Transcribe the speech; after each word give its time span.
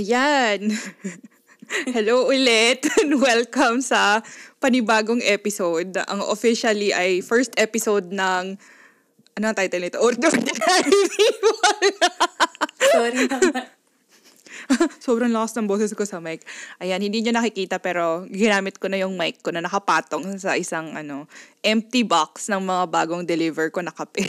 Ayan. 0.00 0.72
Hello 1.92 2.24
ulit 2.32 2.88
and 3.04 3.20
welcome 3.20 3.84
sa 3.84 4.24
panibagong 4.56 5.20
episode. 5.20 5.92
Ang 6.08 6.24
officially 6.24 6.88
ay 6.88 7.20
first 7.20 7.52
episode 7.60 8.08
ng 8.08 8.56
ano 9.36 9.44
ang 9.44 9.52
title 9.52 9.84
nito? 9.84 10.00
Ordinary 10.00 10.40
People. 10.88 11.84
Sorry 12.96 13.28
naman. 13.28 13.68
Sobrang 15.04 15.28
lakas 15.36 15.52
ng 15.60 15.68
boses 15.68 15.92
ko 15.92 16.08
sa 16.08 16.16
mic. 16.16 16.48
Ayan, 16.80 17.04
hindi 17.04 17.20
nyo 17.20 17.36
nakikita 17.36 17.76
pero 17.76 18.24
ginamit 18.32 18.80
ko 18.80 18.88
na 18.88 19.04
yung 19.04 19.20
mic 19.20 19.44
ko 19.44 19.52
na 19.52 19.60
nakapatong 19.60 20.40
sa 20.40 20.56
isang 20.56 20.96
ano 20.96 21.28
empty 21.60 22.08
box 22.08 22.48
ng 22.48 22.64
mga 22.64 22.88
bagong 22.88 23.28
deliver 23.28 23.68
ko 23.68 23.84
na 23.84 23.92
kape. 23.92 24.24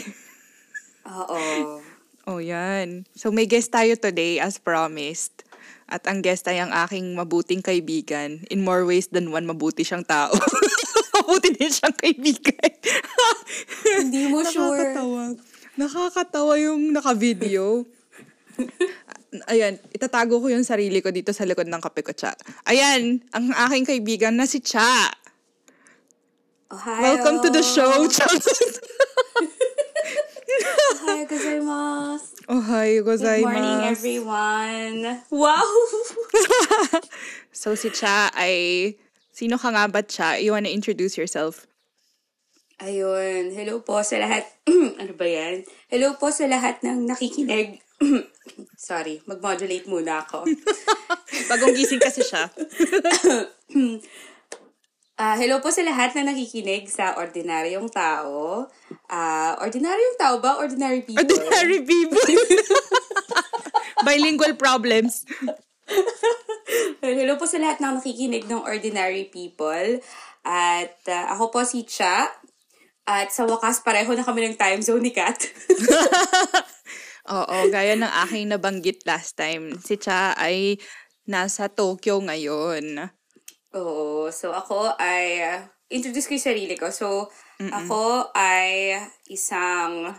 Oo. 1.08 1.80
oh, 2.28 2.44
yan. 2.44 3.08
So 3.16 3.32
may 3.32 3.48
guest 3.48 3.72
tayo 3.72 3.96
today 3.96 4.36
as 4.44 4.60
promised. 4.60 5.48
At 5.92 6.08
ang 6.08 6.24
guest 6.24 6.48
ay 6.48 6.64
ang 6.64 6.72
aking 6.72 7.20
mabuting 7.20 7.60
kaibigan. 7.60 8.48
In 8.48 8.64
more 8.64 8.88
ways 8.88 9.12
than 9.12 9.28
one, 9.28 9.44
mabuti 9.44 9.84
siyang 9.84 10.08
tao. 10.08 10.32
mabuti 11.20 11.52
din 11.52 11.68
siyang 11.68 11.92
kaibigan. 12.00 12.72
Hindi 14.00 14.32
mo 14.32 14.40
sure. 14.48 14.96
Nakakatawa. 14.96 15.24
Nakakatawa 15.76 16.54
yung 16.64 16.96
naka-video. 16.96 17.84
Ayan, 19.52 19.84
itatago 19.92 20.40
ko 20.40 20.48
yung 20.48 20.64
sarili 20.64 21.04
ko 21.04 21.12
dito 21.12 21.36
sa 21.36 21.44
likod 21.44 21.68
ng 21.68 21.84
kape 21.84 22.08
ko, 22.08 22.16
Cha. 22.16 22.32
Ayan, 22.72 23.20
ang 23.36 23.52
aking 23.68 23.84
kaibigan 23.84 24.40
na 24.40 24.48
si 24.48 24.64
Cha. 24.64 25.12
Ohayo. 26.72 27.04
Welcome 27.04 27.44
to 27.44 27.52
the 27.52 27.64
show, 27.64 28.08
Cha. 28.08 28.32
Ohayo 31.04 31.24
gozaimasu. 31.28 32.41
Ohayo 32.52 33.00
Good 33.08 33.24
gozaimasu. 33.24 33.48
morning, 33.48 33.82
everyone. 33.88 35.24
Wow! 35.32 35.64
So 37.56 37.80
si 37.80 37.88
Cha 37.96 38.28
ay, 38.36 38.98
sino 39.32 39.56
ka 39.56 39.72
nga 39.72 39.88
ba 39.88 40.04
Cha? 40.04 40.36
You 40.36 40.52
wanna 40.52 40.68
introduce 40.68 41.16
yourself? 41.16 41.64
Ayun. 42.84 43.56
Hello 43.56 43.80
po 43.80 44.04
sa 44.04 44.20
lahat. 44.20 44.44
ano 45.00 45.14
ba 45.16 45.24
yan? 45.24 45.64
Hello 45.88 46.20
po 46.20 46.28
sa 46.34 46.44
lahat 46.52 46.84
ng 46.84 47.08
nakikinig. 47.08 47.80
Sorry, 48.76 49.24
mag-modulate 49.30 49.88
muna 49.88 50.28
ako. 50.28 50.44
Bagong 51.54 51.72
gising 51.72 52.04
kasi 52.04 52.26
siya. 52.26 52.52
Ah, 55.22 55.38
hello 55.38 55.62
po 55.62 55.70
sa 55.70 55.86
lahat 55.86 56.18
na 56.18 56.34
nakikinig 56.34 56.90
sa 56.90 57.14
Ordinaryong 57.14 57.94
Tao. 57.94 58.66
Ah, 59.06 59.54
ordinaryong 59.62 60.18
tao 60.18 60.42
ba? 60.42 60.58
Ordinary 60.58 61.06
people? 61.06 61.22
Ordinary 61.22 61.86
people. 61.86 62.26
Bilingual 64.10 64.58
problems. 64.58 65.22
Hello 67.06 67.38
po 67.38 67.46
sa 67.46 67.62
lahat 67.62 67.78
ng 67.78 68.02
nakikinig 68.02 68.50
ng 68.50 68.66
Ordinary 68.66 69.30
People. 69.30 70.02
At 70.42 70.98
ah, 71.06 71.38
ako 71.38 71.54
po 71.54 71.62
si 71.70 71.86
Cha. 71.86 72.26
At 73.06 73.30
sa 73.30 73.46
wakas, 73.46 73.86
pareho 73.86 74.18
na 74.18 74.26
kami 74.26 74.50
ng 74.50 74.58
time 74.58 74.82
zone 74.82 75.06
ni 75.06 75.14
Kat. 75.14 75.38
Oo, 77.38 77.70
gaya 77.70 77.94
ng 77.94 78.10
aking 78.26 78.50
nabanggit 78.50 79.06
last 79.06 79.38
time. 79.38 79.78
Si 79.86 80.02
Cha 80.02 80.34
ay 80.34 80.82
nasa 81.30 81.70
Tokyo 81.70 82.18
ngayon. 82.26 83.14
Oo. 83.76 84.32
So, 84.32 84.52
ako 84.52 84.96
ay... 85.00 85.44
ah, 85.44 85.60
introduce 85.92 86.28
ko 86.28 86.36
yung 86.40 86.50
sarili 86.50 86.76
ko. 86.80 86.88
So, 86.90 87.28
ako 87.60 88.32
ay 88.34 88.96
isang 89.28 90.16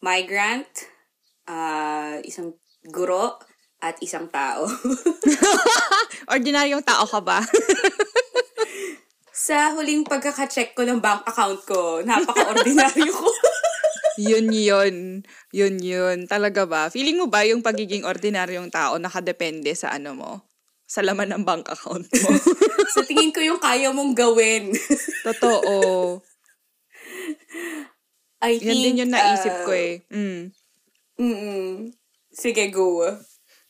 migrant, 0.00 0.70
ah, 1.50 2.16
isang 2.22 2.54
guro, 2.86 3.42
at 3.84 4.00
isang 4.00 4.32
tao. 4.32 4.64
Ordinaryong 6.32 6.80
tao 6.80 7.04
ka 7.04 7.20
ba? 7.20 7.44
Sa 9.44 9.76
huling 9.76 10.08
pagkaka-check 10.08 10.72
ko 10.72 10.88
ng 10.88 11.04
bank 11.04 11.28
account 11.28 11.60
ko, 11.68 12.00
napaka-ordinaryo 12.00 13.12
ko. 13.12 13.28
yun 14.30 14.48
yun. 14.48 15.20
Yun 15.52 15.76
yun. 15.84 16.24
Talaga 16.24 16.64
ba? 16.64 16.88
Feeling 16.88 17.20
mo 17.20 17.28
ba 17.28 17.44
yung 17.44 17.60
pagiging 17.60 18.08
ordinaryong 18.08 18.72
tao 18.72 18.96
nakadepende 18.96 19.76
sa 19.76 19.92
ano 19.92 20.16
mo? 20.16 20.53
Sa 20.94 21.02
laman 21.02 21.34
ng 21.34 21.42
bank 21.42 21.66
account 21.74 22.06
mo? 22.06 22.28
sa 22.94 23.02
tingin 23.02 23.34
ko 23.34 23.42
yung 23.42 23.58
kaya 23.58 23.90
mong 23.90 24.14
gawin. 24.14 24.70
Totoo. 25.26 25.74
I 28.38 28.62
Yan 28.62 28.62
think, 28.62 28.82
din 28.86 29.00
yung 29.02 29.10
naisip 29.10 29.50
ah, 29.50 29.62
ko 29.66 29.70
eh. 29.74 30.06
Mm. 30.14 30.54
Mm-mm. 31.18 31.90
Sige, 32.30 32.70
go. 32.70 33.02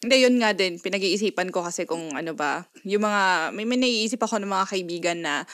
Hindi, 0.04 0.16
yun 0.20 0.36
nga 0.36 0.52
din. 0.52 0.76
Pinag-iisipan 0.76 1.48
ko 1.48 1.64
kasi 1.64 1.88
kung 1.88 2.12
ano 2.12 2.36
ba, 2.36 2.68
yung 2.84 3.08
mga, 3.08 3.56
may, 3.56 3.64
may 3.64 3.80
naiisip 3.80 4.20
ako 4.20 4.44
ng 4.44 4.52
mga 4.52 4.66
kaibigan 4.68 5.18
na, 5.24 5.48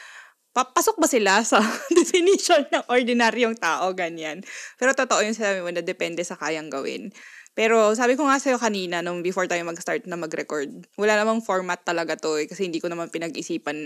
papasok 0.50 0.98
ba 0.98 1.06
sila 1.06 1.32
sa 1.46 1.62
definition 1.98 2.66
ng 2.66 2.90
ordinaryong 2.90 3.54
tao, 3.54 3.94
ganyan. 3.94 4.42
Pero 4.74 4.90
totoo 4.90 5.22
yung 5.22 5.38
sabi 5.38 5.62
mo 5.62 5.70
na 5.70 5.86
depende 5.86 6.26
sa 6.26 6.34
kayang 6.34 6.66
gawin. 6.66 7.14
Pero 7.60 7.92
sabi 7.92 8.16
ko 8.16 8.24
nga 8.24 8.40
sa'yo 8.40 8.56
kanina, 8.56 9.04
nung 9.04 9.20
before 9.20 9.44
tayo 9.44 9.60
mag-start 9.68 10.08
na 10.08 10.16
mag-record, 10.16 10.72
wala 10.96 11.12
namang 11.12 11.44
format 11.44 11.76
talaga 11.84 12.16
to 12.16 12.40
eh, 12.40 12.48
kasi 12.48 12.64
hindi 12.64 12.80
ko 12.80 12.88
naman 12.88 13.12
pinag-isipan 13.12 13.76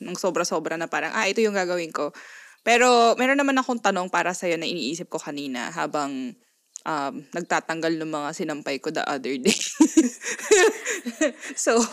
ng 0.00 0.16
sobra-sobra 0.16 0.80
na 0.80 0.88
parang, 0.88 1.12
ah, 1.12 1.28
ito 1.28 1.44
yung 1.44 1.52
gagawin 1.52 1.92
ko. 1.92 2.08
Pero 2.64 3.12
meron 3.20 3.36
naman 3.36 3.60
akong 3.60 3.84
tanong 3.84 4.08
para 4.08 4.32
sa'yo 4.32 4.56
na 4.56 4.64
iniisip 4.64 5.12
ko 5.12 5.20
kanina 5.20 5.68
habang 5.76 6.32
um, 6.88 7.14
nagtatanggal 7.36 8.00
ng 8.00 8.08
mga 8.08 8.28
sinampay 8.32 8.80
ko 8.80 8.88
the 8.88 9.04
other 9.04 9.36
day. 9.36 9.60
so, 11.52 11.84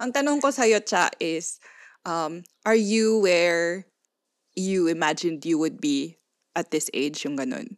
ang 0.00 0.08
tanong 0.08 0.40
ko 0.40 0.48
sa'yo, 0.48 0.80
Cha, 0.80 1.12
is, 1.20 1.60
um, 2.08 2.40
are 2.64 2.80
you 2.80 3.20
where 3.20 3.84
you 4.56 4.88
imagined 4.88 5.44
you 5.44 5.60
would 5.60 5.84
be 5.84 6.16
at 6.56 6.72
this 6.72 6.88
age, 6.96 7.28
yung 7.28 7.36
ganun? 7.36 7.76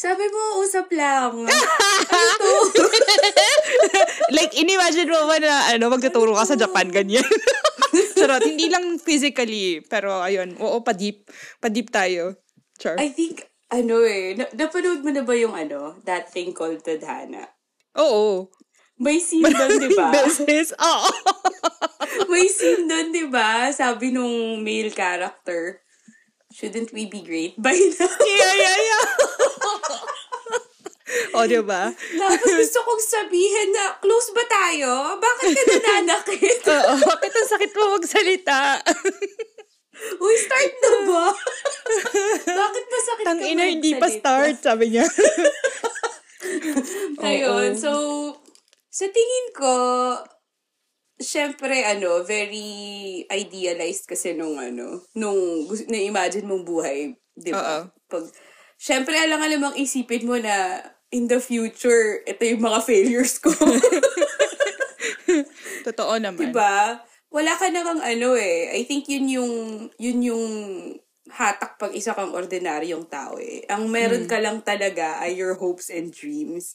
Sabi 0.00 0.24
mo, 0.32 0.64
usap 0.64 0.88
lang. 0.96 1.44
ano 2.16 2.32
to? 2.40 2.88
like, 4.36 4.56
inimagine 4.56 5.12
mo 5.12 5.28
ba 5.28 5.36
na 5.36 5.76
ano, 5.76 5.92
magtuturo 5.92 6.32
ka 6.32 6.48
sa 6.48 6.56
Japan, 6.56 6.88
ganyan? 6.88 7.20
Charot, 8.16 8.40
hindi 8.40 8.72
lang 8.72 8.96
physically, 8.96 9.84
pero 9.84 10.24
ayun, 10.24 10.56
oo, 10.56 10.80
pa-deep, 10.80 11.28
pa-deep 11.60 11.92
tayo. 11.92 12.32
Char. 12.80 12.96
I 12.96 13.12
think, 13.12 13.44
ano 13.68 14.00
eh, 14.00 14.40
na- 14.40 14.48
napanood 14.56 15.04
mo 15.04 15.12
na 15.12 15.20
ba 15.20 15.36
yung 15.36 15.52
ano, 15.52 16.00
that 16.08 16.32
thing 16.32 16.56
called 16.56 16.80
Tadhana? 16.80 17.44
Oo. 18.00 18.48
May 18.96 19.20
scene 19.20 19.52
doon, 19.52 19.84
di 19.84 19.92
ba? 19.92 20.16
Beses, 20.16 20.72
oo. 20.80 21.08
May 22.32 22.48
scene 22.48 22.88
doon, 22.88 23.12
di 23.12 23.28
ba? 23.28 23.68
Sabi 23.68 24.16
nung 24.16 24.64
male 24.64 24.92
character, 24.96 25.84
shouldn't 26.50 26.92
we 26.92 27.06
be 27.06 27.22
great 27.22 27.54
by 27.56 27.72
now? 27.98 28.10
yeah, 28.26 28.52
yeah, 28.58 28.78
yeah. 28.78 29.06
o, 31.38 31.46
di 31.46 31.58
ba? 31.62 31.90
Tapos 31.94 32.50
gusto 32.54 32.78
kong 32.86 33.02
sabihin 33.02 33.68
na, 33.74 33.98
close 33.98 34.30
ba 34.34 34.44
tayo? 34.46 35.18
Bakit 35.18 35.48
ka 35.54 35.62
nananakit? 35.78 36.58
Oo, 36.74 36.94
bakit 37.06 37.32
ang 37.34 37.48
sakit 37.50 37.70
mo 37.74 37.98
magsalita? 37.98 38.78
Uy, 40.16 40.34
start 40.38 40.72
na 40.80 40.90
ba? 41.06 41.26
Bakit 42.46 42.84
ba 42.88 42.98
sakit 43.04 43.24
Tang 43.26 43.42
ina, 43.42 43.64
hindi 43.68 43.92
pa 43.98 44.08
start, 44.08 44.56
sabi 44.62 44.96
niya. 44.96 45.04
Ayun, 47.20 47.76
so, 47.76 47.92
sa 48.88 49.06
tingin 49.06 49.46
ko, 49.52 49.72
syempre, 51.20 51.84
ano, 51.84 52.24
very 52.24 53.22
idealized 53.28 54.08
kasi 54.08 54.32
nung, 54.32 54.56
ano, 54.56 55.04
nung 55.12 55.68
na-imagine 55.86 56.48
mong 56.48 56.64
buhay, 56.64 57.12
di 57.36 57.52
ba? 57.52 57.60
Oo. 57.60 57.80
Pag, 58.08 58.24
syempre, 58.80 59.14
alang-alamang 59.20 59.76
isipin 59.76 60.24
mo 60.24 60.40
na, 60.40 60.80
in 61.12 61.28
the 61.28 61.38
future, 61.38 62.24
ito 62.24 62.42
yung 62.42 62.64
mga 62.64 62.80
failures 62.86 63.36
ko. 63.38 63.50
Totoo 65.86 66.14
naman. 66.16 66.50
diba? 66.50 67.04
Wala 67.30 67.52
ka 67.54 67.70
na 67.70 67.86
kang 67.86 68.02
ano 68.02 68.34
eh. 68.34 68.74
I 68.74 68.82
think 68.86 69.06
yun 69.06 69.26
yung, 69.30 69.52
yun 69.98 70.18
yung 70.22 70.46
hatak 71.30 71.78
pag 71.78 71.94
isa 71.94 72.12
kang 72.12 72.34
ordinaryong 72.34 73.06
tao 73.06 73.38
eh. 73.38 73.62
Ang 73.70 73.86
meron 73.88 74.26
ka 74.26 74.42
lang 74.42 74.60
talaga 74.66 75.22
ay 75.22 75.38
your 75.38 75.54
hopes 75.54 75.86
and 75.88 76.10
dreams. 76.10 76.74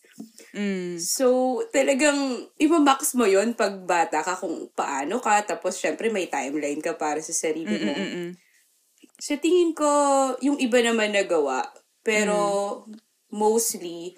Mm. 0.56 0.96
So, 0.96 1.60
talagang 1.76 2.48
imamax 2.56 3.20
mo 3.20 3.28
yon 3.28 3.52
pag 3.54 3.84
bata 3.84 4.24
ka 4.24 4.40
kung 4.40 4.72
paano 4.72 5.20
ka. 5.20 5.44
Tapos, 5.44 5.76
syempre, 5.76 6.08
may 6.08 6.32
timeline 6.32 6.80
ka 6.80 6.96
para 6.96 7.20
sa 7.20 7.36
sarili 7.36 7.76
mo. 7.76 7.92
Mm-mm. 7.92 8.30
Sa 9.20 9.36
tingin 9.36 9.76
ko, 9.76 9.90
yung 10.40 10.56
iba 10.60 10.80
naman 10.80 11.12
nagawa. 11.12 11.68
Pero, 12.06 12.88
mostly, 13.34 14.16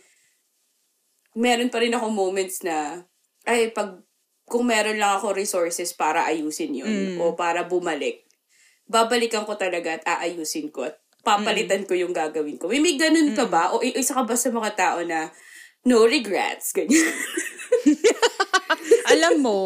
meron 1.33 1.73
pa 1.73 1.81
rin 1.81 1.95
ako 1.97 2.13
moments 2.13 2.61
na, 2.61 3.07
ay, 3.47 3.73
pag, 3.73 4.03
kung 4.47 4.67
meron 4.67 4.99
lang 4.99 5.17
ako 5.17 5.33
resources 5.33 5.91
para 5.91 6.27
ayusin 6.27 6.83
yun, 6.83 7.19
o 7.19 7.35
para 7.35 7.63
bumalik, 7.67 8.26
babalikan 8.87 9.43
ko 9.43 9.59
talaga 9.59 9.99
at 9.99 10.03
aayusin 10.07 10.71
ko 10.71 10.87
at 10.87 10.95
papalitan 11.27 11.83
ko 11.83 11.91
yung 11.91 12.15
gagawin 12.15 12.55
ko. 12.55 12.71
May, 12.71 12.79
may 12.79 12.95
ganun 12.95 13.35
ka 13.35 13.45
ba? 13.51 13.75
O 13.75 13.83
isa 13.83 14.15
ka 14.15 14.23
ba 14.23 14.35
sa 14.39 14.47
mga 14.47 14.71
tao 14.79 14.99
na 15.03 15.27
no 15.83 16.07
regrets? 16.07 16.71
Ganyan. 16.71 16.95
Alam 19.13 19.43
mo, 19.43 19.59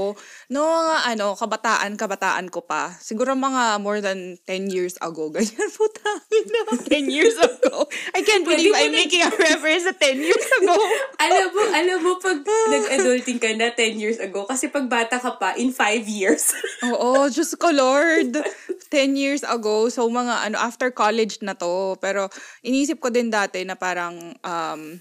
no 0.51 0.61
mga 0.61 0.97
ano, 1.15 1.33
kabataan, 1.33 1.97
kabataan 1.97 2.47
ko 2.53 2.61
pa, 2.63 2.93
siguro 3.01 3.33
mga 3.33 3.81
more 3.81 3.99
than 3.99 4.37
10 4.45 4.69
years 4.69 4.95
ago, 5.01 5.29
ganyan 5.35 5.69
po 5.73 5.87
tayo 5.89 6.37
na, 6.47 6.61
10 6.77 7.09
years 7.09 7.37
ago. 7.37 7.87
I 8.13 8.21
can't 8.21 8.45
believe 8.45 8.73
I'm 8.75 8.93
making 8.93 9.25
a 9.25 9.31
reference 9.31 9.89
sa 9.89 9.93
10 9.95 10.21
years 10.21 10.47
ago. 10.61 10.75
alam 11.25 11.47
mo, 11.51 11.61
alam 11.71 11.97
mo, 12.03 12.11
pag 12.21 12.39
nag-adulting 12.45 13.39
ka 13.41 13.49
na 13.57 13.73
10 13.73 14.01
years 14.01 14.19
ago, 14.21 14.45
kasi 14.45 14.69
pag 14.69 14.85
bata 14.87 15.17
ka 15.17 15.37
pa, 15.37 15.57
in 15.57 15.73
5 15.73 16.05
years. 16.07 16.53
Oo, 16.85 17.27
Diyos 17.29 17.53
ko 17.57 17.73
Lord. 17.73 18.37
10 18.91 19.15
years 19.15 19.43
ago, 19.47 19.87
so 19.87 20.03
mga 20.11 20.51
ano, 20.51 20.59
after 20.59 20.91
college 20.91 21.39
na 21.39 21.55
to. 21.55 21.95
Pero 22.03 22.27
inisip 22.59 22.99
ko 22.99 23.07
din 23.07 23.31
dati 23.31 23.63
na 23.63 23.79
parang, 23.79 24.35
um, 24.43 24.99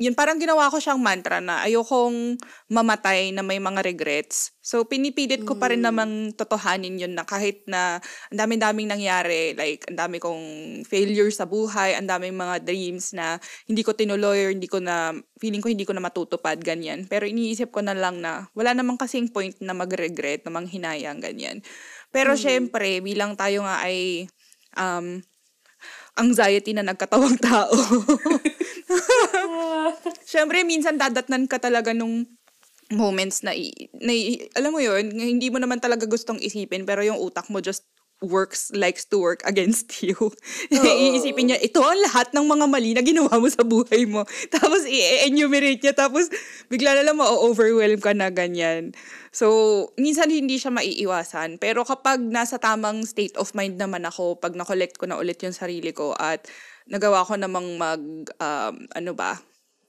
yun 0.00 0.16
parang 0.16 0.40
ginawa 0.40 0.72
ko 0.72 0.80
siyang 0.80 0.96
mantra 0.96 1.44
na 1.44 1.60
ayokong 1.60 2.40
mamatay 2.72 3.36
na 3.36 3.44
may 3.44 3.60
mga 3.60 3.84
regrets. 3.84 4.56
So 4.64 4.88
pinipilit 4.88 5.44
ko 5.44 5.60
pa 5.60 5.68
rin 5.68 5.84
namang 5.84 6.32
totohanin 6.40 6.96
yun 6.96 7.12
na 7.12 7.28
kahit 7.28 7.68
na 7.68 8.00
ang 8.32 8.38
daming-daming 8.40 8.88
nangyari, 8.88 9.52
like 9.52 9.84
ang 9.92 10.00
dami 10.00 10.16
kong 10.16 10.40
failures 10.88 11.36
sa 11.36 11.44
buhay, 11.44 12.00
ang 12.00 12.08
daming 12.08 12.32
mga 12.32 12.64
dreams 12.64 13.12
na 13.12 13.36
hindi 13.68 13.84
ko 13.84 13.92
tinuloy 13.92 14.48
or 14.48 14.50
hindi 14.56 14.72
ko 14.72 14.80
na, 14.80 15.12
feeling 15.36 15.60
ko 15.60 15.68
hindi 15.68 15.84
ko 15.84 15.92
na 15.92 16.00
matutupad, 16.00 16.56
ganyan. 16.64 17.04
Pero 17.04 17.28
iniisip 17.28 17.68
ko 17.68 17.84
na 17.84 17.92
lang 17.92 18.24
na 18.24 18.48
wala 18.56 18.72
namang 18.72 18.96
kasing 18.96 19.28
point 19.28 19.60
na 19.60 19.76
mag-regret, 19.76 20.48
na 20.48 20.50
manghinayang, 20.56 21.20
ganyan. 21.20 21.60
Pero 22.08 22.32
mm. 22.32 22.40
syempre, 22.40 23.04
bilang 23.04 23.36
tayo 23.36 23.68
nga 23.68 23.84
ay 23.84 24.24
um, 24.80 25.20
anxiety 26.18 26.74
na 26.74 26.86
nagkatawang 26.86 27.38
tao. 27.38 27.74
Siyempre, 30.30 30.62
minsan 30.66 30.98
dadatnan 30.98 31.46
ka 31.46 31.62
talaga 31.62 31.94
nung 31.94 32.26
moments 32.90 33.46
na, 33.46 33.54
na 34.02 34.12
alam 34.58 34.70
mo 34.74 34.82
yun, 34.82 35.14
hindi 35.14 35.46
mo 35.46 35.62
naman 35.62 35.78
talaga 35.78 36.10
gustong 36.10 36.42
isipin, 36.42 36.82
pero 36.82 37.06
yung 37.06 37.22
utak 37.22 37.46
mo 37.46 37.62
just 37.62 37.86
works, 38.20 38.68
likes 38.76 39.08
to 39.08 39.16
work 39.16 39.40
against 39.48 39.88
you. 40.04 40.16
Iisipin 40.68 41.52
niya, 41.52 41.58
ito 41.60 41.80
ang 41.80 41.98
lahat 42.04 42.32
ng 42.36 42.46
mga 42.46 42.66
mali 42.68 42.92
na 42.92 43.02
ginawa 43.02 43.32
mo 43.40 43.48
sa 43.48 43.64
buhay 43.64 44.04
mo. 44.04 44.28
Tapos 44.54 44.84
i-enumerate 44.84 45.80
niya, 45.80 45.96
tapos 45.96 46.28
bigla 46.68 46.94
na 46.96 47.04
lang 47.10 47.16
ma-overwhelm 47.18 48.00
ka 48.00 48.12
na 48.12 48.28
ganyan. 48.28 48.92
So, 49.32 49.90
minsan 49.96 50.28
hindi 50.28 50.60
siya 50.60 50.70
maiiwasan. 50.70 51.58
Pero 51.58 51.82
kapag 51.88 52.20
nasa 52.20 52.60
tamang 52.60 53.08
state 53.08 53.34
of 53.40 53.52
mind 53.56 53.80
naman 53.80 54.04
ako, 54.04 54.36
pag 54.36 54.52
na-collect 54.52 55.00
ko 55.00 55.08
na 55.08 55.16
ulit 55.16 55.40
yung 55.40 55.56
sarili 55.56 55.90
ko 55.96 56.12
at 56.18 56.44
nagawa 56.90 57.24
ko 57.24 57.38
namang 57.38 57.78
mag, 57.80 58.02
um, 58.36 58.74
ano 58.92 59.12
ba, 59.16 59.38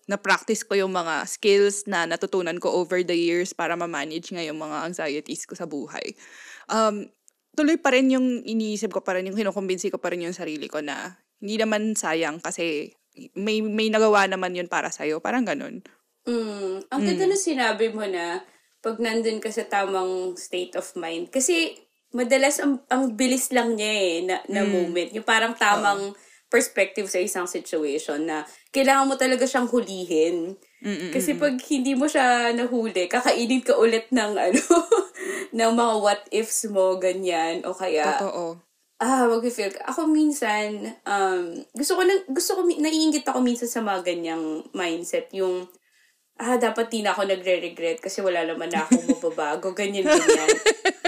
na-practice 0.09 0.67
ko 0.67 0.75
yung 0.75 0.91
mga 0.91 1.23
skills 1.23 1.87
na 1.87 2.03
natutunan 2.03 2.57
ko 2.59 2.83
over 2.83 2.99
the 3.05 3.15
years 3.15 3.55
para 3.55 3.79
ma-manage 3.79 4.33
nga 4.33 4.43
yung 4.43 4.59
mga 4.59 4.91
anxieties 4.91 5.47
ko 5.47 5.55
sa 5.55 5.69
buhay. 5.69 6.13
Um, 6.67 7.07
tuloy 7.55 7.77
pa 7.79 7.91
rin 7.91 8.11
yung 8.11 8.43
iniisip 8.43 8.91
ko 8.91 9.01
pa 9.03 9.17
rin, 9.17 9.27
yung 9.27 9.37
kinukumbinsi 9.37 9.91
ko 9.91 9.99
pa 9.99 10.11
rin 10.11 10.23
yung 10.23 10.35
sarili 10.35 10.71
ko 10.71 10.79
na 10.79 11.19
hindi 11.41 11.57
naman 11.59 11.97
sayang 11.97 12.39
kasi 12.39 12.95
may 13.35 13.59
may 13.59 13.91
nagawa 13.91 14.23
naman 14.29 14.55
yun 14.55 14.71
para 14.71 14.87
sa'yo. 14.87 15.19
Parang 15.19 15.43
ganun. 15.43 15.83
Mm, 16.23 16.87
ang 16.87 17.01
ganda 17.01 17.25
mm. 17.27 17.31
na 17.33 17.37
sinabi 17.37 17.85
mo 17.91 18.05
na 18.07 18.39
pag 18.79 18.97
nandun 18.97 19.43
ka 19.43 19.51
sa 19.51 19.67
tamang 19.67 20.37
state 20.39 20.79
of 20.79 20.87
mind. 20.95 21.27
Kasi 21.27 21.75
madalas 22.15 22.61
ang, 22.63 22.81
ang 22.87 23.13
bilis 23.19 23.51
lang 23.51 23.75
niya 23.75 23.93
eh 23.93 24.15
na, 24.23 24.35
na 24.47 24.61
mm. 24.63 24.69
moment. 24.71 25.09
Yung 25.11 25.27
parang 25.27 25.53
tamang 25.57 26.15
oh 26.15 26.29
perspective 26.51 27.07
sa 27.07 27.23
isang 27.23 27.47
situation 27.47 28.27
na 28.27 28.43
kailangan 28.75 29.07
mo 29.07 29.15
talaga 29.15 29.47
siyang 29.47 29.71
hulihin. 29.71 30.59
Mm-mm. 30.83 31.15
Kasi 31.15 31.39
pag 31.39 31.55
hindi 31.71 31.95
mo 31.95 32.11
siya 32.11 32.51
nahuli, 32.51 33.07
kakainin 33.07 33.63
ka 33.63 33.79
ulit 33.79 34.11
ng 34.11 34.35
ano, 34.51 34.65
ng 35.55 35.71
mga 35.71 35.93
what 36.03 36.21
ifs 36.35 36.67
mo, 36.67 36.99
ganyan, 36.99 37.63
o 37.63 37.71
kaya... 37.71 38.19
Totoo. 38.19 38.59
Ah, 39.01 39.25
mag-feel 39.25 39.73
ka. 39.73 39.81
Ako 39.89 40.05
minsan, 40.05 40.93
um, 41.09 41.65
gusto 41.73 41.97
ko, 41.97 42.01
na, 42.05 42.13
gusto 42.29 42.51
ko, 42.53 42.61
naiingit 42.69 43.25
ako 43.25 43.41
minsan 43.41 43.65
sa 43.65 43.81
mga 43.81 44.05
ganyang 44.05 44.61
mindset, 44.77 45.31
yung, 45.33 45.65
ah, 46.37 46.59
dapat 46.59 46.91
di 46.91 47.01
na 47.01 47.15
ako 47.15 47.25
nagre-regret 47.25 47.97
kasi 47.97 48.21
wala 48.21 48.45
naman 48.45 48.69
na 48.69 48.85
akong 48.85 49.07
mababago, 49.17 49.73
ganyan, 49.73 50.05
ganyan. 50.05 50.53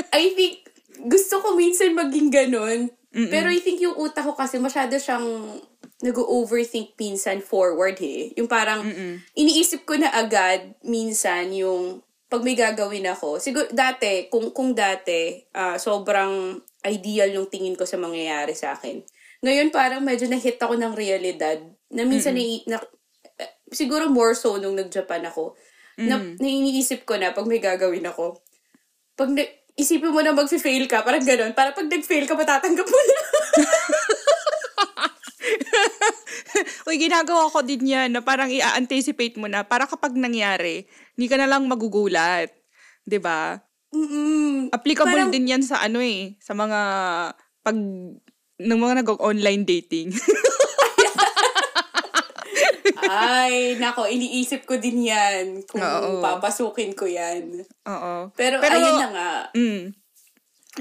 I 0.10 0.34
think, 0.34 0.66
gusto 1.06 1.44
ko 1.44 1.54
minsan 1.54 1.94
maging 1.94 2.34
ganun, 2.34 2.90
Mm-mm. 3.14 3.30
Pero 3.30 3.54
I 3.54 3.62
think 3.62 3.78
yung 3.78 3.94
utak 3.94 4.26
ko 4.26 4.34
kasi 4.34 4.58
masyado 4.58 4.98
siyang 4.98 5.62
nag-overthink 6.02 6.98
minsan 6.98 7.40
forward 7.40 7.96
eh. 8.02 8.34
Yung 8.36 8.50
parang 8.50 8.82
Mm-mm. 8.82 9.22
iniisip 9.38 9.86
ko 9.86 9.96
na 9.96 10.10
agad 10.10 10.74
minsan 10.82 11.54
yung 11.54 12.02
pag 12.28 12.42
may 12.42 12.58
gagawin 12.58 13.06
ako. 13.06 13.38
Siguro 13.38 13.70
dati, 13.70 14.26
kung 14.34 14.50
kung 14.50 14.74
dati 14.74 15.38
uh, 15.54 15.78
sobrang 15.78 16.58
ideal 16.90 17.30
yung 17.30 17.48
tingin 17.48 17.78
ko 17.78 17.86
sa 17.86 18.02
mangyayari 18.02 18.58
sa 18.58 18.74
akin. 18.74 19.06
Ngayon 19.46 19.70
parang 19.70 20.02
medyo 20.02 20.26
na-hit 20.26 20.58
ako 20.58 20.74
ng 20.74 20.98
realidad 20.98 21.62
na 21.94 22.04
minsan 22.10 22.34
na, 22.34 22.44
na, 22.66 22.78
siguro 23.70 24.10
more 24.10 24.34
so 24.34 24.58
nung 24.58 24.74
nag-Japan 24.74 25.30
ako. 25.30 25.54
Mm. 26.02 26.08
Na, 26.10 26.16
na 26.18 26.48
iniisip 26.50 27.06
ko 27.06 27.22
na 27.22 27.38
pag 27.38 27.46
may 27.46 27.62
gagawin 27.62 28.10
ako. 28.10 28.42
Pag 29.14 29.30
na, 29.30 29.46
isipin 29.74 30.14
mo 30.14 30.22
na 30.22 30.34
mag-fail 30.34 30.86
ka, 30.86 31.02
parang 31.02 31.26
ganun. 31.26 31.54
Para 31.58 31.74
pag 31.74 31.90
nag-fail 31.90 32.30
ka, 32.30 32.38
matatanggap 32.38 32.86
mo 32.86 33.00
na. 33.00 33.18
Uy, 36.88 37.02
ginagawa 37.02 37.50
ko 37.50 37.66
din 37.66 37.90
yan 37.90 38.14
na 38.14 38.22
parang 38.22 38.54
i-anticipate 38.54 39.42
mo 39.42 39.50
na 39.50 39.66
para 39.66 39.90
kapag 39.90 40.14
nangyari, 40.14 40.86
hindi 41.18 41.26
ka 41.26 41.42
na 41.42 41.50
lang 41.50 41.66
magugulat. 41.66 42.54
'Di 43.04 43.18
ba? 43.18 43.58
Mm-mm. 43.94 44.74
Applicable 44.74 45.30
parang, 45.30 45.34
din 45.34 45.50
yan 45.50 45.64
sa 45.66 45.82
ano 45.82 46.02
eh, 46.02 46.38
sa 46.38 46.54
mga 46.54 46.80
pag 47.66 47.78
ng 48.64 48.80
mga 48.80 48.94
nag-online 49.02 49.66
dating. 49.66 50.14
Ay, 53.14 53.76
nako, 53.78 54.10
iniisip 54.10 54.66
ko 54.66 54.82
din 54.82 55.06
yan 55.06 55.62
kung 55.70 55.84
Oo. 55.84 56.24
papasukin 56.24 56.98
ko 56.98 57.06
yan. 57.06 57.62
Oo. 57.86 58.34
Pero, 58.34 58.58
Pero 58.64 58.74
ayun 58.74 58.96
na 58.98 59.10
nga. 59.14 59.32
Mm. 59.54 59.94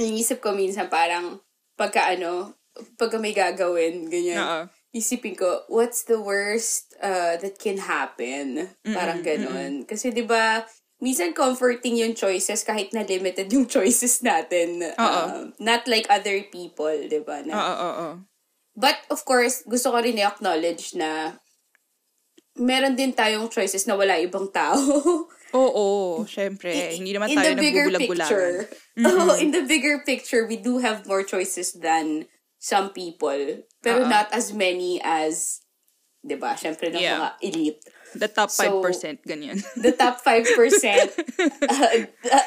Iniisip 0.00 0.40
ko 0.40 0.56
minsan 0.56 0.88
parang 0.88 1.40
pagka 1.76 2.14
ano, 2.14 2.56
pagka 2.96 3.20
may 3.20 3.36
gagawin, 3.36 4.08
ganyan. 4.08 4.40
Oo. 4.40 4.60
Isipin 4.92 5.36
ko, 5.36 5.64
what's 5.72 6.04
the 6.04 6.20
worst 6.20 6.92
uh, 7.00 7.40
that 7.40 7.56
can 7.56 7.80
happen? 7.80 8.68
Parang 8.84 9.24
ganun. 9.24 9.88
Kasi 9.88 10.12
'di 10.12 10.28
ba 10.28 10.68
minsan 11.00 11.32
comforting 11.32 11.96
yung 11.98 12.14
choices 12.14 12.60
kahit 12.62 12.92
na 12.92 13.02
limited 13.02 13.48
yung 13.50 13.64
choices 13.72 14.20
natin. 14.20 14.84
Uh, 14.94 15.48
not 15.56 15.88
like 15.88 16.04
other 16.12 16.44
people, 16.52 16.92
'di 16.92 17.24
ba? 17.24 17.40
Oo, 17.40 17.56
oo, 17.56 17.92
oo. 18.04 18.08
But 18.72 18.96
of 19.12 19.24
course, 19.28 19.64
gusto 19.68 19.92
ko 19.92 20.00
rin 20.00 20.16
i-acknowledge 20.16 20.96
na 20.96 21.40
meron 22.58 22.96
din 22.96 23.12
tayong 23.12 23.48
choices 23.48 23.88
na 23.88 23.96
wala 23.96 24.20
ibang 24.20 24.48
tao. 24.52 24.76
Oo, 25.52 26.24
syempre. 26.24 26.72
In, 26.72 27.04
Hindi 27.04 27.12
naman 27.12 27.28
tayo 27.32 27.52
nagbubulag-bulagan. 27.56 28.54
Mm-hmm. 28.96 29.04
Oh, 29.08 29.36
in 29.36 29.52
the 29.52 29.64
bigger 29.64 30.00
picture, 30.04 30.44
we 30.48 30.56
do 30.56 30.80
have 30.80 31.04
more 31.08 31.24
choices 31.24 31.72
than 31.76 32.28
some 32.60 32.92
people. 32.92 33.64
Pero 33.84 34.04
uh-huh. 34.04 34.12
not 34.12 34.28
as 34.32 34.52
many 34.52 35.00
as, 35.04 35.60
di 36.24 36.36
ba, 36.36 36.56
syempre 36.56 36.92
ng 36.92 37.00
yeah. 37.00 37.16
mga 37.16 37.30
elite. 37.52 37.82
The 38.12 38.28
top 38.28 38.52
5%, 38.52 38.92
so, 38.92 39.08
ganyan. 39.24 39.56
The 39.76 39.92
top 39.96 40.20
5%. 40.24 40.44
uh, 40.52 42.04
uh, 42.28 42.44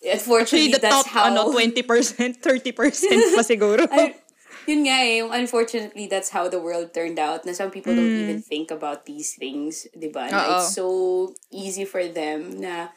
unfortunately, 0.00 0.32
Actually, 0.40 0.68
the 0.72 0.80
that's 0.80 1.04
top, 1.04 1.06
how... 1.08 1.24
ano, 1.28 1.52
20%, 1.52 1.84
30% 1.84 3.36
pa 3.36 3.44
siguro. 3.44 3.84
I, 3.92 4.16
yun 4.70 4.86
nga 4.86 5.02
eh, 5.02 5.26
unfortunately, 5.26 6.06
that's 6.06 6.30
how 6.30 6.46
the 6.46 6.62
world 6.62 6.94
turned 6.94 7.18
out. 7.18 7.42
Na 7.42 7.50
some 7.50 7.74
people 7.74 7.90
mm. 7.90 7.98
don't 7.98 8.18
even 8.22 8.40
think 8.40 8.70
about 8.70 9.02
these 9.02 9.34
things, 9.34 9.90
di 9.90 10.06
ba? 10.06 10.30
Na 10.30 10.62
it's 10.62 10.78
so 10.78 11.34
easy 11.50 11.82
for 11.82 12.06
them 12.06 12.62
na 12.62 12.94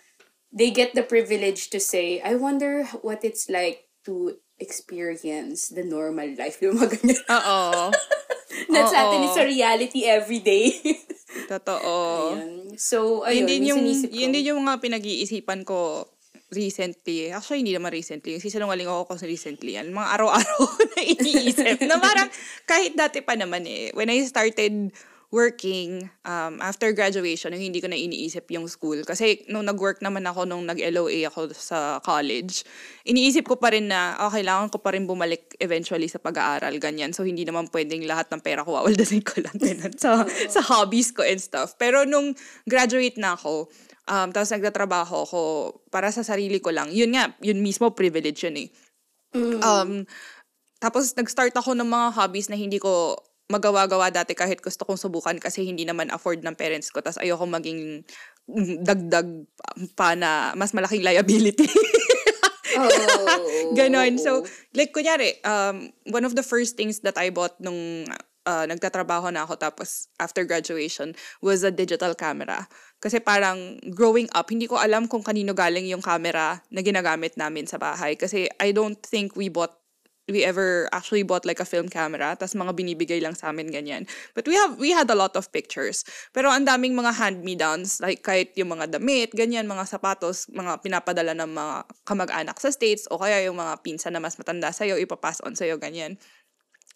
they 0.54 0.70
get 0.70 0.94
the 0.94 1.02
privilege 1.02 1.74
to 1.74 1.82
say, 1.82 2.22
I 2.22 2.38
wonder 2.38 2.86
what 3.02 3.26
it's 3.26 3.50
like 3.50 3.90
to 4.06 4.38
experience 4.62 5.74
the 5.74 5.82
normal 5.82 6.30
life. 6.38 6.60
Yung 6.64 6.78
mga 6.78 7.02
ganyan. 7.02 7.26
Oo. 7.34 7.90
That's 8.74 8.94
atin 8.94 9.26
is 9.26 9.38
a 9.42 9.46
reality 9.50 10.06
every 10.06 10.38
day. 10.38 10.78
Totoo. 11.50 12.38
Ayun. 12.38 12.78
So, 12.78 13.26
ayun, 13.26 13.50
yun 13.50 13.74
yung, 13.74 13.82
yun 14.14 14.30
din 14.30 14.54
yung 14.54 14.62
mga 14.62 14.78
pinag-iisipan 14.78 15.66
ko 15.66 16.06
recently, 16.54 17.34
actually 17.34 17.66
hindi 17.66 17.76
naman 17.76 17.92
recently, 17.92 18.38
yung 18.38 18.44
sisinungaling 18.44 18.88
ako 18.88 19.14
kung 19.14 19.20
recently 19.26 19.76
yan, 19.76 19.92
mga 19.92 20.10
araw-araw 20.18 20.60
na 20.96 21.02
iniisip 21.02 21.84
na 21.86 21.98
parang 22.00 22.30
kahit 22.64 22.94
dati 22.96 23.20
pa 23.26 23.34
naman 23.36 23.66
eh, 23.66 23.92
when 23.98 24.08
I 24.08 24.22
started 24.24 24.94
working 25.34 26.06
um, 26.30 26.62
after 26.62 26.94
graduation, 26.94 27.58
yung 27.58 27.74
hindi 27.74 27.82
ko 27.82 27.90
na 27.90 27.98
iniisip 27.98 28.46
yung 28.54 28.70
school. 28.70 29.02
Kasi 29.02 29.42
nung 29.50 29.66
nag-work 29.66 29.98
naman 30.06 30.22
ako, 30.30 30.46
nung 30.46 30.70
nag-LOA 30.70 31.26
ako 31.26 31.50
sa 31.58 31.98
college, 32.06 32.62
iniisip 33.02 33.50
ko 33.50 33.58
pa 33.58 33.74
rin 33.74 33.90
na, 33.90 34.14
oh, 34.22 34.30
kailangan 34.30 34.70
ko 34.70 34.78
pa 34.78 34.94
rin 34.94 35.10
bumalik 35.10 35.58
eventually 35.58 36.06
sa 36.06 36.22
pag-aaral, 36.22 36.78
ganyan. 36.78 37.18
So, 37.18 37.26
hindi 37.26 37.50
naman 37.50 37.66
pwedeng 37.74 38.06
lahat 38.06 38.30
ng 38.30 38.46
pera 38.46 38.62
ko 38.62 38.78
wawaldasin 38.78 39.26
ko 39.26 39.42
lang 39.42 39.58
ganun, 39.58 39.98
sa, 39.98 40.22
sa 40.30 40.62
hobbies 40.62 41.10
ko 41.10 41.26
and 41.26 41.42
stuff. 41.42 41.74
Pero 41.82 42.06
nung 42.06 42.38
graduate 42.70 43.18
na 43.18 43.34
ako, 43.34 43.74
Um, 44.04 44.36
tapos 44.36 44.52
nagtatrabaho 44.52 45.24
ako 45.24 45.42
para 45.88 46.12
sa 46.12 46.28
sarili 46.28 46.60
ko 46.60 46.76
lang. 46.76 46.92
Yun 46.92 47.16
nga, 47.16 47.32
yun 47.40 47.64
mismo 47.64 47.96
privilege 47.96 48.44
yun 48.44 48.68
eh. 48.68 48.70
Um, 49.34 50.06
tapos 50.84 51.16
nag-start 51.16 51.56
ako 51.56 51.74
ng 51.74 51.88
mga 51.88 52.08
hobbies 52.20 52.52
na 52.52 52.60
hindi 52.60 52.78
ko 52.78 53.16
magawa-gawa 53.48 54.12
dati 54.12 54.36
kahit 54.36 54.60
gusto 54.60 54.84
kong 54.84 55.00
subukan 55.00 55.38
kasi 55.40 55.64
hindi 55.64 55.84
naman 55.84 56.12
afford 56.12 56.44
ng 56.44 56.56
parents 56.56 56.92
ko. 56.92 57.00
Tapos 57.00 57.20
ayoko 57.20 57.48
maging 57.48 58.04
mm, 58.52 58.84
dagdag 58.84 59.28
pa 59.96 60.16
na 60.16 60.52
mas 60.56 60.76
malaking 60.76 61.04
liability. 61.04 61.68
Oh, 62.74 62.90
Ganon. 63.78 64.18
So, 64.18 64.44
like, 64.74 64.92
kunyari, 64.92 65.38
um, 65.46 65.94
one 66.10 66.26
of 66.26 66.34
the 66.34 66.42
first 66.42 66.74
things 66.74 67.06
that 67.06 67.16
I 67.22 67.30
bought 67.30 67.54
nung 67.62 68.10
uh, 68.48 68.66
nagtatrabaho 68.68 69.32
na 69.32 69.48
ako 69.48 69.60
tapos 69.60 70.08
after 70.20 70.44
graduation 70.44 71.16
was 71.40 71.64
a 71.64 71.72
digital 71.72 72.16
camera. 72.16 72.68
Kasi 73.04 73.20
parang 73.20 73.76
growing 73.92 74.32
up, 74.32 74.48
hindi 74.48 74.64
ko 74.64 74.80
alam 74.80 75.12
kung 75.12 75.28
kanino 75.28 75.52
galing 75.52 75.92
yung 75.92 76.00
camera 76.00 76.64
na 76.72 76.80
ginagamit 76.80 77.36
namin 77.36 77.68
sa 77.68 77.76
bahay. 77.76 78.16
Kasi 78.16 78.48
I 78.64 78.72
don't 78.72 78.96
think 79.04 79.36
we 79.36 79.52
bought 79.52 79.76
we 80.32 80.48
ever 80.48 80.88
actually 80.96 81.20
bought 81.20 81.44
like 81.44 81.60
a 81.60 81.68
film 81.68 81.92
camera 81.92 82.32
tas 82.40 82.56
mga 82.56 82.72
binibigay 82.72 83.20
lang 83.20 83.36
sa 83.36 83.52
amin 83.52 83.68
ganyan. 83.68 84.08
But 84.32 84.48
we 84.48 84.56
have 84.56 84.80
we 84.80 84.96
had 84.96 85.12
a 85.12 85.20
lot 85.20 85.36
of 85.36 85.52
pictures. 85.52 86.08
Pero 86.32 86.48
ang 86.48 86.64
daming 86.64 86.96
mga 86.96 87.12
hand 87.20 87.44
me 87.44 87.60
downs 87.60 88.00
like 88.00 88.24
kahit 88.24 88.56
yung 88.56 88.72
mga 88.72 88.96
damit 88.96 89.36
ganyan 89.36 89.68
mga 89.68 89.84
sapatos 89.84 90.48
mga 90.48 90.80
pinapadala 90.80 91.36
ng 91.36 91.52
mga 91.52 91.76
kamag-anak 92.08 92.56
sa 92.56 92.72
states 92.72 93.04
o 93.12 93.20
kaya 93.20 93.44
yung 93.44 93.60
mga 93.60 93.84
pinsan 93.84 94.16
na 94.16 94.24
mas 94.24 94.40
matanda 94.40 94.72
sa 94.72 94.88
iyo 94.88 94.96
ipapass 94.96 95.44
on 95.44 95.60
sa 95.60 95.68
iyo 95.68 95.76
ganyan. 95.76 96.16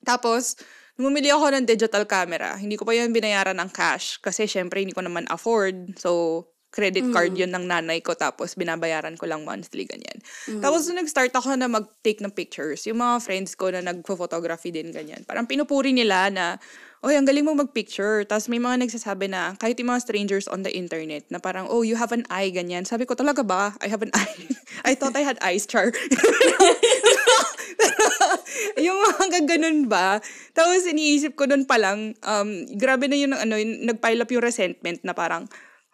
Tapos 0.07 0.55
bumili 0.97 1.29
ako 1.29 1.53
ng 1.53 1.65
digital 1.69 2.03
camera 2.09 2.57
hindi 2.57 2.75
ko 2.75 2.83
pa 2.83 2.97
yun 2.97 3.13
binayaran 3.13 3.57
ng 3.57 3.71
cash 3.71 4.17
kasi 4.19 4.49
syempre 4.49 4.81
hindi 4.81 4.97
ko 4.97 5.05
naman 5.05 5.29
afford 5.29 5.93
so 5.95 6.43
credit 6.77 7.09
card 7.09 7.33
yun 7.33 7.49
ng 7.49 7.65
nanay 7.65 8.03
ko 8.03 8.13
tapos 8.13 8.53
binabayaran 8.53 9.15
ko 9.17 9.25
lang 9.25 9.41
monthly 9.47 9.87
ganyan. 9.87 10.19
Tapos 10.61 10.85
nung 10.85 11.01
nag-start 11.01 11.33
ako 11.33 11.55
na 11.57 11.65
mag-take 11.65 12.21
ng 12.21 12.29
pictures, 12.29 12.85
yung 12.85 13.01
mga 13.01 13.23
friends 13.23 13.55
ko 13.57 13.73
na 13.73 13.81
nagpo-photography 13.81 14.69
din 14.69 14.93
ganyan. 14.93 15.25
Parang 15.25 15.49
pinupuri 15.49 15.89
nila 15.89 16.29
na, 16.29 16.61
oy, 17.01 17.17
ang 17.17 17.25
galing 17.25 17.47
mo 17.47 17.57
mag-picture. 17.57 18.27
Tapos 18.29 18.45
may 18.51 18.61
mga 18.61 18.85
nagsasabi 18.85 19.25
na, 19.25 19.57
kahit 19.57 19.79
yung 19.81 19.89
mga 19.89 20.05
strangers 20.05 20.45
on 20.45 20.61
the 20.61 20.69
internet, 20.69 21.25
na 21.33 21.41
parang, 21.41 21.65
oh, 21.65 21.81
you 21.81 21.97
have 21.97 22.13
an 22.13 22.27
eye, 22.29 22.53
ganyan. 22.53 22.85
Sabi 22.85 23.09
ko, 23.09 23.17
talaga 23.17 23.41
ba? 23.41 23.73
I 23.81 23.89
have 23.89 24.05
an 24.05 24.13
eye. 24.13 24.45
I 24.87 24.93
thought 24.93 25.17
I 25.17 25.25
had 25.25 25.41
eyes, 25.41 25.65
char. 25.65 25.89
yung 28.85 28.97
mga 28.97 29.39
ganun 29.45 29.89
ba? 29.89 30.21
Tapos 30.53 30.85
iniisip 30.85 31.37
ko 31.37 31.45
nun 31.45 31.65
pa 31.65 31.77
lang, 31.77 32.13
um, 32.23 32.49
grabe 32.77 33.09
na 33.09 33.17
yun, 33.17 33.33
ano, 33.33 33.55
yung, 33.57 33.85
nag-pile 33.87 34.21
up 34.23 34.31
yung 34.31 34.45
resentment 34.45 35.01
na 35.05 35.13
parang, 35.13 35.45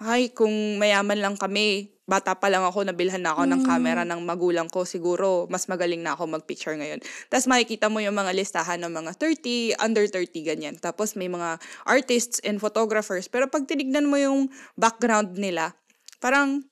ay, 0.03 0.31
kung 0.35 0.51
mayaman 0.79 1.19
lang 1.19 1.35
kami, 1.39 1.93
bata 2.03 2.35
pa 2.35 2.51
lang 2.51 2.67
ako, 2.67 2.83
nabilhan 2.83 3.23
na 3.23 3.31
ako 3.31 3.47
ng 3.47 3.61
camera 3.63 4.03
ng 4.03 4.19
magulang 4.27 4.67
ko, 4.67 4.83
siguro 4.83 5.47
mas 5.47 5.71
magaling 5.71 6.03
na 6.03 6.19
ako 6.19 6.35
mag-picture 6.35 6.75
ngayon. 6.75 6.99
Tapos 7.31 7.47
makikita 7.47 7.87
mo 7.87 8.03
yung 8.03 8.15
mga 8.15 8.35
listahan 8.35 8.83
ng 8.83 8.91
mga 8.91 9.11
30, 9.15 9.79
under 9.79 10.03
30, 10.11 10.43
ganyan. 10.43 10.75
Tapos 10.75 11.15
may 11.15 11.31
mga 11.31 11.63
artists 11.87 12.43
and 12.43 12.59
photographers. 12.59 13.31
Pero 13.31 13.47
pag 13.47 13.63
tinignan 13.63 14.11
mo 14.11 14.19
yung 14.19 14.51
background 14.75 15.39
nila, 15.39 15.79
parang 16.19 16.67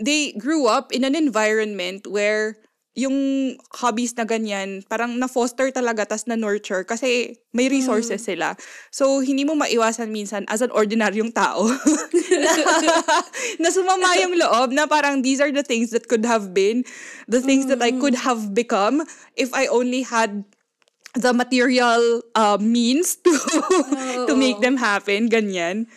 they 0.00 0.32
grew 0.40 0.64
up 0.64 0.88
in 0.96 1.04
an 1.04 1.12
environment 1.12 2.08
where 2.08 2.56
yung 3.00 3.16
hobbies 3.80 4.12
na 4.14 4.28
ganyan, 4.28 4.84
parang 4.84 5.16
na-foster 5.16 5.72
talaga, 5.72 6.04
tas 6.04 6.28
na-nurture 6.28 6.84
kasi 6.84 7.40
may 7.56 7.72
resources 7.72 8.20
sila. 8.28 8.54
So, 8.92 9.24
hindi 9.24 9.48
mo 9.48 9.56
maiwasan 9.56 10.12
minsan 10.12 10.44
as 10.52 10.60
an 10.60 10.68
ordinaryong 10.70 11.32
tao 11.32 11.64
na, 12.44 12.52
na 13.58 13.68
sumama 13.72 14.12
yung 14.20 14.36
loob 14.36 14.76
na 14.76 14.84
parang 14.84 15.24
these 15.24 15.40
are 15.40 15.50
the 15.50 15.64
things 15.64 15.90
that 15.96 16.06
could 16.06 16.28
have 16.28 16.52
been, 16.52 16.84
the 17.24 17.40
things 17.40 17.66
that 17.72 17.80
I 17.80 17.96
could 17.96 18.14
have 18.20 18.52
become 18.52 19.02
if 19.34 19.48
I 19.56 19.66
only 19.72 20.04
had 20.04 20.44
the 21.14 21.32
material 21.34 22.22
uh, 22.38 22.58
means 22.60 23.18
to 23.18 23.32
to 24.30 24.34
make 24.38 24.62
them 24.62 24.78
happen, 24.78 25.26
ganyan. 25.26 25.90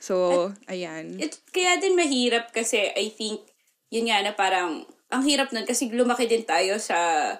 So, 0.00 0.50
ayan. 0.70 1.18
It, 1.20 1.42
kaya 1.52 1.76
din 1.76 1.98
mahirap 1.98 2.54
kasi 2.54 2.88
I 2.94 3.10
think, 3.12 3.44
yun 3.92 4.08
nga 4.08 4.22
na 4.24 4.32
parang, 4.32 4.86
ang 5.10 5.22
hirap 5.26 5.50
nun 5.50 5.66
kasi 5.66 5.90
lumaki 5.90 6.26
din 6.26 6.46
tayo 6.46 6.78
sa 6.78 7.34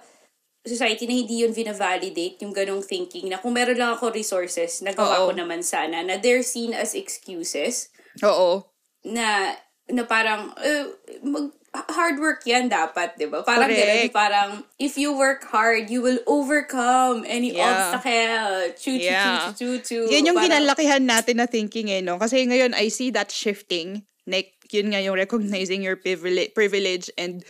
society 0.60 1.08
na 1.08 1.16
hindi 1.16 1.40
yun 1.40 1.56
vina-validate 1.56 2.44
yung 2.44 2.52
ganong 2.52 2.84
thinking 2.84 3.32
na 3.32 3.40
kung 3.40 3.56
meron 3.56 3.80
lang 3.80 3.96
ako 3.96 4.12
resources, 4.12 4.84
nagawa 4.84 5.24
Oo. 5.24 5.32
ko 5.32 5.32
naman 5.32 5.64
sana, 5.64 6.04
na 6.04 6.20
they're 6.20 6.44
seen 6.44 6.76
as 6.76 6.92
excuses 6.92 7.88
Oo. 8.20 8.68
na 9.06 9.56
na 9.88 10.04
parang 10.04 10.52
uh, 10.54 10.86
mag 11.24 11.50
hard 11.70 12.18
work 12.18 12.42
yan 12.44 12.66
dapat, 12.66 13.14
'di 13.14 13.30
ba? 13.30 13.46
Parang 13.46 13.70
Correct. 13.70 14.10
ganun, 14.10 14.12
parang 14.12 14.50
if 14.76 14.98
you 14.98 15.14
work 15.14 15.46
hard, 15.48 15.86
you 15.88 16.02
will 16.02 16.18
overcome 16.26 17.22
any 17.24 17.54
Yeah. 17.54 17.70
obstacle. 17.94 18.74
Chu 18.74 18.98
chu 18.98 19.06
Yeah. 19.06 19.54
chu 19.54 19.54
chu 19.54 19.68
chu. 19.80 19.98
Yan 20.12 20.26
yung 20.28 20.36
Parang- 20.36 20.60
ginalakihan 20.60 21.02
natin 21.06 21.38
na 21.38 21.46
thinking 21.46 21.88
eh, 21.88 22.02
no? 22.02 22.18
Kasi 22.18 22.42
ngayon, 22.44 22.74
I 22.74 22.90
see 22.90 23.14
that 23.14 23.30
shifting. 23.32 24.02
Like, 24.28 24.59
yun 24.72 24.94
nga 24.94 25.02
yung 25.02 25.18
recognizing 25.18 25.82
your 25.84 25.98
privilege, 25.98 26.54
privilege 26.54 27.10
and 27.18 27.44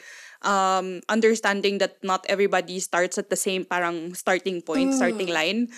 um, 0.45 1.01
understanding 1.09 1.79
that 1.79 2.01
not 2.03 2.25
everybody 2.29 2.81
starts 2.81 3.17
at 3.21 3.29
the 3.29 3.39
same 3.39 3.65
parang 3.65 4.13
starting 4.17 4.61
point, 4.61 4.93
starting 4.97 5.29
line. 5.29 5.69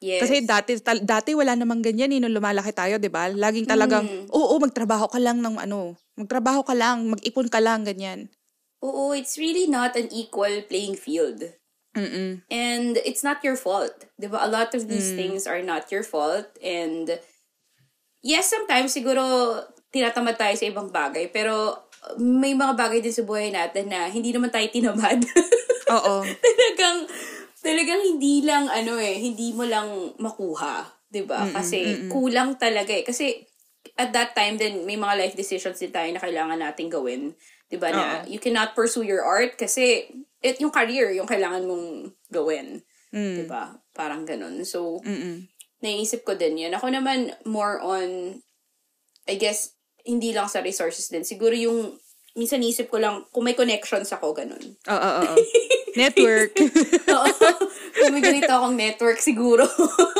Yes. 0.00 0.24
Kasi 0.24 0.48
dati, 0.48 0.80
tal- 0.80 1.04
dati 1.04 1.36
wala 1.36 1.52
namang 1.52 1.84
ganyan 1.84 2.08
eh, 2.16 2.20
nung 2.24 2.32
lumalaki 2.32 2.72
tayo, 2.72 2.96
di 2.96 3.12
ba? 3.12 3.28
Laging 3.28 3.68
talagang, 3.68 4.08
oo, 4.32 4.56
magtrabaho 4.56 5.12
ka 5.12 5.20
lang 5.20 5.44
ng 5.44 5.60
ano, 5.60 5.92
magtrabaho 6.16 6.64
ka 6.64 6.72
lang, 6.72 7.12
mag-ipon 7.12 7.52
ka 7.52 7.60
lang, 7.60 7.84
ganyan. 7.84 8.32
Oo, 8.80 9.12
it's 9.12 9.36
really 9.36 9.68
not 9.68 9.92
an 10.00 10.08
equal 10.08 10.64
playing 10.64 10.96
field. 10.96 11.44
Mm-mm. 11.92 12.40
And 12.48 12.96
it's 13.02 13.26
not 13.26 13.42
your 13.42 13.58
fault. 13.58 14.06
'Di 14.14 14.30
ba? 14.30 14.46
A 14.46 14.50
lot 14.50 14.78
of 14.78 14.86
these 14.86 15.10
things 15.18 15.42
are 15.42 15.58
not 15.58 15.90
your 15.90 16.06
fault. 16.06 16.46
And 16.62 17.18
yes, 18.22 18.46
sometimes 18.46 18.94
siguro 18.94 19.66
tinatamad 19.90 20.38
tayo 20.38 20.54
sa 20.54 20.66
ibang 20.66 20.88
bagay. 20.90 21.30
Pero 21.30 21.86
may 22.18 22.56
mga 22.56 22.74
bagay 22.74 23.04
din 23.04 23.12
sa 23.14 23.26
buhay 23.26 23.52
natin 23.52 23.90
na 23.92 24.08
hindi 24.08 24.32
naman 24.32 24.48
tayo 24.48 24.66
tinamad. 24.70 25.20
Oo. 25.94 26.22
talagang, 26.46 26.98
talagang 27.60 28.00
hindi 28.02 28.46
lang, 28.46 28.70
ano 28.70 28.96
eh, 28.96 29.18
hindi 29.18 29.52
mo 29.52 29.66
lang 29.66 30.14
makuha. 30.16 31.00
'di 31.10 31.26
ba? 31.26 31.50
Kasi 31.50 32.06
kulang 32.06 32.56
talaga 32.56 32.94
eh. 32.94 33.02
Kasi 33.02 33.42
at 33.98 34.14
that 34.14 34.32
time 34.32 34.56
then 34.56 34.86
may 34.86 34.94
mga 34.94 35.18
life 35.18 35.34
decisions 35.34 35.82
din 35.82 35.90
tayo 35.90 36.06
na 36.14 36.22
kailangan 36.22 36.62
nating 36.62 36.88
gawin. 36.88 37.34
'Di 37.66 37.76
ba? 37.76 37.90
Na 37.90 38.04
you 38.30 38.38
cannot 38.38 38.72
pursue 38.78 39.02
your 39.02 39.26
art 39.26 39.58
kasi 39.58 40.06
it 40.40 40.62
yung 40.62 40.72
career 40.72 41.10
yung 41.12 41.26
kailangan 41.26 41.66
mong 41.66 42.14
gawin. 42.30 42.80
'Di 43.10 43.44
ba? 43.50 43.74
Parang 43.92 44.22
ganun. 44.22 44.62
So 44.62 45.02
Mm-mm. 45.02 45.50
naisip 45.82 46.22
ko 46.22 46.38
din 46.38 46.62
yun. 46.62 46.72
Ako 46.78 46.86
naman 46.88 47.34
more 47.42 47.82
on 47.82 48.38
I 49.26 49.34
guess 49.34 49.74
hindi 50.10 50.34
lang 50.34 50.50
sa 50.50 50.58
resources 50.58 51.06
din. 51.06 51.22
Siguro 51.22 51.54
yung 51.54 51.94
minsan 52.34 52.62
isip 52.62 52.90
ko 52.90 52.98
lang 52.98 53.26
kung 53.30 53.46
may 53.46 53.54
connections 53.54 54.10
ako 54.10 54.34
ganun. 54.34 54.62
Oo, 54.90 54.98
oo, 54.98 55.20
oo. 55.30 55.36
Network. 56.00 56.54
Oo. 57.10 57.26
kung 57.98 58.14
may 58.14 58.22
ganito 58.22 58.50
akong 58.50 58.78
network 58.78 59.18
siguro. 59.18 59.66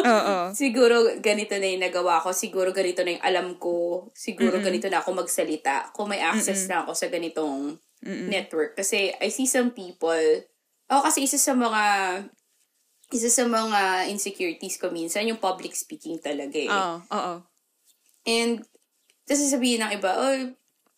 Oo. 0.02 0.36
siguro 0.50 1.14
ganito 1.22 1.54
na 1.58 1.66
yung 1.70 1.82
nagawa 1.86 2.18
ko. 2.22 2.34
Siguro 2.34 2.74
ganito 2.74 3.06
na 3.06 3.14
yung 3.14 3.24
alam 3.26 3.48
ko. 3.58 4.06
Siguro 4.14 4.58
ganito 4.58 4.90
na 4.90 4.98
ako 4.98 5.22
magsalita. 5.22 5.94
Kung 5.94 6.10
may 6.10 6.18
access 6.18 6.66
na 6.66 6.82
ako 6.82 6.94
sa 6.98 7.06
ganitong 7.06 7.78
network. 8.02 8.74
Kasi 8.74 9.14
I 9.20 9.28
see 9.30 9.46
some 9.46 9.70
people, 9.70 10.42
ako 10.90 11.00
kasi 11.06 11.28
isa 11.28 11.38
sa 11.38 11.54
mga 11.54 11.82
isa 13.10 13.30
sa 13.30 13.44
mga 13.46 14.06
insecurities 14.10 14.78
ko 14.78 14.90
minsan, 14.90 15.26
yung 15.26 15.42
public 15.42 15.74
speaking 15.74 16.22
talaga 16.22 16.58
eh. 16.58 16.70
Oo, 16.70 16.96
oo. 17.10 17.34
And, 18.22 18.62
tapos 19.30 19.46
sasabihin 19.46 19.78
ng 19.78 19.94
iba, 19.94 20.10
oh, 20.10 20.34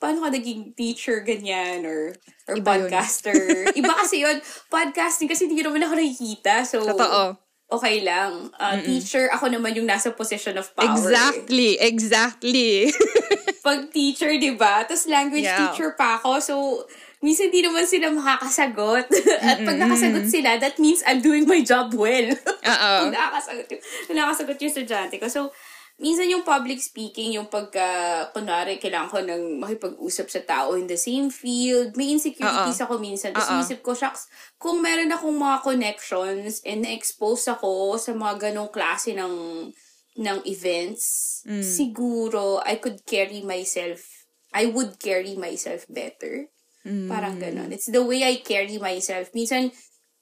paano 0.01 0.25
ka 0.25 0.33
naging 0.33 0.73
teacher, 0.73 1.21
ganyan, 1.21 1.85
or, 1.85 2.17
or 2.49 2.57
Iba 2.57 2.81
yun. 2.81 2.89
podcaster. 2.89 3.37
iba 3.79 3.93
kasi 3.93 4.25
yun, 4.25 4.41
podcasting, 4.67 5.29
kasi 5.29 5.45
hindi 5.45 5.61
naman 5.61 5.79
ako 5.79 5.95
nakikita. 5.95 6.65
So, 6.65 6.81
Totoo. 6.81 7.37
okay 7.71 8.01
lang. 8.01 8.49
Uh, 8.57 8.81
teacher, 8.81 9.29
ako 9.29 9.47
naman 9.47 9.77
yung 9.77 9.85
nasa 9.85 10.09
position 10.11 10.57
of 10.57 10.73
power. 10.73 10.89
eh. 10.89 10.97
Exactly, 10.97 11.71
exactly. 11.77 12.89
Pag 13.63 13.93
teacher, 13.93 14.33
di 14.35 14.57
ba? 14.57 14.83
Tapos 14.83 15.05
language 15.05 15.45
Yeah. 15.45 15.71
teacher 15.71 15.93
pa 15.93 16.17
ako. 16.17 16.41
So, 16.41 16.55
minsan 17.23 17.49
di 17.49 17.63
naman 17.63 17.87
sila 17.87 18.11
makakasagot. 18.11 19.07
At 19.45 19.63
pag 19.63 19.79
nakasagot 19.79 20.27
sila, 20.27 20.59
that 20.59 20.81
means 20.81 20.99
I'm 21.07 21.23
doing 21.23 21.47
my 21.47 21.63
job 21.63 21.95
well. 21.95 22.29
Oo. 22.35 22.93
Kung 22.99 23.15
nakakasagot 23.15 23.67
yung, 23.71 23.83
kung 24.09 24.17
nakakasagot 24.19 24.57
yung 24.59 24.71
estudyante 24.75 25.17
ko. 25.23 25.31
So, 25.31 25.55
minsan 26.01 26.31
yung 26.31 26.47
public 26.47 26.81
speaking, 26.81 27.37
yung 27.37 27.51
pagka, 27.51 27.85
kunwari, 28.33 28.81
kailangan 28.81 29.11
ko 29.11 29.19
ng 29.21 29.61
makipag-usap 29.61 30.27
sa 30.31 30.41
tao 30.43 30.79
in 30.79 30.89
the 30.89 30.97
same 30.97 31.29
field. 31.29 31.97
May 31.97 32.15
insecurities 32.17 32.81
ako 32.81 32.97
minsan. 33.03 33.33
Tapos 33.33 33.69
isip 33.69 33.85
ko, 33.85 33.93
shucks, 33.93 34.29
kung 34.57 34.81
meron 34.81 35.13
akong 35.13 35.35
mga 35.35 35.59
connections 35.63 36.63
and 36.65 36.87
na-expose 36.87 37.49
ako 37.49 37.99
sa 38.01 38.15
mga 38.15 38.51
ganong 38.51 38.73
klase 38.73 39.13
ng 39.13 39.69
ng 40.13 40.39
events, 40.45 41.41
Mm. 41.43 41.65
siguro 41.65 42.61
I 42.63 42.77
could 42.79 43.03
carry 43.03 43.41
myself 43.43 44.23
I 44.53 44.69
would 44.69 45.01
carry 45.01 45.35
myself 45.35 45.89
better. 45.89 46.53
Parang 46.85 47.41
ganon. 47.41 47.73
It's 47.73 47.89
the 47.89 48.05
way 48.05 48.21
I 48.27 48.45
carry 48.45 48.77
myself. 48.77 49.33
Minsan, 49.33 49.73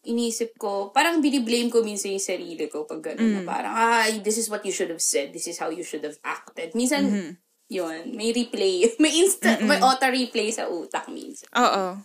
inisip 0.04 0.56
ko, 0.56 0.88
parang 0.90 1.20
biniblame 1.20 1.68
ko 1.68 1.84
minsan 1.84 2.16
yung 2.16 2.24
sarili 2.24 2.66
ko 2.72 2.88
pag 2.88 3.04
gano'n 3.04 3.40
na 3.40 3.42
parang, 3.44 3.72
ah, 3.76 4.08
this 4.24 4.40
is 4.40 4.48
what 4.48 4.64
you 4.64 4.72
should 4.72 4.88
have 4.88 5.04
said. 5.04 5.32
This 5.32 5.44
is 5.44 5.60
how 5.60 5.68
you 5.68 5.84
should 5.84 6.04
have 6.04 6.16
acted. 6.24 6.72
Minsan, 6.72 7.36
yun, 7.68 8.16
may 8.16 8.32
replay. 8.32 8.88
May 9.02 9.12
instant, 9.20 9.62
may 9.62 9.78
auto-replay 9.78 10.50
sa 10.50 10.66
utak 10.66 11.06
minsan. 11.12 11.46
Oo. 11.54 12.00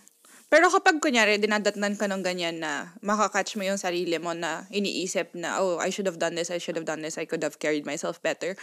Pero 0.46 0.70
kapag 0.70 1.02
kunyari, 1.02 1.42
dinadatnan 1.42 1.98
ka 1.98 2.06
ng 2.06 2.22
ganyan 2.22 2.62
na 2.62 2.94
makakatch 3.02 3.58
mo 3.58 3.66
yung 3.66 3.80
sarili 3.80 4.14
mo 4.22 4.30
na 4.30 4.70
iniisip 4.70 5.34
na, 5.34 5.58
oh, 5.58 5.82
I 5.82 5.90
should 5.90 6.06
have 6.06 6.22
done 6.22 6.38
this, 6.38 6.54
I 6.54 6.62
should 6.62 6.78
have 6.78 6.86
done 6.86 7.02
this, 7.02 7.18
I 7.18 7.26
could 7.26 7.42
have 7.42 7.58
carried 7.58 7.82
myself 7.82 8.22
better. 8.22 8.54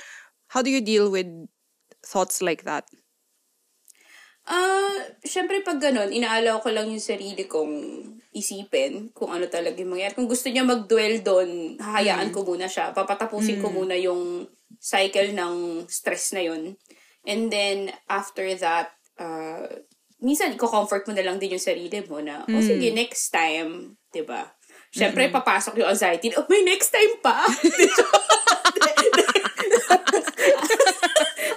How 0.48 0.63
do 0.63 0.72
you 0.72 0.80
deal 0.80 1.12
with 1.12 1.28
thoughts 2.08 2.40
like 2.40 2.63
that? 2.63 2.88
Ah, 4.43 5.00
syempre 5.23 5.63
pag 5.63 5.79
ganun, 5.79 6.12
inaalaw 6.12 6.59
ko 6.59 6.69
lang 6.71 6.91
yung 6.91 7.00
sarili 7.00 7.47
kong 7.47 8.03
isipin 8.35 9.15
kung 9.15 9.31
ano 9.31 9.47
talaga 9.47 9.79
yung 9.79 9.95
mangyayari. 9.95 10.17
Kung 10.17 10.27
gusto 10.27 10.51
niya 10.51 10.67
mag-dwell 10.67 11.23
doon, 11.23 11.79
hahayaan 11.79 12.35
ko 12.35 12.43
muna 12.43 12.67
siya. 12.67 12.91
Papatapusin 12.91 13.63
ko 13.63 13.71
muna 13.71 13.95
yung 13.95 14.43
cycle 14.83 15.31
ng 15.31 15.88
stress 15.88 16.35
na 16.35 16.43
yun. 16.43 16.75
And 17.23 17.47
then, 17.47 17.95
after 18.12 18.43
that, 18.59 18.91
uh, 19.15 19.63
minsan, 20.19 20.59
i-comfort 20.59 21.07
mo 21.07 21.15
na 21.15 21.23
lang 21.23 21.39
din 21.39 21.55
yung 21.55 21.63
sarili 21.63 22.03
mo 22.03 22.19
na, 22.19 22.43
oh, 22.43 22.59
sige, 22.59 22.91
next 22.91 23.31
time, 23.31 23.95
'di 24.12 24.27
ba 24.27 24.43
Syempre, 24.93 25.25
papasok 25.33 25.81
yung 25.81 25.89
anxiety. 25.89 26.29
Oh, 26.38 26.45
may 26.45 26.62
next 26.62 26.93
time 26.93 27.17
pa. 27.17 27.50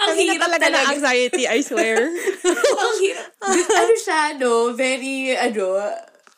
Ang 0.07 0.15
Kasi 0.15 0.23
hirap 0.31 0.43
talaga 0.47 0.67
talaga. 0.71 0.79
ng 0.79 0.93
anxiety, 0.95 1.45
I 1.51 1.59
swear. 1.67 1.99
Ang 2.87 2.97
hirap. 3.03 3.29
ano 3.75 3.95
siya, 3.99 4.21
no? 4.39 4.71
Very, 4.73 5.35
ano, 5.35 5.83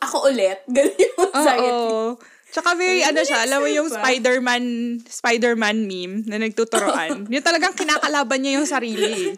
ako 0.00 0.16
ulit. 0.32 0.64
Ganun 0.74 0.96
yung 0.96 1.16
anxiety. 1.28 1.68
Oo. 1.68 2.16
Tsaka 2.48 2.72
very, 2.80 3.04
ano 3.04 3.20
siya, 3.20 3.44
alam 3.44 3.60
mo 3.60 3.68
yung. 3.68 3.92
Spider-Man, 3.92 4.64
Spider-Man 5.04 5.84
meme 5.84 6.24
na 6.24 6.40
nagtuturoan. 6.40 7.24
yung 7.34 7.44
talagang 7.44 7.76
kinakalaban 7.76 8.40
niya 8.40 8.56
yung 8.56 8.68
sarili. 8.68 9.36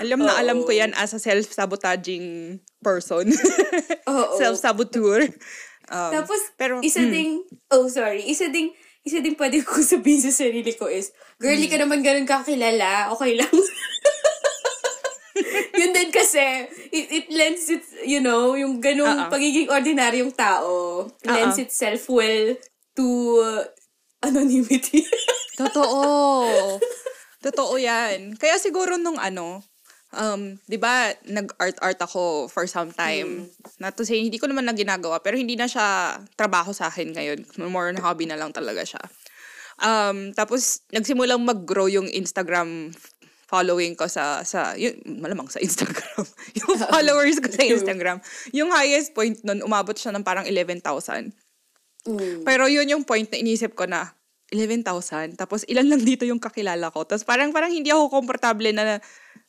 Alam 0.00 0.24
na 0.24 0.34
Oo. 0.34 0.40
alam 0.40 0.58
ko 0.64 0.72
yan 0.72 0.96
as 0.96 1.12
a 1.12 1.20
self-sabotaging 1.20 2.58
person. 2.80 3.28
Oo. 4.08 4.34
Self-saboteur. 4.40 5.28
Um, 5.90 6.10
Tapos, 6.22 6.40
pero, 6.56 6.78
isa 6.80 7.02
mm, 7.02 7.10
ding, 7.10 7.32
oh, 7.74 7.90
sorry, 7.90 8.22
isa 8.24 8.46
ding, 8.48 8.70
isa 9.00 9.18
ding 9.18 9.36
pwede 9.36 9.64
ko 9.64 9.80
sabihin 9.84 10.20
sa 10.20 10.32
sarili 10.32 10.72
ko 10.74 10.86
is, 10.86 11.10
girlie 11.40 11.66
Mm. 11.66 11.72
ka 11.72 11.78
naman 11.80 12.00
ganun 12.00 12.28
kakilala, 12.28 13.10
okay 13.12 13.36
lang. 13.36 13.48
Yun 15.80 15.96
din 15.96 16.10
kasi, 16.12 16.68
it, 16.92 17.06
it 17.08 17.26
lends 17.32 17.64
it, 17.72 17.80
you 18.04 18.20
know, 18.20 18.52
yung 18.52 18.76
ganung 18.76 19.08
Oo. 19.08 19.30
pagiging 19.32 19.72
ordinaryong 19.72 20.34
tao, 20.36 21.08
lends 21.24 21.56
Oo. 21.56 21.64
itself 21.64 22.12
well 22.12 22.52
to 22.92 23.06
uh, 23.40 23.64
anonymity. 24.20 25.00
Totoo. 25.60 26.76
Totoo 27.40 27.74
yan. 27.80 28.36
Kaya 28.36 28.60
siguro 28.60 29.00
nung 29.00 29.16
ano, 29.16 29.64
um, 30.14 30.58
di 30.66 30.78
ba, 30.78 31.14
nag-art-art 31.26 32.00
ako 32.02 32.50
for 32.50 32.66
some 32.66 32.90
time. 32.94 33.50
Not 33.78 33.94
to 33.98 34.06
say, 34.06 34.22
hindi 34.22 34.38
ko 34.38 34.50
naman 34.50 34.66
na 34.66 34.74
ginagawa, 34.74 35.22
pero 35.22 35.38
hindi 35.38 35.54
na 35.54 35.70
siya 35.70 36.18
trabaho 36.34 36.74
sa 36.74 36.90
akin 36.90 37.14
ngayon. 37.14 37.38
More 37.70 37.90
on 37.90 37.98
hobby 38.02 38.26
na 38.26 38.38
lang 38.38 38.50
talaga 38.50 38.82
siya. 38.82 39.02
Um, 39.80 40.36
tapos, 40.36 40.84
nagsimulang 40.92 41.40
mag-grow 41.40 41.88
yung 41.88 42.10
Instagram 42.10 42.92
following 43.50 43.98
ko 43.98 44.06
sa, 44.06 44.46
sa 44.46 44.78
yun, 44.78 44.94
malamang 45.02 45.50
sa 45.50 45.58
Instagram. 45.58 46.22
yung 46.62 46.78
followers 46.86 47.42
ko 47.42 47.50
sa 47.50 47.66
Instagram. 47.66 48.22
Yung 48.54 48.70
highest 48.70 49.10
point 49.10 49.34
nun, 49.42 49.66
umabot 49.66 49.98
siya 49.98 50.14
ng 50.14 50.22
parang 50.22 50.46
11,000. 50.46 51.34
Mm. 52.06 52.46
Pero 52.46 52.70
yun 52.70 52.86
yung 52.86 53.02
point 53.02 53.26
na 53.26 53.42
inisip 53.42 53.74
ko 53.74 53.90
na 53.90 54.14
11,000. 54.50 55.38
Tapos 55.38 55.62
ilan 55.70 55.86
lang 55.86 56.02
dito 56.02 56.26
yung 56.26 56.42
kakilala 56.42 56.90
ko. 56.90 57.06
Tapos 57.06 57.22
parang 57.22 57.54
parang 57.54 57.70
hindi 57.70 57.90
ako 57.94 58.10
komportable 58.10 58.74
na 58.74 58.98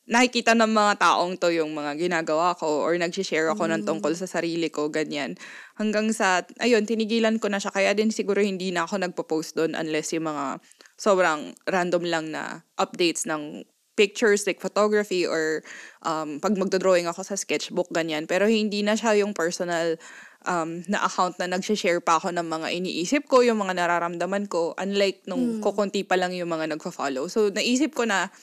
nakikita 0.09 0.57
ng 0.57 0.71
mga 0.73 0.93
taong 0.97 1.37
to 1.37 1.53
yung 1.53 1.71
mga 1.71 1.95
ginagawa 1.95 2.57
ko 2.57 2.83
or 2.83 2.97
nag-share 2.97 3.53
ako 3.53 3.69
ng 3.69 3.85
tungkol 3.85 4.11
sa 4.17 4.25
sarili 4.25 4.67
ko, 4.67 4.89
ganyan. 4.89 5.37
Hanggang 5.77 6.09
sa, 6.11 6.43
ayun, 6.59 6.83
tinigilan 6.89 7.37
ko 7.37 7.47
na 7.47 7.61
siya. 7.61 7.71
Kaya 7.71 7.93
din 7.93 8.09
siguro 8.09 8.41
hindi 8.41 8.73
na 8.73 8.83
ako 8.83 8.97
nagpo-post 8.97 9.55
doon 9.55 9.77
unless 9.77 10.11
yung 10.11 10.27
mga 10.27 10.59
sobrang 10.97 11.53
random 11.69 12.03
lang 12.05 12.25
na 12.33 12.65
updates 12.75 13.29
ng 13.29 13.63
pictures 14.01 14.49
like 14.49 14.57
photography 14.57 15.29
or 15.29 15.61
um, 16.01 16.41
pag 16.41 16.57
magdodrawing 16.57 17.05
ako 17.05 17.21
sa 17.21 17.37
sketchbook, 17.37 17.93
ganyan. 17.93 18.25
Pero 18.25 18.49
hindi 18.49 18.81
na 18.81 18.97
siya 18.97 19.13
yung 19.21 19.37
personal 19.37 20.01
um, 20.49 20.81
na 20.89 21.05
account 21.05 21.37
na 21.37 21.45
nag-share 21.45 22.01
pa 22.01 22.17
ako 22.17 22.33
ng 22.33 22.47
mga 22.49 22.67
iniisip 22.81 23.29
ko, 23.29 23.45
yung 23.45 23.61
mga 23.61 23.77
nararamdaman 23.77 24.49
ko, 24.49 24.73
unlike 24.81 25.21
nung 25.29 25.61
kukunti 25.61 26.01
pa 26.01 26.17
lang 26.17 26.33
yung 26.33 26.49
mga 26.49 26.73
nagfa-follow. 26.73 27.29
So, 27.29 27.53
naisip 27.53 27.93
ko 27.93 28.09
na, 28.09 28.33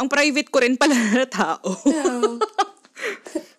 ang 0.00 0.08
private 0.08 0.48
ko 0.48 0.64
rin 0.64 0.80
pala 0.80 0.96
na 0.96 1.26
tao. 1.28 1.68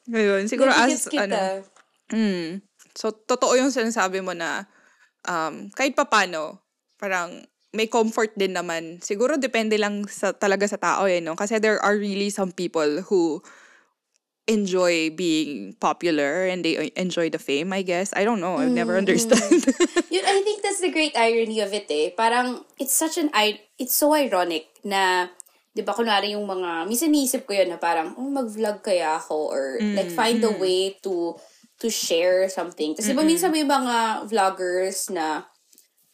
Yeah. 0.06 0.16
Ngayon, 0.16 0.48
siguro 0.48 0.72
as, 0.72 1.12
kita. 1.12 1.28
ano, 1.28 1.68
mm, 2.14 2.64
so, 2.96 3.12
totoo 3.12 3.58
yung 3.60 3.74
sinasabi 3.74 4.24
mo 4.24 4.32
na, 4.32 4.64
um, 5.28 5.68
kahit 5.76 5.92
papano, 5.92 6.64
parang, 6.96 7.44
may 7.76 7.92
comfort 7.92 8.32
din 8.40 8.56
naman. 8.56 9.04
Siguro 9.04 9.36
depende 9.36 9.76
lang 9.76 10.08
sa 10.08 10.32
talaga 10.32 10.64
sa 10.66 10.80
tao 10.80 11.04
eh, 11.06 11.20
no? 11.20 11.36
Kasi 11.36 11.60
there 11.60 11.78
are 11.84 12.00
really 12.00 12.32
some 12.32 12.56
people 12.56 13.04
who 13.06 13.44
enjoy 14.48 15.10
being 15.10 15.74
popular 15.82 16.46
and 16.46 16.64
they 16.64 16.94
enjoy 16.96 17.30
the 17.30 17.42
fame, 17.42 17.74
I 17.74 17.82
guess. 17.82 18.14
I 18.14 18.24
don't 18.24 18.40
know. 18.40 18.62
I've 18.62 18.72
never 18.72 18.96
understand. 18.96 19.66
Yun, 20.14 20.26
I 20.26 20.42
think 20.46 20.62
that's 20.62 20.82
the 20.82 20.94
great 20.94 21.18
irony 21.18 21.60
of 21.60 21.74
it 21.74 21.90
eh. 21.90 22.14
Parang, 22.14 22.62
it's 22.78 22.94
such 22.94 23.18
an, 23.18 23.34
it's 23.78 23.98
so 23.98 24.14
ironic 24.14 24.70
na, 24.86 25.28
di 25.74 25.82
ba, 25.82 25.98
kunwari 25.98 26.38
yung 26.38 26.46
mga, 26.46 26.86
minsan 26.86 27.10
niisip 27.10 27.50
ko 27.50 27.58
yun 27.58 27.74
na 27.74 27.82
parang, 27.82 28.14
oh, 28.22 28.30
mag-vlog 28.30 28.86
kaya 28.86 29.18
ako 29.18 29.50
or 29.50 29.82
like 29.82 30.14
find 30.14 30.40
a 30.46 30.54
way 30.62 30.94
to 31.02 31.34
to 31.76 31.92
share 31.92 32.48
something. 32.48 32.96
Kasi 32.96 33.12
ba 33.12 33.20
minsan 33.20 33.52
may 33.52 33.68
mga 33.68 34.30
vloggers 34.32 35.12
na 35.12 35.44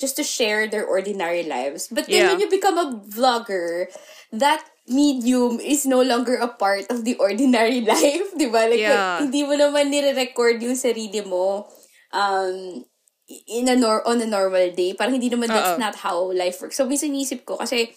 just 0.02 0.18
to 0.18 0.26
share 0.26 0.66
their 0.66 0.84
ordinary 0.84 1.46
lives. 1.46 1.86
But 1.88 2.10
then 2.10 2.26
Yeah. 2.26 2.30
when 2.34 2.42
you 2.42 2.50
become 2.50 2.82
a 2.82 2.90
vlogger, 3.06 3.86
that 4.34 4.66
medium 4.90 5.62
is 5.62 5.86
no 5.86 6.02
longer 6.02 6.42
a 6.42 6.50
part 6.50 6.90
of 6.90 7.06
the 7.06 7.14
ordinary 7.22 7.86
life, 7.94 8.34
di 8.34 8.50
ba? 8.50 8.66
Like, 8.66 8.82
Yeah. 8.82 9.22
hindi 9.22 9.46
mo 9.46 9.54
naman 9.54 9.94
nire-record 9.94 10.58
yung 10.60 10.74
sarili 10.74 11.22
mo 11.22 11.70
um, 12.10 12.82
in 13.30 13.70
a 13.70 13.78
nor- 13.78 14.04
on 14.04 14.20
a 14.20 14.28
normal 14.28 14.74
day. 14.74 14.92
Parang 14.92 15.16
hindi 15.16 15.30
naman 15.30 15.48
that's 15.48 15.78
Oo. 15.78 15.80
not 15.80 15.96
how 16.02 16.34
life 16.34 16.60
works. 16.60 16.76
So, 16.76 16.90
minsan 16.90 17.14
isip 17.14 17.46
ko, 17.46 17.56
kasi 17.56 17.94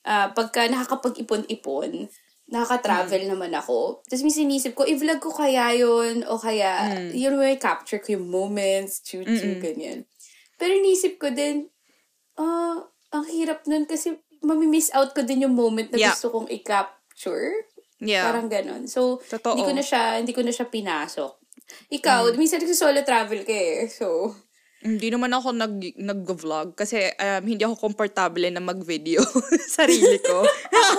ah, 0.00 0.32
pagka 0.32 0.64
nakakapag-ipon-ipon, 0.64 2.08
nakaka-travel 2.48 3.20
Mm. 3.20 3.30
naman 3.36 3.52
ako. 3.52 4.00
Tapos 4.02 4.24
minsan 4.24 4.48
inisip 4.48 4.72
ko, 4.72 4.82
i-vlog 4.82 5.20
ko 5.20 5.30
kaya 5.30 5.70
yun, 5.76 6.24
o 6.26 6.34
kaya, 6.34 6.96
Mm. 6.98 7.12
yun 7.14 7.34
may 7.36 7.60
capture 7.60 8.00
ko 8.00 8.16
yung 8.16 8.26
moments, 8.26 9.04
choo-choo, 9.04 9.60
ganyan. 9.60 10.08
Pero 10.60 10.76
inisip 10.76 11.16
ko 11.16 11.32
din, 11.32 11.64
ah, 12.36 12.84
ang 13.10 13.24
hirap 13.26 13.64
nun 13.64 13.88
kasi 13.88 14.20
mamimiss 14.44 14.92
out 14.92 15.16
ko 15.16 15.24
din 15.24 15.48
yung 15.48 15.56
moment 15.56 15.88
na 15.88 15.96
Yeah. 15.96 16.12
gusto 16.12 16.28
kong 16.30 16.48
i-capture. 16.52 17.66
yeah. 18.00 18.24
Parang 18.28 18.48
ganon. 18.48 18.84
So, 18.88 19.20
Totoo. 19.20 19.56
hindi 19.56 19.64
ko 19.64 19.72
na 19.72 19.84
siya, 19.84 20.02
hindi 20.20 20.32
ko 20.32 20.40
na 20.40 20.52
siya 20.52 20.68
pinasok. 20.68 21.32
Ikaw, 21.92 22.32
minsan 22.34 22.60
solo 22.72 23.00
travel 23.04 23.44
ka 23.44 23.52
eh. 23.52 23.88
So, 23.88 24.32
Hindi 24.80 25.12
naman 25.12 25.28
ako 25.36 25.52
nag, 25.52 25.76
nag-vlog 26.00 26.72
kasi 26.72 27.12
um, 27.20 27.42
hindi 27.44 27.68
ako 27.68 27.76
komportable 27.76 28.48
na 28.48 28.64
mag-video 28.64 29.20
sarili 29.76 30.16
ko. 30.24 30.40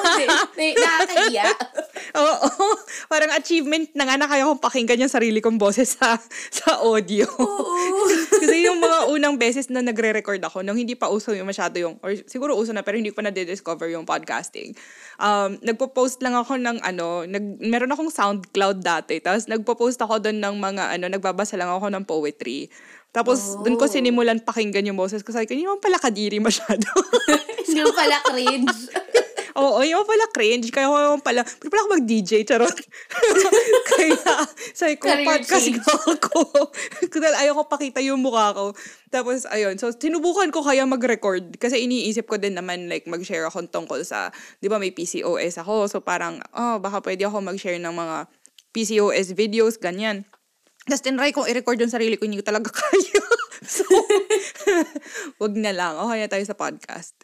Nakakahiya. 0.77 1.49
Oo. 2.21 2.77
Parang 3.09 3.33
achievement 3.33 3.89
na 3.97 4.05
nga 4.05 4.15
na 4.21 4.29
kaya 4.29 4.45
kong 4.45 4.61
pakinggan 4.61 5.01
yung 5.01 5.09
sarili 5.09 5.41
kong 5.41 5.57
boses 5.57 5.97
sa 5.97 6.13
sa 6.53 6.85
audio. 6.85 7.25
Oo. 7.25 8.05
Kasi 8.29 8.69
yung 8.69 8.77
mga 8.77 9.09
unang 9.09 9.35
beses 9.41 9.65
na 9.73 9.81
nagre-record 9.81 10.41
ako, 10.45 10.61
nung 10.61 10.77
hindi 10.77 10.93
pa 10.93 11.09
uso 11.09 11.33
yung 11.33 11.49
masyado 11.49 11.81
yung, 11.81 11.97
or 12.05 12.13
siguro 12.29 12.53
uso 12.53 12.73
na, 12.73 12.85
pero 12.85 13.01
hindi 13.01 13.09
ko 13.09 13.21
pa 13.21 13.25
na-discover 13.29 13.89
yung 13.93 14.05
podcasting. 14.05 14.77
Um, 15.17 15.57
nagpo-post 15.61 16.21
lang 16.21 16.37
ako 16.37 16.57
ng 16.57 16.81
ano, 16.85 17.25
nag, 17.25 17.61
meron 17.61 17.93
akong 17.93 18.13
SoundCloud 18.13 18.81
dati, 18.81 19.21
tapos 19.21 19.45
nagpo-post 19.49 20.01
ako 20.01 20.21
doon 20.21 20.37
ng 20.41 20.55
mga 20.57 20.83
ano, 20.97 21.05
nagbabasa 21.09 21.57
lang 21.57 21.69
ako 21.69 21.89
ng 21.89 22.03
poetry. 22.05 22.69
Tapos, 23.11 23.59
doon 23.59 23.75
ko 23.75 23.91
sinimulan 23.91 24.39
pakinggan 24.39 24.87
yung 24.87 24.95
boses 24.95 25.19
ko. 25.19 25.35
Sabi 25.35 25.43
ko, 25.43 25.51
hindi 25.51 25.67
naman 25.67 25.83
pala 25.83 25.99
kadiri 25.99 26.39
masyado. 26.39 26.87
Hindi 27.67 27.87
mo 27.87 27.91
pala 27.95 28.19
cringe. 28.23 28.79
Oo, 29.61 29.79
yung 29.83 30.07
pala 30.07 30.27
cringe. 30.31 30.71
Kaya 30.71 30.87
ko 30.87 31.19
pala, 31.19 31.43
pero 31.43 31.69
pala 31.71 31.81
ako 31.83 31.89
mag-DJ, 31.99 32.47
charot. 32.47 32.71
kaya, 33.95 34.35
sabi 34.71 34.95
ko, 34.95 35.11
Career 35.11 35.27
podcast 35.27 35.67
change. 35.67 35.83
ako. 35.83 36.71
Dahil 37.11 37.35
ayaw 37.35 37.53
ko 37.59 37.63
pakita 37.67 37.99
yung 37.99 38.23
mukha 38.23 38.55
ko. 38.55 38.71
Tapos, 39.11 39.43
ayun. 39.47 39.75
So, 39.75 39.91
sinubukan 39.91 40.51
ko 40.55 40.63
kaya 40.63 40.87
mag-record. 40.87 41.59
Kasi 41.59 41.83
iniisip 41.83 42.27
ko 42.31 42.39
din 42.39 42.55
naman, 42.55 42.87
like, 42.87 43.07
mag-share 43.11 43.43
ako 43.47 43.67
tungkol 43.67 44.03
sa, 44.07 44.31
di 44.63 44.71
ba 44.71 44.79
may 44.79 44.95
PCOS 44.95 45.59
ako. 45.59 45.91
So, 45.91 45.99
parang, 45.99 46.39
oh, 46.55 46.79
baka 46.79 47.03
pwede 47.03 47.27
ako 47.27 47.43
mag-share 47.43 47.79
ng 47.79 47.91
mga 47.91 48.17
PCOS 48.71 49.35
videos, 49.35 49.75
ganyan. 49.75 50.23
Tapos, 50.91 51.07
tinry 51.07 51.31
kong 51.31 51.47
i-record 51.47 51.79
yung 51.79 51.93
sarili 51.95 52.19
ko, 52.19 52.27
hindi 52.27 52.43
ko 52.43 52.51
talaga 52.51 52.67
kaya. 52.83 53.23
so, 53.63 53.87
wag 55.41 55.55
na 55.55 55.71
lang. 55.71 55.95
Okay 55.95 56.19
na 56.19 56.27
tayo 56.27 56.43
sa 56.43 56.59
podcast. 56.59 57.15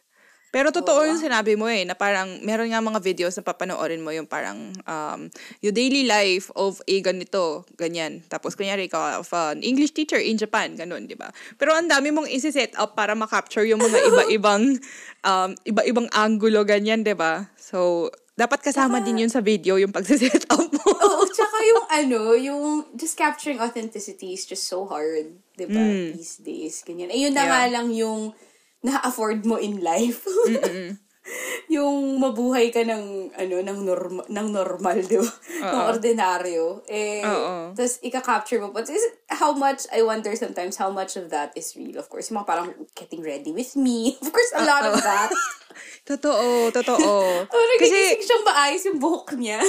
Pero 0.48 0.72
totoo 0.72 1.04
yung 1.04 1.20
sinabi 1.20 1.60
mo 1.60 1.68
eh, 1.68 1.84
na 1.84 1.92
parang 1.92 2.40
meron 2.40 2.72
nga 2.72 2.80
mga 2.80 3.04
videos 3.04 3.36
na 3.36 3.44
papanoorin 3.44 4.00
mo 4.00 4.16
yung 4.16 4.24
parang 4.24 4.72
um, 4.88 5.28
yung 5.60 5.76
daily 5.76 6.08
life 6.08 6.48
of 6.56 6.80
a 6.88 6.96
ganito, 7.04 7.68
ganyan. 7.76 8.24
Tapos 8.32 8.56
kunyari 8.56 8.88
ka 8.88 9.20
of 9.20 9.28
an 9.36 9.60
English 9.60 9.92
teacher 9.92 10.18
in 10.18 10.40
Japan, 10.40 10.80
ganun, 10.80 11.04
di 11.04 11.20
ba? 11.20 11.28
Pero 11.60 11.76
ang 11.76 11.92
dami 11.92 12.16
mong 12.16 12.32
isi-set 12.32 12.80
up 12.80 12.96
para 12.96 13.12
ma-capture 13.12 13.68
yung 13.68 13.84
mga 13.84 14.00
iba-ibang 14.10 14.80
um, 15.28 15.52
iba-ibang 15.68 16.08
angulo, 16.16 16.64
ganyan, 16.64 17.04
di 17.04 17.14
ba? 17.14 17.52
So, 17.60 18.08
dapat 18.38 18.62
kasama 18.62 19.02
din 19.02 19.26
yun 19.26 19.34
sa 19.34 19.42
video, 19.42 19.82
yung 19.82 19.90
pagsiset 19.90 20.46
up 20.54 20.62
mo. 20.62 20.86
Oo, 20.94 21.26
tsaka 21.26 21.58
yung 21.66 21.86
ano, 21.90 22.20
yung 22.38 22.64
just 22.94 23.18
capturing 23.18 23.58
authenticity 23.58 24.32
is 24.32 24.46
just 24.46 24.70
so 24.70 24.86
hard, 24.86 25.34
di 25.58 25.66
ba, 25.66 25.82
these 26.14 26.38
days. 26.38 26.86
Ganyan. 26.86 27.10
Ayun 27.10 27.34
na 27.34 27.44
Yeah. 27.44 27.50
nga 27.50 27.62
lang 27.74 27.88
yung 27.90 28.38
na-afford 28.86 29.42
mo 29.42 29.58
in 29.58 29.82
life. 29.82 30.22
yung 31.76 32.22
mabuhay 32.22 32.70
ka 32.70 32.86
ng, 32.86 33.34
ano, 33.36 33.56
ng, 33.60 33.80
norma, 33.84 34.22
ng 34.30 34.48
normal, 34.48 35.02
di 35.02 35.18
ba? 35.18 35.32
ng 35.74 35.84
ordinaryo. 35.92 36.86
Eh, 36.88 37.26
tapos 37.74 38.00
ika-capture 38.00 38.62
mo. 38.62 38.72
Is, 38.78 39.04
how 39.30 39.52
much, 39.52 39.84
I 39.92 40.04
wonder 40.04 40.36
sometimes 40.36 40.80
how 40.80 40.90
much 40.90 41.16
of 41.20 41.30
that 41.30 41.52
is 41.56 41.76
real. 41.76 42.00
Of 42.00 42.08
course, 42.08 42.32
yung 42.32 42.40
mga 42.40 42.48
parang 42.48 42.70
getting 42.96 43.20
ready 43.22 43.52
with 43.52 43.76
me. 43.76 44.16
Of 44.24 44.32
course, 44.32 44.52
a 44.56 44.64
lot 44.64 44.88
of 44.88 45.04
that. 45.04 45.32
totoo, 46.10 46.72
totoo. 46.72 47.12
Oh, 47.58 47.64
nagigising 47.76 48.24
siyang 48.24 48.46
maayos 48.48 48.84
yung 48.88 49.00
buhok 49.00 49.36
niya. 49.36 49.60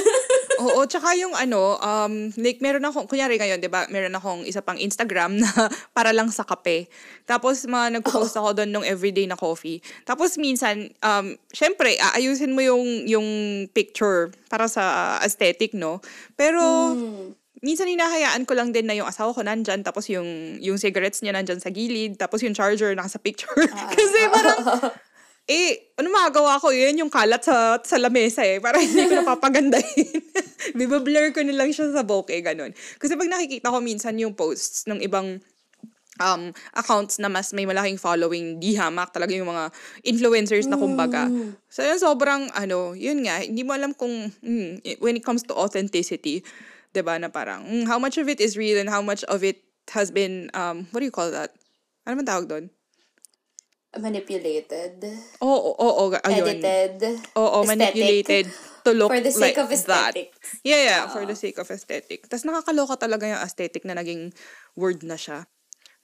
Oo, 0.63 0.87
tsaka 0.87 1.13
yung 1.19 1.35
ano, 1.35 1.75
um, 1.79 2.31
like 2.39 2.63
meron 2.63 2.83
akong, 2.87 3.05
kunyari 3.05 3.35
ngayon, 3.35 3.59
di 3.59 3.67
ba, 3.67 3.85
meron 3.91 4.15
akong 4.15 4.47
isa 4.47 4.63
pang 4.63 4.79
Instagram 4.79 5.37
na 5.37 5.49
para 5.91 6.15
lang 6.15 6.31
sa 6.31 6.47
kape. 6.47 6.87
Tapos, 7.27 7.67
mga 7.67 7.99
nagpo-post 7.99 8.39
ako 8.39 8.63
doon 8.63 8.71
ng 8.71 8.85
everyday 8.87 9.27
na 9.27 9.35
coffee. 9.35 9.83
Tapos, 10.07 10.39
minsan, 10.39 10.89
um, 11.03 11.35
syempre, 11.51 11.99
aayusin 11.99 12.55
mo 12.55 12.63
yung, 12.63 13.05
yung 13.05 13.27
picture 13.75 14.31
para 14.47 14.65
sa 14.71 15.17
aesthetic, 15.21 15.75
no? 15.75 15.99
Pero, 16.39 16.95
minsan 17.59 17.87
hinahayaan 17.87 18.43
ko 18.47 18.55
lang 18.55 18.71
din 18.71 18.87
na 18.87 18.95
yung 18.95 19.07
asawa 19.07 19.35
ko 19.35 19.43
nandyan, 19.43 19.83
tapos 19.83 20.07
yung, 20.07 20.59
yung 20.63 20.79
cigarettes 20.79 21.19
niya 21.23 21.35
nandyan 21.35 21.59
sa 21.59 21.71
gilid, 21.71 22.15
tapos 22.15 22.43
yung 22.43 22.55
charger 22.55 22.95
nasa 22.95 23.19
picture. 23.19 23.55
Kasi 23.95 24.19
parang, 24.31 24.59
eh, 25.49 25.91
ano 25.97 26.13
magagawa 26.13 26.61
ko? 26.61 26.69
Yun 26.69 27.03
yung 27.05 27.11
kalat 27.11 27.41
sa, 27.41 27.81
sa 27.81 27.97
lamesa 27.97 28.45
eh. 28.45 28.61
Para 28.61 28.77
hindi 28.77 29.09
ko 29.09 29.17
napapagandahin. 29.17 30.21
Bibablur 30.79 31.33
ko 31.33 31.41
na 31.41 31.57
lang 31.57 31.73
siya 31.73 31.89
sa 31.89 32.05
bokeh, 32.05 32.37
ganun. 32.45 32.69
Kasi 33.01 33.17
pag 33.17 33.25
nakikita 33.25 33.73
ko 33.73 33.81
minsan 33.81 34.13
yung 34.21 34.37
posts 34.37 34.85
ng 34.85 35.01
ibang 35.01 35.41
um, 36.21 36.53
accounts 36.77 37.17
na 37.17 37.33
mas 37.33 37.49
may 37.55 37.65
malaking 37.65 37.97
following, 37.97 38.61
di 38.61 38.77
hamak 38.77 39.09
talaga 39.09 39.33
yung 39.33 39.49
mga 39.49 39.73
influencers 40.05 40.69
na 40.69 40.77
kumbaga. 40.77 41.25
So 41.71 41.81
yun, 41.81 41.97
sobrang, 41.97 42.53
ano, 42.53 42.93
yun 42.93 43.25
nga, 43.25 43.41
hindi 43.41 43.65
mo 43.65 43.73
alam 43.73 43.97
kung, 43.97 44.29
mm, 44.29 45.01
when 45.01 45.17
it 45.17 45.25
comes 45.25 45.41
to 45.49 45.57
authenticity, 45.57 46.45
'di 46.93 47.01
ba 47.05 47.17
na 47.21 47.29
parang, 47.29 47.65
mm, 47.65 47.85
how 47.85 47.97
much 48.01 48.17
of 48.17 48.25
it 48.29 48.41
is 48.41 48.57
real 48.57 48.77
and 48.81 48.89
how 48.89 49.01
much 49.01 49.21
of 49.29 49.45
it 49.45 49.61
has 49.93 50.09
been, 50.09 50.49
um, 50.53 50.85
what 50.91 51.01
do 51.01 51.05
you 51.05 51.13
call 51.13 51.29
that? 51.29 51.53
Ano 52.05 52.17
man 52.21 52.25
tawag 52.25 52.49
doon? 52.49 52.65
Manipulated. 53.97 55.01
Oo, 55.41 55.73
oo, 55.73 55.91
oo, 56.13 56.13
ayun. 56.29 56.61
Edited. 56.61 57.01
Oo, 57.33 57.65
aesthetic. 57.65 57.65
manipulated 57.65 58.45
to 58.85 58.91
look 58.93 59.09
For 59.09 59.17
the 59.17 59.33
sake 59.33 59.57
like 59.57 59.57
of 59.57 59.69
aesthetic. 59.73 60.29
that. 60.37 60.61
Yeah, 60.61 60.81
yeah, 60.85 61.01
for 61.09 61.25
the 61.25 61.33
sake 61.33 61.57
of 61.57 61.65
aesthetic. 61.73 62.29
Tapos 62.29 62.45
nakakaloka 62.45 63.01
talaga 63.01 63.25
yung 63.25 63.41
aesthetic 63.41 63.81
na 63.89 63.97
naging 63.97 64.29
word 64.77 65.01
na 65.01 65.17
siya. 65.17 65.49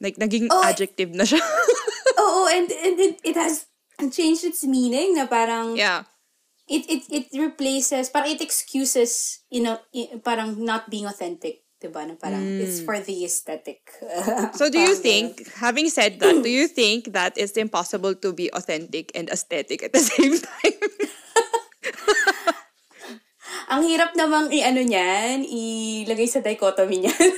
Like, 0.02 0.18
naging 0.18 0.50
Oh, 0.50 0.66
adjective 0.66 1.14
na 1.14 1.24
siya. 1.30 1.40
Oo, 2.22 2.50
and, 2.50 2.68
and 2.74 2.98
it, 3.00 3.22
it 3.24 3.38
has 3.38 3.70
changed 4.12 4.44
its 4.44 4.66
meaning 4.66 5.14
na 5.16 5.30
parang 5.30 5.78
yeah. 5.78 6.04
It, 6.68 6.84
it, 6.90 7.04
it 7.10 7.28
replaces, 7.40 8.10
parang 8.10 8.32
it 8.32 8.42
excuses, 8.42 9.42
you 9.50 9.62
know, 9.62 9.80
parang 10.24 10.64
not 10.64 10.90
being 10.90 11.06
authentic. 11.06 11.62
Diba? 11.76 12.08
Na 12.08 12.16
parang 12.16 12.42
it's 12.58 12.80
for 12.82 12.98
the 12.98 13.26
aesthetic. 13.26 13.84
So 14.56 14.72
do 14.72 14.80
you 14.80 14.96
think, 15.06 15.46
having 15.60 15.90
said 15.90 16.20
that, 16.20 16.42
do 16.42 16.50
you 16.50 16.68
think 16.80 17.12
that 17.14 17.38
it's 17.38 17.58
impossible 17.58 18.16
to 18.16 18.34
be 18.34 18.50
authentic 18.54 19.12
and 19.14 19.30
aesthetic 19.30 19.84
at 19.84 19.94
the 19.94 20.00
same 20.16 20.40
time? 20.40 20.80
Ang 23.66 23.82
hirap 23.86 24.14
namang 24.18 24.54
i-ano 24.54 24.82
niyan, 24.82 25.46
ilagay 25.46 26.30
sa 26.30 26.42
dichotomy 26.42 27.06
niyan. 27.06 27.30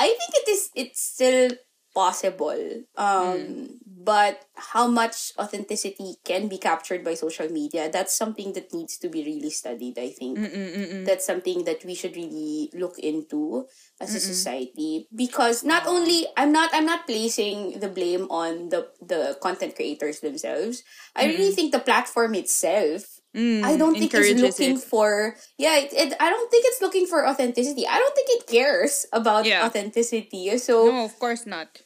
I 0.00 0.08
think 0.08 0.32
it 0.40 0.48
is 0.48 0.62
it's 0.74 1.00
still 1.00 1.52
possible. 1.94 2.58
Um 2.96 3.78
but 4.04 4.44
how 4.54 4.86
much 4.86 5.32
authenticity 5.38 6.16
can 6.24 6.48
be 6.48 6.58
captured 6.58 7.04
by 7.04 7.14
social 7.14 7.48
media, 7.48 7.90
that's 7.90 8.16
something 8.16 8.52
that 8.54 8.72
needs 8.72 8.98
to 8.98 9.08
be 9.08 9.22
really 9.24 9.50
studied, 9.50 9.98
I 9.98 10.10
think. 10.10 10.38
Mm, 10.38 10.52
mm, 10.52 10.92
mm, 10.92 11.04
that's 11.06 11.24
something 11.26 11.64
that 11.64 11.84
we 11.84 11.94
should 11.94 12.16
really 12.16 12.70
look 12.74 12.98
into 12.98 13.66
as 14.00 14.14
a 14.14 14.20
society 14.20 15.06
because 15.14 15.62
not 15.62 15.86
only 15.86 16.26
I'm 16.36 16.50
not 16.52 16.70
I'm 16.72 16.86
not 16.86 17.06
placing 17.06 17.78
the 17.78 17.88
blame 17.88 18.26
on 18.30 18.70
the 18.70 18.88
the 19.00 19.38
content 19.40 19.76
creators 19.76 20.20
themselves. 20.20 20.82
I 21.14 21.26
really 21.26 21.52
think 21.54 21.70
the 21.72 21.78
platform 21.80 22.34
itself 22.34 23.22
I 23.34 23.76
don't 23.78 23.96
think 23.96 24.12
it's 24.12 24.42
looking 24.42 24.76
it. 24.76 24.82
for 24.82 25.36
yeah. 25.56 25.78
It, 25.78 25.92
it, 25.92 26.14
I 26.20 26.28
don't 26.28 26.50
think 26.50 26.64
it's 26.68 26.82
looking 26.82 27.06
for 27.06 27.26
authenticity. 27.26 27.86
I 27.88 27.96
don't 27.96 28.14
think 28.14 28.28
it 28.28 28.46
cares 28.46 29.06
about 29.12 29.46
Yeah. 29.46 29.64
authenticity. 29.64 30.58
So 30.58 30.86
no, 30.86 31.04
of 31.06 31.18
course 31.18 31.46
not. 31.46 31.80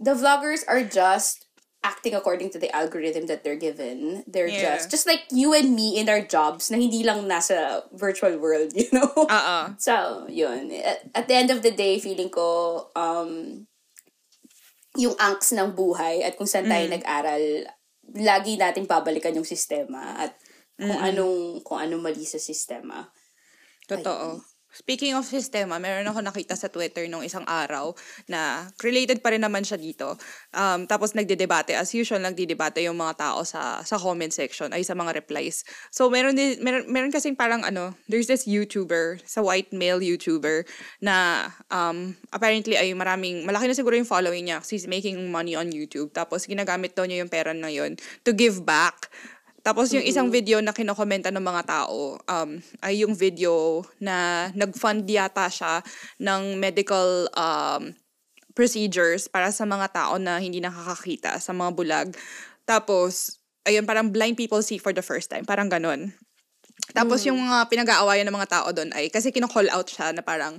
The 0.00 0.14
vloggers 0.16 0.64
are 0.68 0.82
just 0.84 1.46
acting 1.80 2.12
according 2.12 2.52
to 2.52 2.58
the 2.60 2.68
algorithm 2.76 3.24
that 3.26 3.40
they're 3.40 3.56
given. 3.56 4.20
They're 4.28 4.48
Yeah. 4.52 4.76
just 4.76 4.92
just 4.92 5.06
like 5.08 5.24
you 5.32 5.56
and 5.56 5.72
me 5.72 5.96
in 5.96 6.12
our 6.12 6.20
jobs 6.20 6.68
na 6.68 6.76
hindi 6.76 7.00
lang 7.00 7.24
nasa 7.24 7.88
virtual 7.96 8.36
world, 8.36 8.72
you 8.76 8.88
know. 8.92 9.08
Uh-uh. 9.08 9.72
So, 9.80 10.28
yun. 10.28 10.68
At, 10.76 11.08
at 11.16 11.24
the 11.28 11.36
end 11.36 11.48
of 11.48 11.64
the 11.64 11.72
day, 11.72 11.96
feeling 11.96 12.28
ko 12.28 12.88
um 12.92 13.64
yung 14.98 15.14
angst 15.16 15.54
ng 15.56 15.72
buhay 15.72 16.20
at 16.26 16.34
kung 16.36 16.50
saan 16.50 16.66
tayo 16.66 16.84
nag-aral, 16.90 17.62
lagi 18.18 18.58
nating 18.58 18.90
babalikan 18.90 19.32
yung 19.38 19.46
sistema 19.46 20.26
at 20.28 20.34
kung 20.76 20.98
anong 20.98 21.62
kung 21.62 21.78
anong 21.78 22.02
mali 22.02 22.26
sa 22.26 22.42
sistema. 22.42 23.06
Totoo. 23.86 24.42
Speaking 24.70 25.18
of 25.18 25.26
sistema, 25.26 25.76
meron 25.76 26.08
ako 26.08 26.22
nakita 26.24 26.54
sa 26.56 26.70
Twitter 26.72 27.04
nung 27.10 27.26
isang 27.26 27.44
araw 27.44 27.92
na 28.30 28.70
related 28.80 29.20
pa 29.20 29.34
rin 29.34 29.42
naman 29.42 29.66
siya 29.66 29.76
dito. 29.76 30.16
Um, 30.56 30.88
tapos 30.88 31.12
nagdedebate. 31.12 31.76
As 31.76 31.92
usual, 31.92 32.22
nagdedebate 32.24 32.82
yung 32.86 32.96
mga 32.96 33.20
tao 33.20 33.44
sa 33.44 33.82
sa 33.84 34.00
comment 34.00 34.32
section, 34.32 34.72
ay 34.72 34.86
sa 34.86 34.96
mga 34.96 35.20
replies. 35.20 35.62
So, 35.92 36.08
meron, 36.08 36.38
din, 36.38 36.56
meron, 36.64 36.88
meron 36.88 37.12
kasing 37.12 37.36
parang 37.36 37.66
ano, 37.66 37.92
there's 38.08 38.30
this 38.30 38.48
YouTuber, 38.48 39.20
sa 39.26 39.44
white 39.44 39.74
male 39.74 40.00
YouTuber, 40.00 40.64
na 41.02 41.48
um, 41.68 42.14
apparently 42.30 42.78
ay 42.78 42.94
maraming, 42.94 43.42
malaki 43.44 43.68
na 43.68 43.76
siguro 43.76 43.98
yung 43.98 44.08
following 44.08 44.48
niya 44.48 44.62
he's 44.70 44.86
making 44.86 45.18
money 45.34 45.58
on 45.58 45.74
YouTube. 45.74 46.14
Tapos 46.14 46.46
ginagamit 46.46 46.94
daw 46.94 47.04
niya 47.04 47.26
yung 47.26 47.32
pera 47.32 47.50
na 47.50 47.68
yun 47.68 47.98
to 48.22 48.30
give 48.30 48.62
back 48.62 49.10
tapos 49.60 49.92
yung 49.92 50.04
isang 50.04 50.32
video 50.32 50.58
na 50.64 50.72
kinokomenta 50.72 51.28
ng 51.28 51.44
mga 51.44 51.62
tao 51.68 52.16
um, 52.16 52.50
ay 52.80 53.04
yung 53.04 53.12
video 53.12 53.84
na 54.00 54.48
nag-fund 54.56 55.04
yata 55.04 55.44
siya 55.52 55.84
ng 56.16 56.56
medical 56.56 57.28
um, 57.36 57.92
procedures 58.56 59.28
para 59.28 59.52
sa 59.52 59.68
mga 59.68 59.86
tao 59.92 60.14
na 60.16 60.40
hindi 60.40 60.60
nakakakita 60.60 61.38
sa 61.38 61.52
mga 61.52 61.70
bulag. 61.72 62.08
Tapos, 62.66 63.40
ayun, 63.64 63.86
parang 63.86 64.10
blind 64.10 64.36
people 64.36 64.60
see 64.60 64.76
for 64.76 64.92
the 64.92 65.04
first 65.04 65.30
time. 65.30 65.46
Parang 65.46 65.70
ganon. 65.70 66.12
Tapos 66.90 67.22
yung 67.22 67.38
mga 67.38 67.70
pinag-aawayan 67.70 68.26
ng 68.26 68.36
mga 68.36 68.50
tao 68.50 68.68
doon 68.74 68.90
ay, 68.96 69.12
kasi 69.12 69.30
kino-call 69.30 69.70
out 69.70 69.86
siya 69.86 70.10
na 70.10 70.24
parang, 70.24 70.58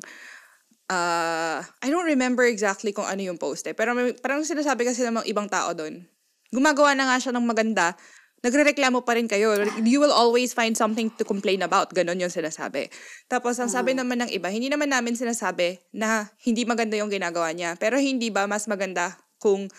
uh, 0.88 1.60
I 1.60 1.88
don't 1.90 2.08
remember 2.08 2.48
exactly 2.48 2.96
kung 2.96 3.06
ano 3.06 3.20
yung 3.20 3.42
post 3.42 3.68
eh. 3.68 3.76
Pero 3.76 3.92
may, 3.98 4.16
parang 4.16 4.46
sinasabi 4.46 4.88
kasi 4.88 5.04
ng 5.04 5.22
mga 5.22 5.28
ibang 5.28 5.50
tao 5.52 5.76
doon, 5.76 6.06
gumagawa 6.54 6.96
na 6.96 7.12
nga 7.12 7.18
siya 7.20 7.32
ng 7.36 7.46
maganda, 7.46 7.98
nagrereklamo 8.42 9.06
pa 9.06 9.18
rin 9.18 9.30
kayo. 9.30 9.54
You 9.86 10.02
will 10.02 10.14
always 10.14 10.54
find 10.54 10.74
something 10.74 11.14
to 11.18 11.24
complain 11.24 11.62
about. 11.62 11.94
Ganon 11.94 12.18
yung 12.18 12.34
sinasabi. 12.34 12.90
Tapos, 13.30 13.62
ang 13.62 13.70
sabi 13.70 13.94
naman 13.94 14.26
ng 14.26 14.30
iba, 14.34 14.50
hindi 14.50 14.68
naman 14.70 14.90
namin 14.90 15.14
sinasabi 15.14 15.82
na 15.94 16.30
hindi 16.42 16.66
maganda 16.66 16.98
yung 16.98 17.14
ginagawa 17.14 17.54
niya. 17.54 17.78
Pero 17.78 18.02
hindi 18.02 18.34
ba 18.34 18.50
mas 18.50 18.66
maganda 18.66 19.14
kung 19.38 19.70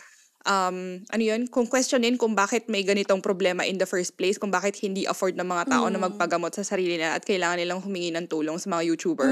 um, 0.46 0.78
ano 1.02 1.22
yun, 1.22 1.46
kung 1.50 1.66
questionin 1.66 2.18
kung 2.18 2.34
bakit 2.34 2.66
may 2.66 2.82
ganitong 2.82 3.22
problema 3.22 3.66
in 3.66 3.78
the 3.78 3.86
first 3.86 4.14
place, 4.18 4.38
kung 4.38 4.50
bakit 4.50 4.78
hindi 4.82 5.06
afford 5.06 5.38
ng 5.38 5.46
mga 5.46 5.64
tao 5.70 5.86
na 5.90 5.98
magpagamot 5.98 6.54
sa 6.54 6.66
sarili 6.66 6.98
nila 6.98 7.18
at 7.18 7.22
kailangan 7.26 7.58
nilang 7.58 7.80
humingi 7.82 8.10
ng 8.14 8.26
tulong 8.30 8.58
sa 8.58 8.70
mga 8.70 8.94
YouTuber. 8.94 9.30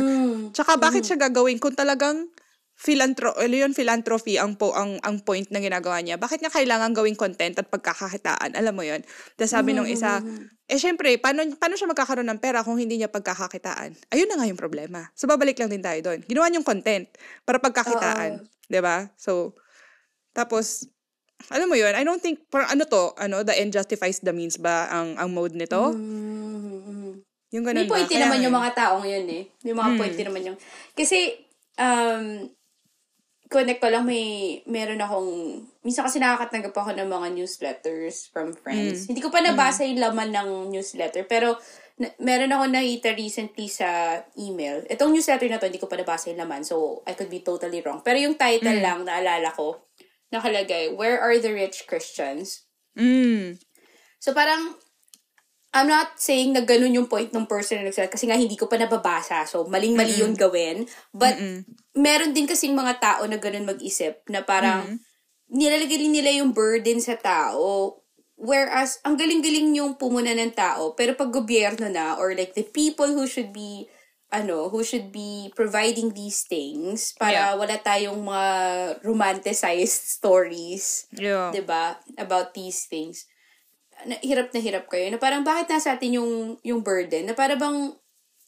Tsaka 0.55 0.79
bakit 0.79 1.07
siya 1.07 1.19
gagawin 1.19 1.59
kung 1.59 1.75
talagang 1.75 2.31
philantro 2.81 3.37
ano 3.37 3.53
yun, 3.53 3.77
philanthropy 3.77 4.40
ang 4.40 4.57
po 4.57 4.73
ang 4.73 4.97
ang 5.05 5.21
point 5.21 5.45
na 5.53 5.61
ginagawa 5.61 6.01
niya. 6.01 6.16
Bakit 6.16 6.40
niya 6.40 6.49
kailangan 6.49 6.97
gawing 6.97 7.19
content 7.19 7.61
at 7.61 7.69
pagkakakitaan? 7.69 8.57
Alam 8.57 8.73
mo 8.73 8.81
'yun. 8.81 9.05
Tapos 9.37 9.53
sabi 9.53 9.77
nung 9.77 9.85
isa, 9.85 10.25
eh 10.64 10.81
syempre, 10.81 11.21
paano 11.21 11.45
paano 11.61 11.77
siya 11.77 11.93
magkakaroon 11.93 12.25
ng 12.33 12.40
pera 12.40 12.64
kung 12.64 12.81
hindi 12.81 12.97
niya 12.97 13.12
pagkakakitaan? 13.12 13.93
Ayun 14.16 14.33
na 14.33 14.40
nga 14.40 14.49
yung 14.49 14.57
problema. 14.57 15.12
So 15.12 15.29
babalik 15.29 15.61
lang 15.61 15.69
din 15.69 15.85
tayo 15.85 16.01
doon. 16.01 16.25
Ginawa 16.25 16.49
niyong 16.49 16.64
content 16.64 17.05
para 17.45 17.61
pagkakitaan, 17.61 18.49
'di 18.73 18.81
ba? 18.81 19.12
So 19.21 19.53
tapos 20.33 20.88
alam 21.53 21.69
mo 21.69 21.77
'yun, 21.77 21.93
I 21.93 22.01
don't 22.01 22.25
think 22.25 22.49
for 22.49 22.64
ano 22.64 22.88
to, 22.88 23.12
ano, 23.21 23.45
the 23.45 23.53
end 23.61 23.77
justifies 23.77 24.25
the 24.25 24.33
means 24.33 24.57
ba 24.57 24.88
ang 24.88 25.21
ang 25.21 25.29
mode 25.37 25.53
nito? 25.53 25.93
Yung 27.51 27.64
ganun 27.66 27.85
May 27.85 27.90
ba? 27.90 27.93
point 27.93 28.09
din 28.09 28.16
Kaya 28.16 28.25
naman 28.25 28.38
nga 28.40 28.47
yung 28.47 28.57
mga 28.57 28.71
taong 28.73 29.05
yun 29.05 29.27
eh. 29.27 29.43
Yung 29.66 29.79
mga 29.79 29.90
point 29.99 30.14
din 30.14 30.27
naman 30.31 30.43
yung... 30.47 30.59
Kasi, 30.95 31.35
um, 31.83 32.47
connect 33.50 33.82
ko 33.82 33.90
lang 33.90 34.06
may, 34.06 34.62
meron 34.70 35.02
akong, 35.02 35.66
minsan 35.82 36.06
kasi 36.06 36.22
nakakatanggap 36.22 36.70
ako 36.70 36.94
ng 36.94 37.10
mga 37.10 37.28
newsletters 37.34 38.30
from 38.30 38.54
friends. 38.54 39.10
Hindi 39.10 39.18
ko 39.18 39.26
pa 39.26 39.42
nabasa 39.42 39.82
yung 39.82 39.98
laman 39.98 40.30
ng 40.30 40.50
newsletter, 40.70 41.26
pero 41.26 41.58
na, 41.98 42.14
meron 42.22 42.54
ako 42.54 42.70
nakita 42.70 43.10
recently 43.12 43.66
sa 43.66 44.22
email. 44.38 44.86
Itong 44.86 45.10
newsletter 45.10 45.50
na 45.50 45.58
to, 45.58 45.66
hindi 45.66 45.82
ko 45.82 45.90
pa 45.90 45.98
nabasa 45.98 46.30
yung 46.30 46.38
laman, 46.38 46.62
so 46.62 47.02
I 47.10 47.18
could 47.18 47.28
be 47.28 47.42
totally 47.42 47.82
wrong. 47.82 48.06
Pero 48.06 48.22
yung 48.22 48.38
title 48.38 48.78
lang, 48.78 49.02
naalala 49.02 49.50
ko, 49.50 49.82
nakalagay, 50.30 50.94
Where 50.94 51.18
are 51.18 51.34
the 51.42 51.50
rich 51.50 51.90
Christians? 51.90 52.70
Mm. 52.94 53.58
So 54.22 54.30
parang, 54.30 54.78
I'm 55.70 55.87
not 55.87 56.18
saying 56.18 56.50
na 56.50 56.66
ganun 56.66 56.90
yung 56.90 57.06
point 57.06 57.30
ng 57.30 57.46
person 57.46 57.78
na 57.78 57.87
nagsalat 57.87 58.11
kasi 58.11 58.26
nga 58.26 58.35
hindi 58.35 58.59
ko 58.59 58.66
pa 58.66 58.74
nababasa. 58.74 59.46
So, 59.46 59.62
maling-mali 59.70 60.18
yun 60.18 60.35
gawin. 60.35 60.83
But, 61.14 61.38
meron 61.94 62.35
din 62.35 62.50
kasing 62.50 62.74
mga 62.74 62.98
tao 62.98 63.22
na 63.30 63.38
ganun 63.38 63.70
mag-isip 63.70 64.26
na 64.26 64.42
parang 64.42 64.98
nilalagay 65.46 65.98
rin 66.02 66.11
nila 66.11 66.30
yung 66.42 66.50
burden 66.50 66.98
sa 66.98 67.14
tao. 67.14 68.02
Whereas, 68.35 68.98
ang 69.06 69.14
galing-galing 69.14 69.70
yung 69.78 69.94
pumuna 69.94 70.35
ng 70.35 70.50
tao. 70.50 70.98
Pero 70.98 71.14
pag 71.14 71.30
gobyerno 71.30 71.87
na 71.87 72.18
or 72.18 72.35
like 72.35 72.59
the 72.59 72.66
people 72.66 73.06
who 73.06 73.30
should 73.30 73.54
be 73.54 73.87
ano, 74.30 74.70
who 74.70 74.87
should 74.87 75.11
be 75.11 75.50
providing 75.59 76.14
these 76.14 76.46
things 76.46 77.14
para 77.18 77.50
Yeah. 77.50 77.59
wala 77.59 77.74
tayong 77.83 78.22
mga 78.22 78.50
romanticized 79.02 80.06
stories 80.18 81.11
Yeah. 81.11 81.50
'di 81.50 81.66
ba 81.66 81.98
about 82.14 82.54
these 82.54 82.87
things 82.87 83.26
na, 84.04 84.16
hirap 84.20 84.52
na 84.52 84.60
hirap 84.60 84.84
kayo 84.88 85.08
na 85.10 85.18
parang 85.18 85.42
bakit 85.42 85.68
nasa 85.68 85.96
atin 85.96 86.20
yung 86.20 86.32
yung 86.62 86.80
burden 86.80 87.28
na 87.28 87.34
para 87.34 87.56
bang 87.56 87.94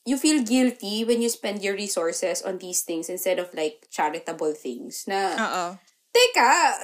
you 0.03 0.19
feel 0.19 0.43
guilty 0.43 1.07
when 1.07 1.23
you 1.23 1.31
spend 1.31 1.63
your 1.63 1.79
resources 1.79 2.43
on 2.43 2.59
these 2.59 2.83
things 2.83 3.07
instead 3.07 3.39
of 3.39 3.47
like 3.55 3.87
charitable 3.89 4.51
things 4.51 5.07
na 5.07 5.39
Oo. 5.39 5.65
teka 6.11 6.75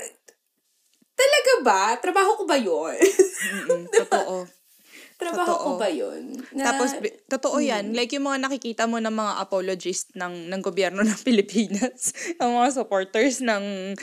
talaga 1.18 1.52
ba 1.66 1.83
trabaho 1.98 2.31
ko 2.38 2.44
ba 2.46 2.59
yon 2.59 2.98
Mm, 3.38 3.87
totoo. 4.02 4.50
trabaho 5.18 5.54
ko 5.54 5.70
Totoo. 5.74 5.78
ba 5.78 5.88
yon 5.90 6.22
na, 6.54 6.74
Tapos, 6.74 6.90
totoo 7.26 7.59
yan. 7.59 7.90
Like, 7.94 8.14
yung 8.14 8.26
mga 8.31 8.38
nakikita 8.46 8.87
mo 8.87 9.02
ng 9.02 9.14
mga 9.14 9.33
apologist 9.42 10.14
ng, 10.14 10.46
ng 10.50 10.61
gobyerno 10.62 11.02
ng 11.02 11.18
Pilipinas, 11.26 12.14
ang 12.42 12.54
mga 12.54 12.83
supporters 12.83 13.42
ng, 13.42 13.94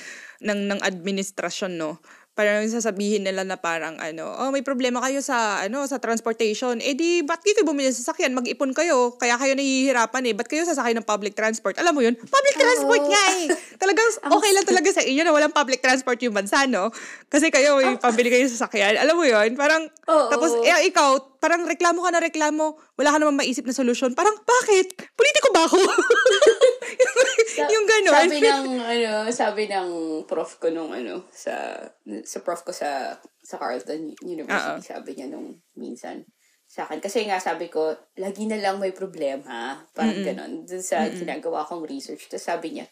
ng, 0.43 0.59
ng 0.71 0.79
administrasyon, 0.83 1.79
no? 1.79 1.99
Parang 2.35 2.67
sasabihin 2.67 3.23
nila 3.23 3.47
na 3.47 3.55
parang 3.55 3.95
ano, 3.95 4.27
oh, 4.27 4.51
may 4.51 4.59
problema 4.59 4.99
kayo 4.99 5.23
sa 5.23 5.63
ano 5.63 5.87
sa 5.87 6.03
transportation. 6.03 6.83
Eh 6.83 6.91
di, 6.91 7.23
ba't 7.23 7.39
kayo 7.39 7.63
bumili 7.63 7.87
ng 7.87 7.95
sasakyan? 7.95 8.35
Mag-ipon 8.35 8.75
kayo. 8.75 9.15
Kaya 9.15 9.39
kayo 9.39 9.55
nahihirapan 9.55 10.23
eh. 10.27 10.33
Ba't 10.35 10.51
kayo 10.51 10.67
sasakay 10.67 10.91
ng 10.99 11.07
public 11.07 11.31
transport? 11.31 11.79
Alam 11.79 11.95
mo 11.95 12.03
yun? 12.03 12.11
Public 12.19 12.55
transport 12.59 13.07
nga 13.07 13.23
eh. 13.39 13.55
Talagang 13.79 14.09
okay 14.35 14.51
lang 14.51 14.67
talaga 14.67 14.89
sa 14.91 14.99
inyo 15.07 15.23
na 15.23 15.31
walang 15.31 15.55
public 15.55 15.79
transport 15.79 16.19
yung 16.27 16.35
bansa, 16.35 16.67
no? 16.67 16.91
Kasi 17.31 17.47
kayo, 17.47 17.79
may 17.79 17.95
pambili 17.95 18.27
kayo 18.27 18.43
ng 18.43 18.51
sasakyan. 18.51 18.99
Alam 18.99 19.15
mo 19.15 19.23
yun? 19.23 19.55
Parang, 19.55 19.87
Oo. 19.87 20.27
tapos, 20.27 20.59
eh, 20.67 20.91
ikaw, 20.91 21.39
parang 21.39 21.63
reklamo 21.63 22.03
ka 22.03 22.11
na 22.11 22.19
reklamo, 22.19 22.75
wala 22.99 23.15
ka 23.15 23.17
naman 23.23 23.39
maisip 23.39 23.63
na 23.63 23.71
solusyon. 23.71 24.11
Parang, 24.11 24.35
bakit? 24.43 24.91
Politiko 25.15 25.55
ba 25.55 25.71
ako? 25.71 25.79
yung 27.73 27.85
gano'n. 27.87 28.13
Sabi 28.25 28.37
ng, 28.41 28.65
ano, 28.79 29.11
sabi 29.31 29.63
ng 29.69 29.89
prof 30.29 30.57
ko 30.59 30.67
nung, 30.69 30.91
ano, 30.91 31.25
sa, 31.31 31.77
sa 32.23 32.37
prof 32.41 32.61
ko 32.65 32.71
sa, 32.71 33.17
sa 33.41 33.55
Carleton 33.57 34.13
University, 34.25 34.81
Oo. 34.81 34.89
sabi 34.95 35.11
niya 35.17 35.27
nung 35.29 35.59
minsan 35.77 36.25
sa 36.65 36.89
akin. 36.89 36.99
Kasi 36.99 37.29
nga, 37.29 37.37
sabi 37.37 37.69
ko, 37.69 37.93
lagi 38.17 38.49
na 38.49 38.57
lang 38.57 38.81
may 38.81 38.91
problema. 38.91 39.79
Parang 39.93 40.19
ganon. 40.25 40.65
Dun 40.65 40.81
sa 40.81 41.05
ginagawa 41.07 41.63
kong 41.63 41.85
research. 41.85 42.27
Tapos 42.27 42.45
sabi 42.45 42.75
niya, 42.75 42.85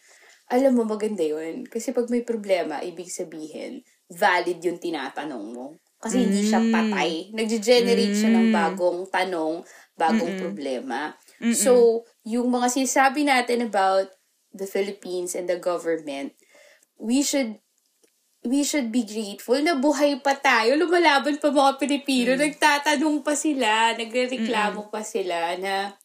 alam 0.48 0.76
mo, 0.76 0.86
maganda 0.86 1.24
yun. 1.24 1.66
Kasi 1.66 1.90
pag 1.90 2.06
may 2.08 2.22
problema, 2.22 2.80
ibig 2.80 3.10
sabihin, 3.10 3.82
valid 4.08 4.62
yung 4.62 4.78
tinatanong 4.78 5.46
mo. 5.52 5.76
Kasi 5.98 6.20
hindi 6.20 6.44
siya 6.44 6.60
patay. 6.60 7.32
Nag-generate 7.32 8.12
siya 8.12 8.30
ng 8.36 8.52
bagong 8.52 9.08
tanong, 9.08 9.64
bagong 9.96 10.36
problema. 10.36 11.16
So, 11.54 11.72
yung 12.22 12.48
mga 12.50 12.68
sinasabi 12.70 13.26
natin 13.26 13.66
about 13.66 14.10
the 14.54 14.68
Philippines 14.70 15.34
and 15.34 15.50
the 15.50 15.58
government, 15.58 16.36
we 16.98 17.22
should 17.26 17.58
we 18.44 18.60
should 18.60 18.92
be 18.92 19.08
grateful 19.08 19.56
na 19.64 19.72
buhay 19.72 20.20
pa 20.20 20.36
tayo. 20.36 20.76
Lumalaban 20.76 21.40
pa 21.40 21.48
mga 21.48 21.80
Pilipino. 21.80 22.36
Nagtatanong 22.36 23.24
pa 23.24 23.32
sila, 23.32 23.96
nagreklamo 23.96 24.92
pa 24.92 25.00
sila 25.00 25.56
na 25.56 25.96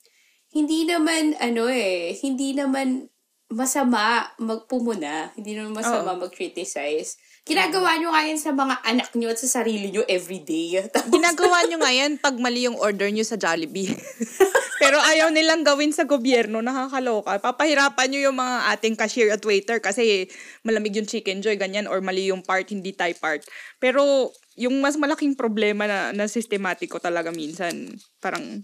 hindi 0.56 0.88
naman, 0.88 1.36
ano 1.38 1.68
eh, 1.68 2.15
hindi 2.24 2.56
naman 2.56 3.12
masama 3.52 4.32
magpumuna. 4.39 5.36
Hindi 5.36 5.60
naman 5.60 5.76
masama 5.84 6.15
mag-criticize. 6.15 7.20
Ginagawa 7.50 7.98
nyo 7.98 8.14
nga 8.14 8.22
yan 8.30 8.38
sa 8.38 8.54
mga 8.54 8.76
anak 8.86 9.10
nyo 9.18 9.28
at 9.34 9.42
sa 9.42 9.50
sarili 9.50 9.90
nyo 9.90 10.06
everyday. 10.06 10.78
Tapos, 10.94 11.10
Ginagawa 11.10 11.66
nyo 11.66 11.78
nga 11.82 11.90
yan 11.90 12.22
pag 12.22 12.38
mali 12.38 12.70
yung 12.70 12.78
order 12.78 13.10
nyo 13.10 13.26
sa 13.26 13.42
Jollibee. 13.42 13.90
Pero 14.82 15.02
ayaw 15.02 15.34
nilang 15.34 15.66
gawin 15.66 15.90
sa 15.90 16.06
gobyerno, 16.06 16.62
nakakaloka. 16.62 17.42
Papahirapan 17.42 18.08
nyo 18.14 18.30
yung 18.30 18.38
mga 18.38 18.58
ating 18.78 18.96
cashier 18.96 19.34
at 19.34 19.42
waiter 19.42 19.82
kasi 19.82 20.30
malamig 20.62 20.94
yung 20.94 21.10
chicken 21.10 21.42
joy, 21.42 21.58
ganyan, 21.58 21.90
or 21.90 22.00
mali 22.00 22.30
yung 22.30 22.46
part, 22.46 22.70
hindi 22.70 22.94
Thai 22.94 23.18
part. 23.18 23.44
Pero 23.82 24.32
yung 24.56 24.78
mas 24.80 24.96
malaking 24.96 25.34
problema 25.34 25.90
na, 25.90 26.14
na 26.14 26.30
sistematiko 26.30 27.02
talaga 27.02 27.34
minsan, 27.34 27.98
parang, 28.22 28.62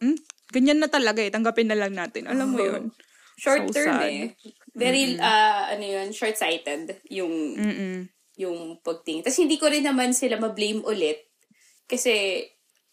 hmm, 0.00 0.16
ganyan 0.50 0.80
na 0.80 0.88
talaga 0.88 1.20
eh, 1.20 1.30
tanggapin 1.30 1.68
na 1.68 1.78
lang 1.78 1.92
natin. 1.94 2.26
Alam 2.32 2.48
mo 2.48 2.58
Oo. 2.58 2.66
yun? 2.66 2.84
short 3.42 3.66
So 3.68 3.74
term 3.74 3.96
sad. 3.98 4.08
eh. 4.08 4.26
Very, 4.72 5.18
ah, 5.20 5.68
ano 5.74 5.84
yun, 5.84 6.08
short-sighted 6.14 7.02
yung, 7.12 7.58
Mm-mm. 7.58 8.08
Yung 8.36 8.80
pagtingin. 8.80 9.24
Tapos 9.24 9.40
hindi 9.40 9.56
ko 9.60 9.68
rin 9.68 9.84
naman 9.84 10.16
sila 10.16 10.40
ma-blame 10.40 10.80
ulit. 10.84 11.28
Kasi, 11.84 12.44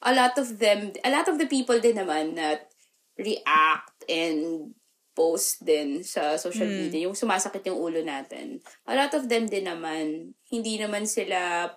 a 0.04 0.12
lot 0.12 0.36
of 0.40 0.60
them, 0.60 0.92
a 1.04 1.12
lot 1.12 1.28
of 1.28 1.40
the 1.40 1.48
people 1.48 1.80
din 1.80 2.00
naman 2.00 2.36
that 2.36 2.72
react 3.20 4.04
and 4.08 4.72
post 5.20 5.60
din 5.68 6.00
sa 6.00 6.40
social 6.40 6.68
media, 6.68 7.04
yung 7.04 7.18
sumasakit 7.18 7.68
yung 7.68 7.76
ulo 7.76 8.00
natin. 8.00 8.64
A 8.88 8.96
lot 8.96 9.12
of 9.12 9.28
them 9.28 9.52
din 9.52 9.68
naman, 9.68 10.32
hindi 10.48 10.80
naman 10.80 11.04
sila 11.04 11.68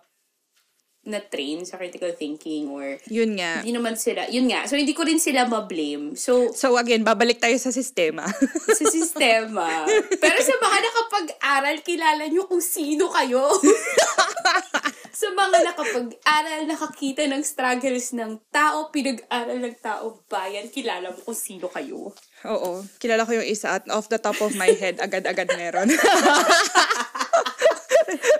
na-train 1.03 1.67
sa 1.67 1.75
critical 1.77 2.15
thinking 2.15 2.71
or 2.71 2.95
Yun 3.11 3.35
nga. 3.35 3.59
hindi 3.59 3.75
naman 3.75 3.99
sila, 3.99 4.31
yun 4.31 4.47
nga, 4.47 4.71
so 4.71 4.79
hindi 4.79 4.95
ko 4.95 5.03
rin 5.03 5.19
sila 5.19 5.51
ma-blame. 5.51 6.15
So, 6.15 6.55
So 6.55 6.79
again, 6.79 7.03
babalik 7.03 7.43
tayo 7.43 7.59
sa 7.59 7.75
sistema. 7.75 8.23
sa 8.79 8.85
sistema. 8.87 9.83
Pero 10.23 10.39
sa 10.39 10.55
mga 10.57 10.79
nakapag-aral, 10.79 11.77
kilala 11.83 12.25
nyo 12.31 12.47
kung 12.47 12.63
sino 12.63 13.11
kayo. 13.11 13.51
sa 15.23 15.29
mga 15.29 15.75
nakapag-aral, 15.75 16.61
nakakita 16.67 17.27
ng 17.27 17.43
struggles 17.43 18.15
ng 18.15 18.39
tao, 18.51 18.91
pinag-aral 18.91 19.59
ng 19.59 19.77
tao, 19.79 20.23
bayan, 20.27 20.71
kilala 20.71 21.11
mo 21.11 21.19
kung 21.21 21.37
sino 21.37 21.67
kayo. 21.67 22.15
Oo. 22.43 22.83
Kilala 22.99 23.23
ko 23.23 23.35
yung 23.35 23.47
isa 23.47 23.79
at 23.79 23.87
off 23.91 24.07
the 24.07 24.19
top 24.19 24.39
of 24.39 24.55
my 24.55 24.71
head, 24.71 24.99
agad-agad 24.99 25.51
meron. 25.55 25.91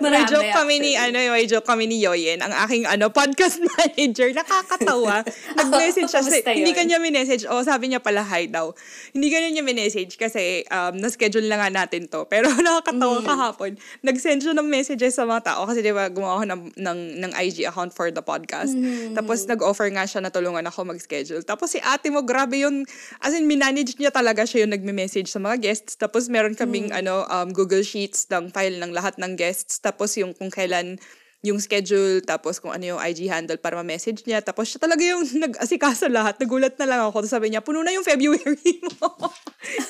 Marami 0.03 0.19
may 0.19 0.25
joke 0.27 0.51
kami 0.51 0.75
ni, 0.77 0.91
ano, 0.93 1.17
may 1.31 1.45
joke 1.45 1.63
kami 1.63 1.83
ni 1.85 1.97
Yoyen, 1.99 2.39
ang 2.39 2.51
aking, 2.63 2.83
ano, 2.83 3.07
podcast 3.07 3.59
manager. 3.71 4.33
Nakakatawa. 4.33 5.23
Nag-message 5.59 6.09
siya. 6.09 6.21
Kamusta 6.21 6.51
Hindi 6.51 6.71
kanya 6.71 6.97
minessage. 6.99 7.43
O, 7.47 7.63
sabi 7.63 7.87
niya 7.87 7.99
pala, 7.99 8.21
hi 8.21 8.47
daw. 8.47 8.73
Hindi 9.11 9.27
kanya 9.29 9.49
niya 9.49 9.63
minessage 9.63 10.15
kasi 10.15 10.65
um, 10.67 10.97
na-schedule 10.97 11.47
na 11.47 11.55
nga 11.57 11.69
natin 11.69 12.07
to. 12.07 12.25
Pero 12.27 12.49
nakakatawa 12.65 13.11
Mm. 13.13 13.27
kahapon. 13.29 13.71
Nag-send 14.01 14.41
siya 14.41 14.57
ng 14.57 14.65
messages 14.65 15.13
sa 15.13 15.23
mga 15.23 15.53
tao 15.53 15.63
kasi 15.63 15.79
di 15.79 15.93
ba 15.93 16.09
gumawa 16.09 16.41
ako 16.41 16.45
ng, 16.49 16.61
ng, 16.75 16.99
ng 17.21 17.31
IG 17.37 17.63
account 17.63 17.93
for 17.93 18.09
the 18.09 18.19
podcast. 18.19 18.73
Mm. 18.73 19.13
Tapos 19.13 19.45
nag-offer 19.45 19.87
nga 19.89 20.03
siya 20.03 20.19
na 20.19 20.33
tulungan 20.33 20.65
ako 20.65 20.89
mag-schedule. 20.89 21.45
Tapos 21.45 21.71
si 21.71 21.79
ate 21.79 22.09
mo, 22.09 22.25
grabe 22.25 22.57
yun. 22.57 22.83
As 23.19 23.31
in, 23.31 23.45
minanage 23.45 23.95
niya 23.95 24.09
talaga 24.09 24.43
siya 24.43 24.65
yung 24.65 24.73
nagme-message 24.73 25.29
sa 25.29 25.37
mga 25.37 25.61
guests. 25.61 25.93
Tapos 25.93 26.25
meron 26.25 26.51
kaming 26.53 26.89
Mm. 26.89 26.99
ano 26.99 27.13
um, 27.27 27.53
Google 27.53 27.85
Sheets 27.85 28.25
ng 28.27 28.49
file 28.49 28.75
ng 28.75 28.91
lahat 28.91 29.13
ng 29.15 29.37
guests. 29.37 29.77
Tapos 29.77 29.92
tapos 29.93 30.17
yung 30.17 30.33
kung 30.33 30.49
kailan 30.49 30.97
yung 31.43 31.59
schedule, 31.59 32.23
tapos 32.23 32.57
kung 32.57 32.71
ano 32.71 32.95
yung 32.95 32.99
IG 33.03 33.27
handle 33.27 33.59
para 33.59 33.75
ma-message 33.75 34.23
niya. 34.23 34.39
Tapos 34.39 34.71
siya 34.71 34.79
talaga 34.79 35.03
yung 35.03 35.27
nag-asikaso 35.43 36.07
lahat. 36.07 36.39
Nagulat 36.39 36.79
na 36.79 36.87
lang 36.87 36.99
ako. 37.05 37.21
Tapos 37.21 37.35
sabi 37.35 37.51
niya, 37.51 37.61
puno 37.61 37.83
na 37.83 37.91
yung 37.91 38.07
February 38.07 38.79
mo. 38.97 39.11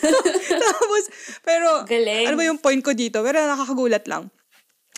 tapos, 0.66 1.04
pero, 1.46 1.86
Galing. 1.86 2.26
ano 2.28 2.36
ba 2.36 2.44
yung 2.50 2.58
point 2.58 2.82
ko 2.82 2.98
dito? 2.98 3.22
Pero 3.22 3.38
nakakagulat 3.46 4.04
lang. 4.10 4.34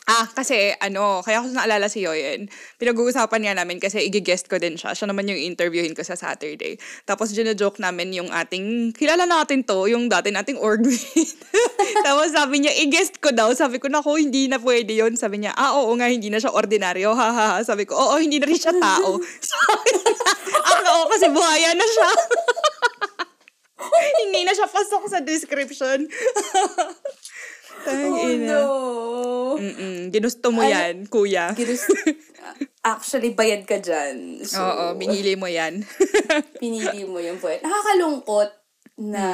Ah, 0.06 0.30
kasi 0.30 0.70
ano, 0.78 1.26
kaya 1.26 1.42
ako 1.42 1.50
naalala 1.50 1.90
si 1.90 2.06
Yoyen. 2.06 2.46
Pinag-uusapan 2.78 3.42
nga 3.42 3.58
namin 3.58 3.82
kasi 3.82 4.06
i-guest 4.06 4.46
ko 4.46 4.62
din 4.62 4.78
siya. 4.78 4.94
Siya 4.94 5.10
naman 5.10 5.26
yung 5.26 5.42
interviewin 5.42 5.98
ko 5.98 6.06
sa 6.06 6.14
Saturday. 6.14 6.78
Tapos 7.10 7.34
joke 7.34 7.82
namin 7.82 8.14
yung 8.14 8.30
ating, 8.30 8.94
kilala 8.94 9.26
natin 9.26 9.66
to, 9.66 9.90
yung 9.90 10.06
dati 10.06 10.30
nating 10.30 10.62
orgmate. 10.62 11.34
Tapos 12.06 12.30
sabi 12.38 12.62
niya, 12.62 12.78
i-guest 12.86 13.18
ko 13.18 13.34
daw. 13.34 13.50
Sabi 13.58 13.82
ko, 13.82 13.90
naku, 13.90 14.22
hindi 14.22 14.46
na 14.46 14.62
pwede 14.62 14.94
yon 14.94 15.18
Sabi 15.18 15.42
niya, 15.42 15.58
ah, 15.58 15.74
oo 15.74 15.90
nga, 15.98 16.06
hindi 16.06 16.30
na 16.30 16.38
siya 16.38 16.54
ordinaryo. 16.54 17.10
Ha, 17.18 17.30
ha, 17.34 17.46
ha. 17.58 17.60
Sabi 17.66 17.90
ko, 17.90 17.98
oo, 17.98 18.22
hindi 18.22 18.38
na 18.38 18.46
rin 18.46 18.62
siya 18.62 18.78
tao. 18.78 19.18
Sabi 19.58 19.90
niya, 19.90 20.22
ah, 20.70 20.82
oo, 21.02 21.04
kasi 21.10 21.34
buhaya 21.34 21.74
na 21.74 21.86
siya. 21.90 22.10
hindi 24.22 24.46
na 24.46 24.54
siya 24.54 24.70
pasok 24.70 25.10
sa 25.10 25.18
description. 25.26 26.06
Oh 27.86 27.94
Tangina. 27.94 28.48
no. 28.50 28.62
Mm-mm. 29.56 30.12
Ginusto 30.12 30.52
mo 30.52 30.62
Ay, 30.62 30.72
yan, 30.74 30.96
kuya. 31.08 31.54
Ginus- 31.54 31.88
Actually, 32.86 33.34
bayad 33.34 33.66
ka 33.66 33.82
dyan. 33.82 34.46
So, 34.46 34.62
Oo, 34.62 34.94
binili 34.94 35.34
mo 35.34 35.50
yan. 35.50 35.82
pinili 36.62 37.02
mo 37.04 37.18
yung 37.18 37.42
point. 37.42 37.64
Nakakalungkot 37.64 38.52
na 39.02 39.26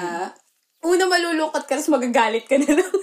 una 0.82 1.04
malulungkot 1.06 1.68
ka, 1.68 1.76
tapos 1.76 1.92
magagalit 1.92 2.48
ka 2.48 2.56
na 2.56 2.80
lang. 2.80 2.94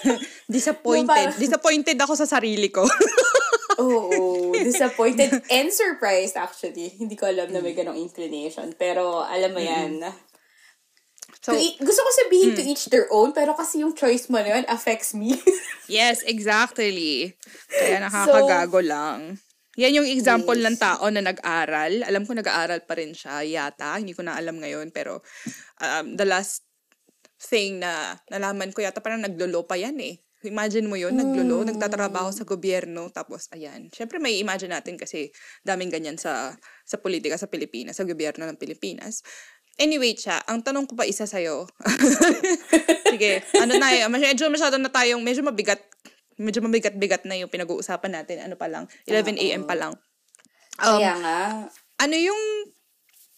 Disappointed. 0.48 1.34
Disappointed 1.36 1.98
ako 1.98 2.14
sa 2.14 2.30
sarili 2.30 2.70
ko. 2.70 2.86
Oo, 3.78 4.50
disappointed 4.58 5.30
and 5.54 5.70
surprised 5.70 6.34
actually. 6.34 6.90
Hindi 6.98 7.14
ko 7.14 7.30
alam 7.30 7.46
na 7.54 7.62
may 7.62 7.78
ganong 7.78 7.94
inclination. 7.94 8.74
Pero 8.74 9.22
alam 9.22 9.54
mo 9.54 9.62
yan. 9.62 10.02
So, 11.40 11.52
To 11.52 11.58
e- 11.58 11.78
gusto 11.78 12.00
ko 12.00 12.10
sabihin 12.26 12.54
to 12.54 12.62
each 12.62 12.90
their 12.90 13.06
own, 13.10 13.30
pero 13.32 13.54
kasi 13.54 13.80
yung 13.82 13.94
choice 13.94 14.26
mo 14.28 14.38
na 14.38 14.58
yun 14.58 14.64
affects 14.68 15.14
me. 15.14 15.34
yes, 15.90 16.22
exactly. 16.26 17.34
Kaya 17.68 18.02
nakakagago 18.02 18.80
lang. 18.82 19.38
Yan 19.78 20.02
yung 20.02 20.10
example 20.10 20.58
Yes. 20.58 20.66
ng 20.66 20.76
tao 20.76 21.06
na 21.06 21.22
nag-aral. 21.22 22.02
Alam 22.02 22.26
ko 22.26 22.34
nag-aaral 22.34 22.82
pa 22.82 22.98
rin 22.98 23.14
siya, 23.14 23.46
yata. 23.46 23.94
Hindi 23.94 24.10
ko 24.10 24.26
na 24.26 24.34
alam 24.34 24.58
ngayon. 24.58 24.90
Pero 24.90 25.22
um, 25.78 26.18
the 26.18 26.26
last 26.26 26.66
thing 27.38 27.78
na 27.78 28.18
nalaman 28.26 28.74
ko 28.74 28.82
yata 28.82 28.98
parang 28.98 29.22
naglolo 29.22 29.62
pa 29.62 29.78
yan 29.78 29.94
eh. 30.02 30.18
Imagine 30.46 30.86
mo 30.86 30.94
yun, 30.94 31.18
naglolo, 31.18 31.66
nagtatrabaho 31.66 32.30
sa 32.30 32.46
gobyerno, 32.46 33.10
tapos 33.10 33.50
ayan. 33.50 33.90
Siyempre 33.90 34.22
may 34.22 34.38
imagine 34.38 34.70
natin 34.70 34.94
kasi 34.94 35.34
daming 35.66 35.90
ganyan 35.90 36.14
sa 36.14 36.54
sa 36.86 36.94
politika 37.02 37.34
sa 37.34 37.50
Pilipinas, 37.50 37.98
sa 37.98 38.06
gobyerno 38.06 38.46
ng 38.46 38.54
Pilipinas. 38.54 39.26
Anyway, 39.78 40.18
cha, 40.18 40.42
ang 40.50 40.58
tanong 40.60 40.90
ko 40.90 40.98
pa 40.98 41.06
isa 41.06 41.22
sa'yo. 41.22 41.70
Sige, 43.14 43.46
ano 43.54 43.78
na 43.78 43.94
eh, 43.94 44.02
medyo 44.10 44.50
masyado 44.50 44.74
na 44.74 44.90
tayong, 44.90 45.22
medyo 45.22 45.46
mabigat, 45.46 45.78
medyo 46.34 46.58
mabigat-bigat 46.66 47.22
na 47.30 47.38
yung 47.38 47.46
pinag-uusapan 47.46 48.10
natin. 48.10 48.42
Ano 48.42 48.58
pa 48.58 48.66
lang, 48.66 48.90
11 49.06 49.38
a.m. 49.38 49.62
pa 49.70 49.78
lang. 49.78 49.94
Um, 50.82 50.98
Kaya 50.98 51.14
nga, 51.22 51.38
ano 52.02 52.16
yung 52.18 52.42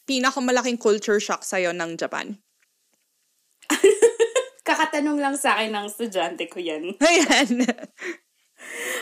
pinakamalaking 0.08 0.80
culture 0.80 1.20
shock 1.20 1.44
sa'yo 1.44 1.76
ng 1.76 2.00
Japan? 2.00 2.40
kakatanong 4.70 5.18
lang 5.18 5.36
sa 5.36 5.58
akin 5.58 5.74
ng 5.74 5.86
estudyante 5.90 6.46
ko 6.46 6.62
yan. 6.62 6.94
Ayan. 7.02 7.50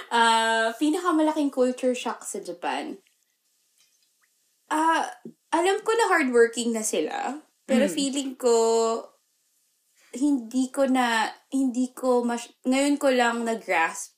Ah, 0.09 0.73
pinakamalaking 0.81 1.53
culture 1.53 1.93
shock 1.93 2.25
sa 2.25 2.41
Japan. 2.41 2.97
Ah, 4.69 5.09
alam 5.53 5.81
ko 5.81 5.91
na 5.97 6.07
hardworking 6.13 6.77
na 6.77 6.85
sila, 6.85 7.41
pero 7.65 7.89
feeling 7.89 8.37
ko 8.37 8.57
hindi 10.17 10.73
ko 10.73 10.89
na 10.89 11.29
hindi 11.53 11.93
ko 11.93 12.25
mas 12.25 12.49
ngayon 12.65 12.97
ko 12.97 13.13
lang 13.13 13.45
na-grasp 13.45 14.17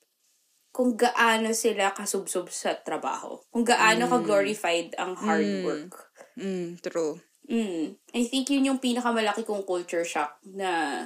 kung 0.70 0.94
gaano 0.94 1.50
sila 1.50 1.90
kasubsob 1.90 2.46
sa 2.54 2.78
trabaho. 2.78 3.42
Kung 3.50 3.66
gaano 3.66 4.06
ka-glorified 4.06 4.94
ang 4.94 5.18
hard 5.18 5.66
work. 5.66 6.14
Mm, 6.38 6.78
true. 6.78 7.18
Mm. 7.50 7.98
I 8.14 8.22
think 8.30 8.46
yun 8.54 8.70
yung 8.70 8.78
pinakamalaki 8.78 9.42
kong 9.42 9.66
culture 9.66 10.06
shock 10.06 10.38
na 10.46 11.02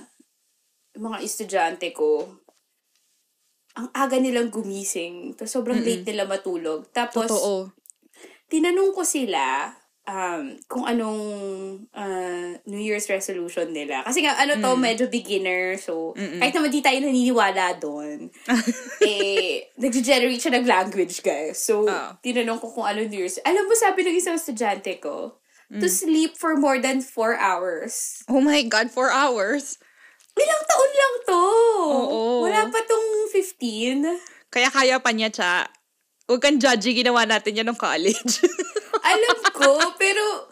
mga 0.93 1.19
estudyante 1.25 1.97
ko, 1.97 2.29
ang 3.75 3.89
aga 3.97 4.21
nilang 4.21 4.53
gumising. 4.53 5.33
Tapos 5.33 5.51
sobrang 5.57 5.81
late 5.81 6.05
nila 6.07 6.29
matulog. 6.29 6.87
Tapos, 6.93 7.27
Totoo. 7.33 7.73
Tinanong 8.49 8.93
ko 8.93 9.03
sila 9.03 9.73
um, 10.05 10.53
kung 10.69 10.85
anong 10.85 11.21
uh, 11.91 12.51
New 12.69 12.81
Year's 12.81 13.09
resolution 13.09 13.73
nila. 13.73 14.05
Kasi 14.05 14.21
nga, 14.21 14.37
ano 14.37 14.61
to, 14.61 14.77
medyo 14.77 15.09
beginner. 15.09 15.81
So, 15.81 16.13
kahit 16.15 16.53
naman 16.53 16.71
di 16.71 16.85
tayo 16.85 17.01
naniniwala 17.01 17.81
doon, 17.81 18.29
eh, 19.05 19.69
nag-generate 19.81 20.41
siya 20.41 20.61
ng 20.61 20.69
language, 20.69 21.25
guys. 21.25 21.65
So, 21.65 21.89
Ah. 21.89 22.17
tinanong 22.21 22.61
ko 22.61 22.73
kung 22.73 22.87
ano 22.87 23.05
New 23.05 23.21
Year's. 23.21 23.41
Alam 23.43 23.65
mo, 23.65 23.75
sabi 23.75 24.05
ng 24.05 24.17
isang 24.17 24.37
estudyante 24.37 25.01
ko, 25.01 25.41
to 25.75 25.89
sleep 25.91 26.39
for 26.39 26.55
more 26.55 26.79
than 26.79 27.03
four 27.03 27.35
hours. 27.35 28.23
Oh 28.31 28.39
my 28.39 28.63
God, 28.63 28.95
four 28.95 29.11
hours. 29.11 29.81
Ilang 30.39 30.65
taon 30.71 30.93
lang 30.93 31.15
to. 31.27 31.45
Oo. 31.91 32.21
Wala 32.47 32.71
pa 32.71 32.79
tong 32.87 33.27
15. 33.33 34.07
Kaya 34.55 34.69
kaya 34.71 34.97
pa 35.03 35.11
niya, 35.11 35.35
cha. 35.35 35.67
Huwag 36.25 36.41
kang 36.41 36.57
judgy, 36.57 36.97
ginawa 36.97 37.29
natin 37.29 37.61
yan 37.61 37.69
ng 37.69 37.77
college. 37.77 38.41
Alam 39.13 39.39
ko, 39.53 39.77
pero 40.01 40.49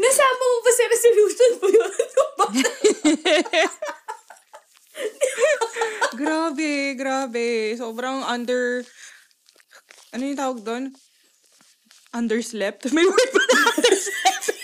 nasama 0.00 0.44
mo 0.48 0.58
ba 0.64 0.72
sa 0.72 0.84
resolution 0.88 1.50
mo 1.60 1.66
yun? 1.68 1.92
Grabe, 6.20 6.96
grabe. 6.96 7.76
Sobrang 7.76 8.20
under... 8.28 8.84
Ano 10.12 10.22
yung 10.24 10.40
tawag 10.40 10.60
doon? 10.64 10.84
Underslept? 12.12 12.90
May 12.96 13.06
word 13.06 13.30
ba 13.32 13.42
na 13.44 13.58
underslept? 13.76 14.59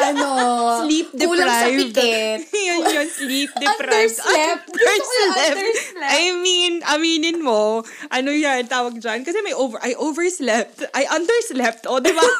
Ano? 0.00 0.28
Sleep 0.86 1.08
Kulang 1.12 1.48
sa 1.48 1.68
deprived. 1.68 1.94
pikit. 1.94 2.38
yun 2.68 2.80
yun, 2.88 3.08
sleep 3.08 3.50
deprived. 3.56 4.16
Underslept. 4.16 4.66
Underslept. 4.72 5.56
underslept. 5.56 6.14
I 6.16 6.22
mean, 6.36 6.72
aminin 6.84 7.38
mo, 7.44 7.84
ano 8.08 8.30
yan, 8.32 8.64
tawag 8.66 8.96
dyan? 8.98 9.22
Kasi 9.22 9.44
may 9.44 9.52
over, 9.52 9.76
I 9.84 9.94
overslept. 9.94 10.84
I 10.96 11.04
underslept. 11.06 11.84
O, 11.86 12.00
di 12.00 12.12
ba? 12.12 12.24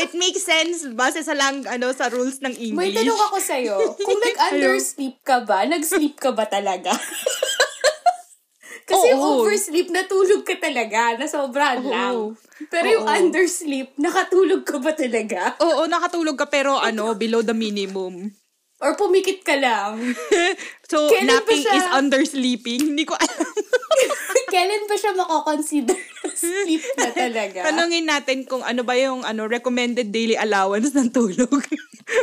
It 0.00 0.16
makes 0.16 0.46
sense 0.46 0.86
base 0.96 1.20
sa 1.20 1.36
lang, 1.36 1.66
ano, 1.68 1.92
sa 1.92 2.08
rules 2.08 2.40
ng 2.40 2.54
English. 2.56 2.78
May 2.78 2.96
tanong 2.96 3.20
ako 3.20 3.36
sa'yo. 3.36 3.76
Kung 4.00 4.20
nag-undersleep 4.26 5.20
ka 5.20 5.44
ba, 5.44 5.68
nag-sleep 5.68 6.16
ka 6.16 6.32
ba 6.32 6.48
talaga? 6.48 6.94
Kasi 8.90 9.06
yung 9.08 9.22
oversleep, 9.38 9.88
natulog 9.88 10.42
ka 10.42 10.56
talaga. 10.56 11.14
Nasobrahan 11.14 11.80
Oo. 11.80 11.88
lang. 11.88 12.14
Pero 12.66 12.86
yung 12.90 13.06
Oo. 13.06 13.14
undersleep, 13.16 13.94
nakatulog 13.96 14.62
ka 14.62 14.76
ba 14.76 14.92
talaga? 14.92 15.54
Oo, 15.58 15.86
nakatulog 15.86 16.34
ka 16.34 16.46
pero 16.46 16.76
ano, 16.76 17.14
below 17.14 17.40
the 17.40 17.54
minimum. 17.54 18.34
Or 18.80 18.96
pumikit 18.96 19.40
ka 19.40 19.54
lang? 19.54 20.00
So, 20.90 21.06
Kailan 21.06 21.22
ba 21.22 21.32
napping 21.38 21.62
siya- 21.62 21.76
is 21.76 21.86
undersleeping. 21.86 22.80
Hindi 22.82 23.06
ko 23.06 23.14
alam. 23.14 23.46
Kailan 24.50 24.90
ba 24.90 24.96
siya 24.98 25.14
makakonsider 25.14 25.94
na 25.94 26.28
sleep 26.40 26.82
na 26.98 27.08
talaga? 27.14 27.58
Tanungin 27.62 28.10
natin 28.10 28.42
kung 28.42 28.58
ano 28.60 28.82
ba 28.82 28.98
yung 28.98 29.22
ano 29.22 29.46
recommended 29.46 30.10
daily 30.10 30.34
allowance 30.34 30.90
ng 30.90 31.14
tulog. 31.14 31.62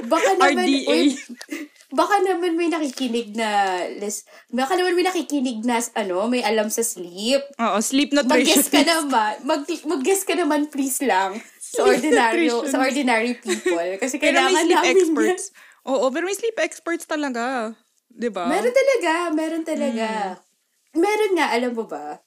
Baka 0.04 0.36
naman, 0.36 0.68
RDA. 0.68 0.84
uy, 0.84 1.16
baka 1.88 2.20
naman 2.20 2.60
may 2.60 2.68
nakikinig 2.68 3.32
na, 3.32 3.80
les, 3.96 4.28
baka 4.52 4.76
naman 4.76 4.96
may 4.96 5.08
nakikinig 5.08 5.64
na, 5.64 5.80
ano, 5.96 6.28
may 6.28 6.44
alam 6.44 6.68
sa 6.68 6.84
sleep. 6.84 7.40
Oo, 7.56 7.78
sleep 7.80 8.12
nutrition. 8.12 8.60
Mag-guess 8.60 8.68
ka 8.68 8.82
naman, 8.84 9.34
mag, 9.48 9.62
mag-guess 9.88 10.24
ka 10.28 10.36
naman 10.36 10.68
please 10.68 11.00
lang 11.08 11.40
sa 11.64 11.88
ordinary, 11.88 12.52
sa 12.52 12.78
ordinary 12.84 13.34
people. 13.40 13.90
Kasi 14.00 14.20
Pero 14.20 14.36
may 14.36 14.52
kailangan 14.52 14.64
sleep 14.68 14.78
namin 14.80 14.96
experts. 14.96 15.46
Oo, 15.88 16.06
pero 16.12 16.24
may 16.28 16.36
sleep 16.36 16.58
experts 16.60 17.06
talaga. 17.08 17.72
'Di 18.12 18.28
ba? 18.32 18.48
Yan. 18.48 18.52
Meron 18.52 18.76
talaga, 18.76 19.12
meron 19.32 19.64
talaga. 19.64 20.08
Hmm. 20.36 21.00
Meron 21.00 21.32
nga, 21.38 21.48
alam 21.54 21.72
mo 21.72 21.84
ba, 21.86 22.20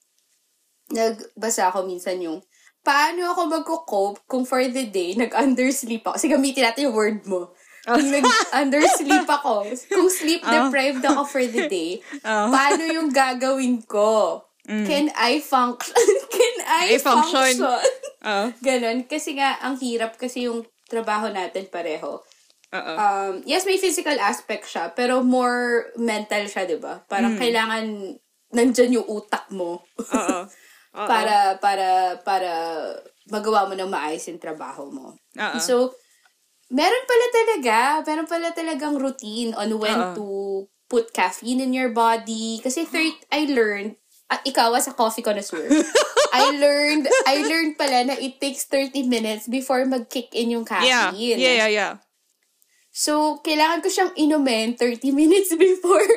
nagbasa 0.95 1.69
ako 1.69 1.85
minsan 1.85 2.17
yung, 2.23 2.39
paano 2.81 3.35
ako 3.35 3.41
magko-cope 3.51 4.21
kung 4.25 4.47
for 4.47 4.63
the 4.65 4.87
day, 4.89 5.13
nag-undersleep 5.19 6.07
ako. 6.07 6.17
Kasi 6.17 6.31
gamitin 6.31 6.65
natin 6.65 6.89
yung 6.89 6.97
word 6.97 7.21
mo. 7.27 7.53
Kung 7.97 8.11
nag-undersleep 8.11 9.27
ako, 9.27 9.55
kung 9.89 10.09
sleep 10.09 10.43
deprived 10.43 11.03
ako 11.03 11.23
for 11.25 11.43
the 11.43 11.67
day, 11.67 11.99
Oh. 12.29 12.49
paano 12.51 12.83
yung 12.87 13.09
gagawin 13.11 13.83
ko? 13.85 14.43
Can 14.71 15.11
I 15.19 15.43
function? 15.43 15.99
Can 16.37 16.57
I. 16.63 16.95
I 16.95 16.99
function. 17.03 17.59
function? 17.59 17.83
Oo. 18.23 18.45
Ganon. 18.63 19.03
Kasi 19.11 19.35
nga, 19.35 19.59
ang 19.59 19.75
hirap 19.83 20.15
kasi 20.15 20.47
yung 20.47 20.63
trabaho 20.87 21.27
natin 21.27 21.67
pareho. 21.67 22.23
Oo. 22.71 22.93
Um, 22.95 23.43
yes, 23.43 23.67
may 23.67 23.83
physical 23.83 24.15
aspect 24.23 24.71
siya, 24.71 24.95
pero 24.95 25.27
more 25.27 25.91
mental 25.99 26.47
siya, 26.47 26.71
di 26.71 26.79
ba? 26.79 27.03
Parang 27.11 27.35
kailangan 27.35 28.15
nandyan 28.55 29.03
yung 29.03 29.09
utak 29.11 29.51
mo. 29.51 29.83
Oo. 29.99 30.41
Para, 30.91 31.59
para, 31.59 32.19
para 32.23 32.51
magawa 33.27 33.67
mo 33.67 33.75
ng 33.75 33.91
maayos 33.91 34.27
yung 34.27 34.43
trabaho 34.43 34.87
mo. 34.87 35.15
Oo. 35.35 35.59
So, 35.59 35.95
meron 36.71 37.05
pala 37.05 37.27
talaga, 37.35 37.79
meron 38.07 38.29
pala 38.31 38.49
talagang 38.55 38.95
routine 38.97 39.53
on 39.59 39.69
when 39.77 39.99
Oo. 39.99 40.15
to 40.15 40.27
put 40.91 41.13
caffeine 41.15 41.61
in 41.61 41.75
your 41.75 41.91
body. 41.91 42.63
Kasi 42.63 42.87
third, 42.87 43.15
I 43.35 43.51
learned, 43.51 43.99
ah, 44.31 44.41
ikaw 44.47 44.75
as 44.79 44.87
a 44.87 44.95
coffee 44.95 45.23
connoisseur, 45.23 45.67
I 46.33 46.55
learned, 46.55 47.11
I 47.27 47.43
learned 47.43 47.75
pala 47.75 48.07
na 48.07 48.15
it 48.17 48.39
takes 48.39 48.65
30 48.71 49.11
minutes 49.11 49.51
before 49.51 49.83
mag-kick 49.85 50.31
in 50.33 50.55
yung 50.55 50.67
yeah. 50.67 51.11
caffeine. 51.11 51.39
Yeah, 51.39 51.67
yeah, 51.67 51.71
yeah. 51.71 51.93
So, 52.91 53.39
kailangan 53.47 53.87
ko 53.87 53.89
siyang 53.89 54.13
inumin 54.19 54.75
30 54.75 55.15
minutes 55.21 55.55
before. 55.55 56.11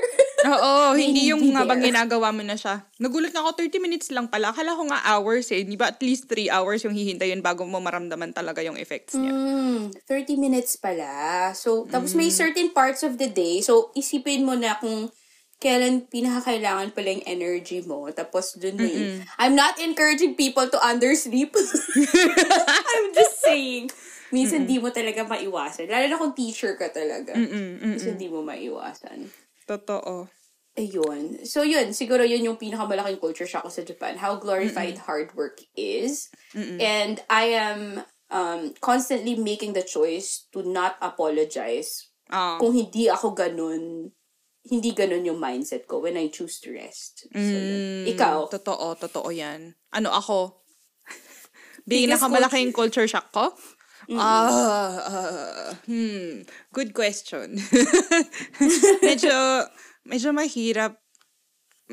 Oo, 0.43 0.97
hindi 0.97 1.29
yung 1.29 1.39
nga 1.53 1.63
bang 1.63 1.85
ginagawa 1.85 2.33
mo 2.33 2.41
na 2.43 2.57
siya. 2.57 2.83
Nagulat 2.99 3.31
na 3.31 3.45
ako, 3.45 3.61
30 3.61 3.79
minutes 3.79 4.09
lang 4.11 4.27
pala. 4.27 4.51
Akala 4.51 4.75
ko 4.75 4.89
nga 4.89 4.99
hours 5.05 5.53
eh. 5.53 5.63
Di 5.63 5.77
ba 5.77 5.93
at 5.93 6.01
least 6.01 6.27
3 6.27 6.51
hours 6.51 6.83
yung 6.83 6.97
hihintayin 6.97 7.39
bago 7.39 7.63
mo 7.63 7.79
maramdaman 7.79 8.33
talaga 8.35 8.59
yung 8.65 8.75
effects 8.75 9.15
niya. 9.15 9.31
Mm, 9.31 9.95
30 10.09 10.35
minutes 10.35 10.75
pala. 10.75 11.53
So, 11.55 11.85
tapos 11.87 12.17
may 12.17 12.27
certain 12.33 12.73
parts 12.73 13.05
of 13.05 13.15
the 13.21 13.29
day. 13.29 13.61
So, 13.61 13.93
isipin 13.95 14.43
mo 14.43 14.57
na 14.57 14.75
kung 14.81 15.13
kailan 15.63 16.11
pinakakailangan 16.11 16.91
pala 16.91 17.15
yung 17.15 17.23
energy 17.23 17.79
mo. 17.87 18.11
Tapos 18.11 18.59
dun 18.59 18.75
mo 18.75 18.83
yun. 18.83 19.23
I'm 19.39 19.55
not 19.55 19.79
encouraging 19.79 20.35
people 20.35 20.67
to 20.67 20.75
undersleep. 20.83 21.55
I'm 22.91 23.07
just 23.15 23.39
saying. 23.39 23.87
Minsan 24.33 24.65
di 24.65 24.81
mo 24.81 24.89
talaga 24.89 25.21
maiwasan. 25.29 25.85
Lalo 25.85 26.05
na 26.09 26.17
kung 26.17 26.33
teacher 26.33 26.73
ka 26.73 26.89
talaga. 26.89 27.37
Minsan 27.37 28.17
di 28.17 28.25
mo 28.25 28.41
maiwasan. 28.41 29.29
Totoo. 29.69 30.25
Ayun. 30.73 31.45
So, 31.45 31.61
yun. 31.61 31.93
Siguro 31.93 32.25
yun 32.25 32.41
yung 32.41 32.57
pinakamalaking 32.57 33.21
culture 33.21 33.45
shock 33.45 33.69
ko 33.69 33.71
sa 33.71 33.85
Japan. 33.85 34.17
How 34.17 34.41
glorified 34.41 34.97
hard 35.05 35.29
work 35.37 35.61
is. 35.77 36.33
And 36.57 37.21
I 37.29 37.53
am 37.53 38.01
um, 38.33 38.73
constantly 38.81 39.37
making 39.37 39.77
the 39.77 39.85
choice 39.85 40.49
to 40.49 40.65
not 40.65 40.97
apologize. 40.97 42.09
Ah. 42.33 42.57
Kung 42.57 42.73
hindi 42.73 43.05
ako 43.05 43.37
ganun, 43.37 44.09
hindi 44.65 44.89
ganun 44.97 45.29
yung 45.29 45.37
mindset 45.37 45.85
ko 45.85 46.01
when 46.01 46.17
I 46.17 46.33
choose 46.33 46.57
to 46.65 46.73
rest. 46.73 47.29
So, 47.29 47.37
yun. 47.37 48.09
Ikaw? 48.09 48.49
Totoo, 48.49 48.97
totoo 48.97 49.29
yan. 49.29 49.77
Ano 49.93 50.09
ako? 50.09 50.65
Di 51.85 52.09
nakamalaking 52.09 52.73
culture 52.73 53.05
shock 53.05 53.29
ko? 53.29 53.53
Ah, 54.11 54.99
ah, 55.07 55.71
hmm, 55.87 56.43
good 56.75 56.91
question. 56.91 57.55
medyo, 59.07 59.35
medyo 60.03 60.29
mahirap 60.35 60.99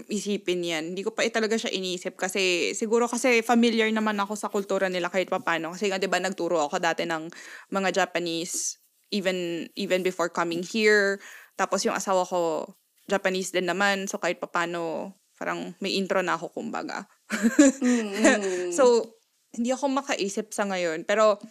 isipin 0.06 0.62
yan. 0.62 0.84
Hindi 0.94 1.02
ko 1.02 1.10
pa 1.12 1.26
eh 1.26 1.32
talaga 1.34 1.58
siya 1.58 1.74
iniisip 1.74 2.14
kasi 2.14 2.72
siguro 2.78 3.10
kasi 3.10 3.42
familiar 3.42 3.90
naman 3.90 4.16
ako 4.22 4.38
sa 4.38 4.48
kultura 4.48 4.86
nila 4.86 5.10
kahit 5.10 5.28
papano. 5.28 5.74
Kasi 5.74 5.90
nga 5.90 5.98
'di 5.98 6.06
ba 6.06 6.22
nagturo 6.22 6.62
ako 6.62 6.78
dati 6.78 7.04
ng 7.04 7.26
mga 7.74 7.88
Japanese 7.90 8.78
even 9.10 9.66
even 9.74 10.06
before 10.06 10.30
coming 10.30 10.62
here. 10.62 11.18
Tapos 11.58 11.82
yung 11.82 11.98
asawa 11.98 12.22
ko 12.22 12.70
Japanese 13.10 13.50
din 13.50 13.66
naman. 13.66 14.06
So 14.06 14.22
kahit 14.22 14.38
papano 14.38 15.18
parang 15.34 15.74
may 15.82 15.98
intro 15.98 16.22
na 16.22 16.38
ako 16.38 16.54
kumbaga. 16.54 17.10
so 18.76 19.16
hindi 19.50 19.74
ako 19.74 19.90
makaisip 19.90 20.54
sa 20.54 20.70
ngayon. 20.70 21.02
Pero 21.02 21.42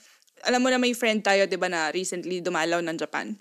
alam 0.45 0.59
mo 0.63 0.69
na 0.71 0.79
may 0.79 0.93
friend 0.95 1.23
tayo 1.23 1.45
'di 1.45 1.57
ba 1.59 1.67
na 1.67 1.89
recently 1.91 2.39
dumalaw 2.39 2.79
ng 2.83 2.97
Japan. 2.99 3.35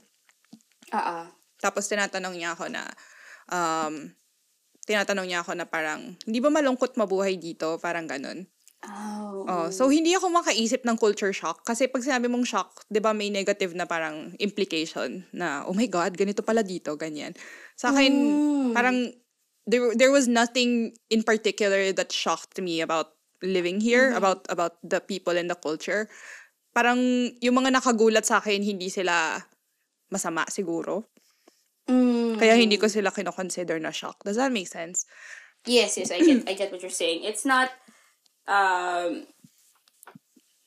Ah, 0.91 1.25
ah. 1.25 1.25
Tapos 1.59 1.91
tinatanong 1.91 2.39
niya 2.39 2.55
ako 2.55 2.71
na, 2.71 2.87
um, 3.51 4.09
tinatanong 4.87 5.27
niya 5.27 5.43
ako 5.43 5.59
na 5.59 5.67
parang, 5.67 6.15
hindi 6.23 6.39
ba 6.39 6.49
malungkot 6.55 6.95
mabuhay 6.95 7.35
dito? 7.35 7.77
Parang 7.83 8.07
ganun. 8.07 8.47
Oh. 8.87 9.43
Oh, 9.49 9.69
so 9.75 9.91
hindi 9.91 10.15
ako 10.15 10.31
makaisip 10.31 10.87
ng 10.87 10.95
culture 10.95 11.35
shock 11.35 11.67
kasi 11.67 11.91
pag 11.91 12.05
sinabi 12.05 12.31
mong 12.31 12.47
shock, 12.47 12.87
'di 12.87 13.03
ba 13.03 13.11
may 13.11 13.27
negative 13.27 13.75
na 13.75 13.91
parang 13.91 14.31
implication 14.39 15.27
na 15.35 15.67
oh 15.67 15.75
my 15.75 15.91
god, 15.91 16.15
ganito 16.15 16.47
pala 16.47 16.63
dito, 16.63 16.95
ganyan. 16.95 17.35
Sa 17.75 17.91
akin 17.91 18.13
parang 18.71 19.11
there 19.67 19.93
there 19.99 20.15
was 20.15 20.31
nothing 20.31 20.95
in 21.11 21.27
particular 21.27 21.91
that 21.91 22.15
shocked 22.15 22.63
me 22.63 22.79
about 22.79 23.19
living 23.43 23.83
here, 23.83 24.15
about 24.15 24.47
about 24.47 24.79
the 24.87 25.03
people 25.03 25.35
and 25.35 25.51
the 25.51 25.59
culture. 25.59 26.07
Parang 26.73 26.99
yung 27.43 27.57
mga 27.59 27.75
nakagulat 27.75 28.25
sa 28.25 28.39
akin 28.39 28.63
hindi 28.63 28.89
sila 28.93 29.41
masama 30.13 30.45
siguro. 30.49 31.09
Mm. 31.89 32.37
Kaya 32.37 32.55
hindi 32.61 32.77
ko 32.77 32.87
sila 32.87 33.09
kinoconsider 33.09 33.81
na 33.81 33.91
shock. 33.91 34.21
Does 34.23 34.37
that 34.37 34.53
make 34.53 34.69
sense? 34.69 35.09
Yes, 35.65 35.97
yes, 35.97 36.13
I 36.13 36.21
get 36.21 36.45
I 36.47 36.55
get 36.55 36.71
what 36.71 36.85
you're 36.85 36.93
saying. 36.93 37.25
It's 37.25 37.49
not 37.49 37.73
um 38.49 39.27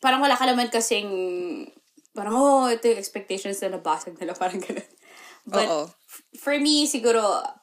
parang 0.02 0.22
wala 0.22 0.38
ka 0.38 0.45
naman 0.49 0.74
kasing 0.74 1.10
parang 2.12 2.36
oh, 2.36 2.68
ito 2.68 2.91
yung 2.91 2.99
expectations 2.99 3.62
na 3.62 3.78
nabasag 3.78 4.18
nila 4.18 4.36
parang 4.41 4.60
ganun. 4.60 4.89
But 5.45 5.68
Oo. 5.70 5.82
f- 5.89 6.26
for 6.38 6.58
me 6.58 6.86
siguro 6.89 7.22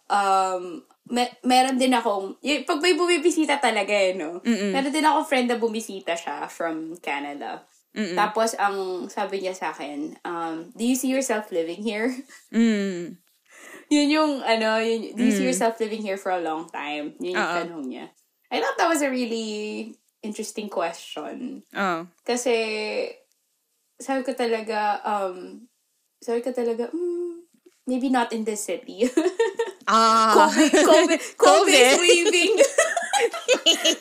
um 0.08 0.82
me- 1.10 1.36
meron 1.44 1.76
din 1.76 1.92
akong 1.94 2.38
y- 2.40 2.64
pag 2.64 2.80
may 2.80 2.94
bumibisita 2.94 3.60
talaga 3.60 3.92
eh, 3.92 4.14
no? 4.16 4.40
Meron 4.46 4.94
din 4.94 5.04
akong 5.04 5.28
friend 5.28 5.46
na 5.50 5.60
bumisita 5.60 6.14
siya 6.16 6.48
from 6.48 6.96
Canada. 7.02 7.66
Tapos 8.14 8.52
ang 8.60 9.08
sabi 9.08 9.40
niya 9.42 9.56
sa 9.56 9.72
akin, 9.72 10.16
um, 10.22 10.70
do 10.76 10.84
you 10.84 10.94
see 10.94 11.08
yourself 11.08 11.50
living 11.50 11.82
here? 11.82 12.12
Mm. 12.54 13.16
Yun 13.88 14.08
yung, 14.12 14.32
ano, 14.44 14.76
yun, 14.84 15.16
do 15.16 15.24
you 15.24 15.32
see 15.32 15.48
yourself 15.48 15.80
living 15.80 16.04
here 16.04 16.20
for 16.20 16.28
a 16.28 16.44
long 16.44 16.68
time? 16.68 17.16
Yun 17.24 17.32
yung 17.32 17.40
Oo. 17.40 17.56
tanong 17.56 17.84
niya. 17.88 18.06
I 18.52 18.60
thought 18.60 18.76
that 18.76 18.88
was 18.92 19.00
a 19.00 19.08
really 19.08 19.96
interesting 20.20 20.68
question. 20.68 21.64
Oh. 21.72 22.04
Kasi, 22.20 22.52
sabi 23.96 24.28
ko 24.28 24.36
talaga, 24.36 25.00
um, 25.08 25.64
sabi 26.20 26.44
ko 26.44 26.52
talaga, 26.52 26.92
mm, 26.92 27.48
maybe 27.88 28.12
not 28.12 28.28
in 28.36 28.44
this 28.44 28.68
city. 28.68 29.08
Ah. 29.88 30.36
COVID, 30.36 30.84
COVID, 30.84 31.20
COVID 31.40 31.40
COVID. 31.48 31.72
is 31.72 31.96
waving. 31.96 32.54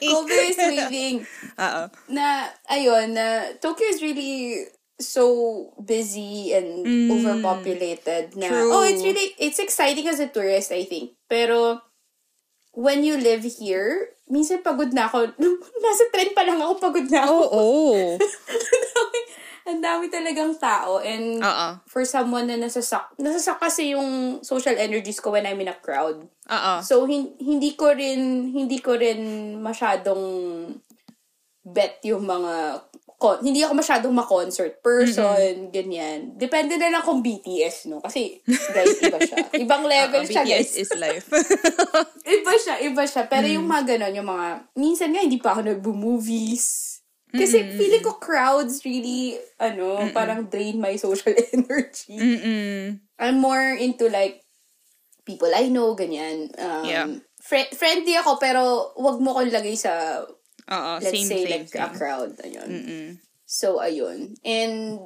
COVID 0.01 0.43
is 0.49 0.57
waving. 0.57 1.15
Oo. 1.65 1.84
Na, 2.11 2.47
ayun, 2.70 3.13
na 3.18 3.53
Tokyo 3.57 3.88
is 3.89 4.01
really 4.01 4.65
so 4.97 5.70
busy 5.78 6.53
and 6.57 6.86
overpopulated 7.13 8.34
na 8.34 8.49
True. 8.49 8.74
oh 8.74 8.82
it's 8.82 9.05
really 9.05 9.30
it's 9.38 9.61
exciting 9.61 10.09
as 10.09 10.18
a 10.18 10.26
tourist 10.26 10.74
I 10.74 10.89
think 10.89 11.13
pero 11.30 11.86
when 12.74 13.05
you 13.05 13.13
live 13.13 13.45
here 13.45 14.18
minsan 14.26 14.65
pagod 14.65 14.97
na 14.97 15.05
ako 15.05 15.38
nasa 15.86 16.03
trend 16.09 16.34
pa 16.34 16.41
lang 16.49 16.57
ako 16.57 16.82
pagod 16.82 17.05
na 17.13 17.30
ako 17.30 17.38
Oo. 17.45 17.65
ang 18.18 18.26
dami, 18.89 19.20
ang 19.68 19.84
dami 19.84 20.07
talagang 20.07 20.55
tao 20.55 21.03
and 21.03 21.43
Oo. 21.43 21.68
for 21.86 22.07
someone 22.07 22.47
na 22.47 22.55
nasasak 22.55 23.11
nasasak 23.20 23.59
kasi 23.59 23.91
yung 23.91 24.39
social 24.39 24.74
energies 24.74 25.20
ko 25.20 25.36
when 25.36 25.43
I'm 25.43 25.59
in 25.59 25.68
a 25.68 25.76
crowd 25.76 26.24
Oo. 26.47 26.74
So 26.82 27.03
hin- 27.03 27.36
hindi 27.38 27.76
ko 27.76 27.91
rin 27.91 28.51
hindi 28.55 28.80
ko 28.80 28.95
rin 28.95 29.20
masyadong 29.59 30.24
bet 31.68 31.99
yung 32.07 32.24
mga 32.24 32.80
con- 33.18 33.41
hindi 33.41 33.65
ako 33.65 33.74
masyadong 33.74 34.13
ma-concert 34.13 34.78
person, 34.80 35.74
ganyan. 35.74 36.38
Depende 36.38 36.78
na 36.78 36.93
lang 36.93 37.01
kung 37.01 37.26
BTS, 37.26 37.89
no? 37.89 37.97
Kasi, 37.97 38.39
guys, 38.45 39.01
iba 39.01 39.18
siya. 39.18 39.38
Ibang 39.65 39.84
level 39.89 40.22
Oo, 40.22 40.30
siya, 40.30 40.45
BTS 40.45 40.53
guys. 40.53 40.72
is 40.78 40.91
life. 40.95 41.26
Iba 42.38 42.53
siya, 42.53 42.76
iba 42.86 43.03
siya. 43.07 43.26
Pero 43.26 43.49
yung 43.49 43.65
mga 43.65 43.97
ganon, 43.97 44.22
yung 44.22 44.30
mga, 44.30 44.47
minsan 44.78 45.09
nga, 45.09 45.26
hindi 45.26 45.41
pa 45.41 45.57
ako 45.57 45.65
nagbo-movies. 45.65 46.87
Kasi 47.28 47.75
feeling 47.75 48.01
ko 48.01 48.15
crowds 48.17 48.82
really, 48.82 49.36
ano, 49.59 50.07
parang 50.11 50.47
drain 50.47 50.80
my 50.80 50.95
social 50.95 51.36
energy. 51.53 52.15
Mm-mm. 52.15 53.03
I'm 53.19 53.38
more 53.43 53.75
into 53.75 54.07
like 54.07 54.41
people 55.28 55.51
I 55.51 55.67
know, 55.67 55.91
ganyan. 55.91 56.55
Um, 56.55 56.86
Yeah. 56.88 57.07
fri- 57.43 57.73
friendly 57.75 58.15
ako, 58.15 58.39
pero 58.39 58.61
wag 58.95 59.19
mo 59.19 59.36
ko 59.36 59.43
lagay 59.43 59.75
sa, 59.75 60.23
Oo, 60.67 60.91
let's 60.99 61.11
same, 61.11 61.28
say, 61.28 61.43
same, 61.43 61.51
like 61.51 61.67
a 61.75 61.91
same. 61.91 61.95
crowd. 61.95 62.32
Ayun. 62.39 62.69
Mm-mm. 62.69 63.07
So, 63.43 63.80
ayun. 63.80 64.36
And, 64.43 64.99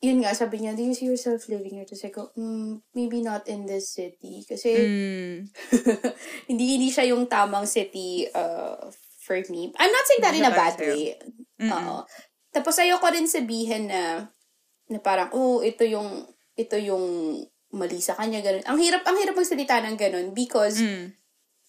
yun 0.00 0.24
nga, 0.24 0.32
sabi 0.32 0.60
niya, 0.60 0.72
do 0.72 0.84
you 0.84 0.96
see 0.96 1.08
yourself 1.08 1.44
living 1.48 1.76
here? 1.76 1.84
Tapos 1.84 2.04
ako, 2.04 2.22
mm, 2.36 2.80
maybe 2.92 3.20
not 3.20 3.44
in 3.48 3.64
this 3.64 3.92
city. 3.92 4.44
Kasi, 4.44 4.72
Mm. 4.76 5.36
hindi, 6.48 6.64
hindi 6.76 6.88
siya 6.88 7.12
yung 7.12 7.28
tamang 7.28 7.68
city 7.68 8.28
uh, 8.32 8.88
for 9.30 9.38
me. 9.46 9.70
I'm 9.78 9.94
not 9.94 10.04
saying 10.10 10.22
that 10.26 10.34
in 10.34 10.42
a 10.42 10.50
bad 10.50 10.74
way. 10.74 11.14
Oo. 11.62 12.02
Tapos 12.50 12.74
ayoko 12.82 13.06
rin 13.14 13.30
sabihin 13.30 13.86
na 13.86 14.26
na 14.90 14.98
parang, 14.98 15.30
oh, 15.30 15.62
ito 15.62 15.86
yung 15.86 16.26
ito 16.58 16.74
yung 16.74 17.38
mali 17.70 18.02
sa 18.02 18.18
kanya, 18.18 18.42
ganun. 18.42 18.66
Ang 18.66 18.78
hirap, 18.82 19.06
ang 19.06 19.14
hirap 19.14 19.38
magsalita 19.38 19.78
ng 19.86 19.94
ganun 19.94 20.34
because 20.34 20.82
Mm. 20.82 21.14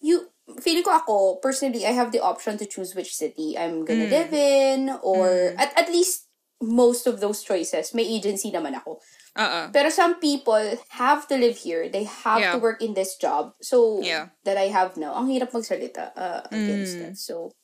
you, 0.01 0.25
feeling 0.57 0.81
ko 0.81 0.89
ako, 0.89 1.37
personally, 1.37 1.85
I 1.85 1.93
have 1.93 2.09
the 2.09 2.17
option 2.25 2.57
to 2.57 2.65
choose 2.65 2.97
which 2.97 3.13
city 3.13 3.53
I'm 3.53 3.85
gonna 3.85 4.09
Mm. 4.09 4.15
live 4.17 4.33
in 4.33 4.79
or 5.05 5.53
at, 5.61 5.69
at 5.77 5.93
least 5.93 6.25
most 6.57 7.05
of 7.05 7.21
those 7.21 7.45
choices, 7.45 7.93
may 7.93 8.01
agency 8.01 8.49
naman 8.49 8.73
ako. 8.73 8.97
Uh-uh. 9.31 9.71
Pero 9.71 9.87
some 9.87 10.19
people 10.19 10.59
have 10.99 11.23
to 11.31 11.39
live 11.39 11.55
here. 11.55 11.87
They 11.87 12.03
have 12.03 12.39
Yeah. 12.43 12.51
to 12.53 12.59
work 12.59 12.83
in 12.83 12.93
this 12.93 13.15
job. 13.15 13.55
So, 13.63 14.03
Yeah. 14.03 14.35
that 14.43 14.59
I 14.59 14.67
have 14.67 14.99
now, 14.99 15.15
ang 15.15 15.31
hirap 15.31 15.55
magsalita 15.55 16.11
uh, 16.15 16.43
against 16.51 16.99
Mm. 16.99 17.01
that. 17.01 17.15
So, 17.15 17.55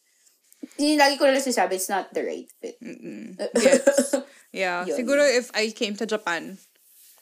yun, 0.79 0.95
lagi 0.95 1.19
ko 1.19 1.27
na 1.27 1.35
lang 1.35 1.43
sinasabi, 1.43 1.75
it's 1.75 1.91
not 1.91 2.15
the 2.15 2.23
right 2.23 2.47
fit. 2.63 2.79
Gets. 3.59 4.15
Yeah. 4.55 4.87
Yun. 4.87 4.95
Siguro 4.95 5.21
if 5.27 5.51
I 5.53 5.69
came 5.75 5.93
to 5.99 6.07
Japan, 6.07 6.55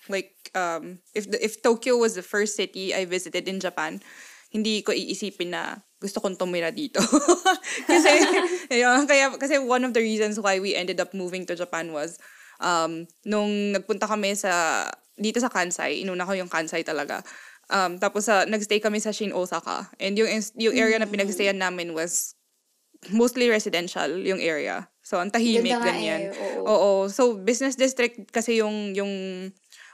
like, 0.07 0.31
um, 0.53 1.01
if 1.17 1.25
the, 1.25 1.41
if 1.41 1.59
Tokyo 1.65 1.97
was 1.97 2.13
the 2.13 2.21
first 2.23 2.53
city 2.55 2.93
I 2.93 3.09
visited 3.09 3.49
in 3.49 3.57
Japan, 3.59 3.99
hindi 4.53 4.85
ko 4.85 4.93
iisipin 4.93 5.51
na 5.57 5.81
gusto 5.99 6.21
kong 6.21 6.37
tumira 6.37 6.69
dito. 6.69 7.01
kasi, 7.89 8.09
yun, 8.71 9.09
kaya, 9.09 9.33
kasi 9.41 9.57
one 9.57 9.83
of 9.83 9.97
the 9.97 10.05
reasons 10.05 10.37
why 10.39 10.61
we 10.61 10.77
ended 10.77 11.01
up 11.01 11.17
moving 11.17 11.49
to 11.49 11.57
Japan 11.57 11.91
was, 11.91 12.21
um, 12.59 13.07
nung 13.25 13.75
nagpunta 13.75 14.07
kami 14.07 14.35
sa, 14.37 14.85
dito 15.15 15.39
sa 15.39 15.51
Kansai, 15.51 16.03
inuna 16.03 16.27
ko 16.27 16.35
yung 16.35 16.51
Kansai 16.51 16.83
talaga. 16.83 17.23
Um, 17.71 17.97
tapos 17.97 18.29
sa, 18.29 18.45
nagstay 18.45 18.77
kami 18.77 19.01
sa 19.01 19.09
Shin 19.09 19.33
Osaka. 19.33 19.89
And 19.97 20.13
yung, 20.19 20.29
yung 20.59 20.75
area 20.75 21.01
na 21.01 21.09
pinagstayan 21.09 21.57
namin 21.57 21.95
was 21.97 22.37
mostly 23.11 23.49
residential 23.49 24.09
yung 24.21 24.41
area. 24.41 24.89
So, 25.05 25.21
ang 25.21 25.29
tahimik, 25.29 25.77
Ganda 25.77 25.93
ganyan. 25.93 26.33
eh, 26.33 26.57
oo. 26.57 26.65
Oo. 26.65 26.91
So, 27.09 27.37
business 27.37 27.77
district 27.77 28.33
kasi 28.33 28.61
yung, 28.61 28.97
yung, 28.97 29.13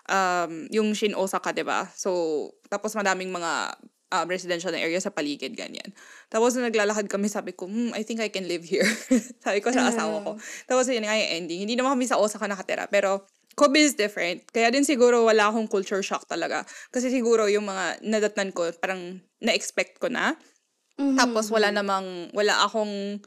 um, 0.08 0.52
yung 0.72 0.96
Shin 0.96 1.16
Osaka, 1.16 1.52
di 1.52 1.64
ba? 1.68 1.88
So, 1.96 2.52
tapos 2.72 2.96
madaming 2.96 3.32
mga 3.32 3.76
um, 4.12 4.28
residential 4.28 4.70
na 4.70 4.84
area 4.84 5.00
sa 5.00 5.10
paligid, 5.10 5.56
ganyan. 5.56 5.96
Tapos, 6.28 6.54
nung 6.54 6.68
naglalakad 6.68 7.08
kami, 7.08 7.32
sabi 7.32 7.56
ko, 7.56 7.66
hmm, 7.66 7.96
I 7.96 8.04
think 8.04 8.20
I 8.20 8.28
can 8.28 8.46
live 8.46 8.62
here. 8.62 8.86
sabi 9.46 9.64
ko 9.64 9.72
sa 9.72 9.88
asawa 9.88 10.22
ko. 10.22 10.32
Tapos, 10.68 10.92
yun 10.92 11.08
nga 11.08 11.16
yung 11.16 11.32
ending. 11.42 11.60
Hindi 11.64 11.80
naman 11.80 11.96
kami 11.98 12.06
sa 12.12 12.20
Osaka 12.20 12.46
nakatira, 12.46 12.92
pero 12.92 13.26
Kobe 13.56 13.84
is 13.84 14.00
different. 14.00 14.48
Kaya 14.48 14.72
din 14.72 14.88
siguro 14.88 15.28
wala 15.28 15.52
akong 15.52 15.68
culture 15.68 16.00
shock 16.00 16.24
talaga. 16.24 16.64
Kasi 16.88 17.12
siguro 17.12 17.52
yung 17.52 17.68
mga 17.68 18.00
nadatnan 18.04 18.56
ko, 18.56 18.72
parang 18.80 19.20
na-expect 19.44 20.00
ko 20.00 20.08
na. 20.08 20.40
Mm-hmm. 20.96 21.20
Tapos 21.20 21.52
wala 21.52 21.68
namang, 21.68 22.32
wala 22.32 22.64
akong, 22.64 23.20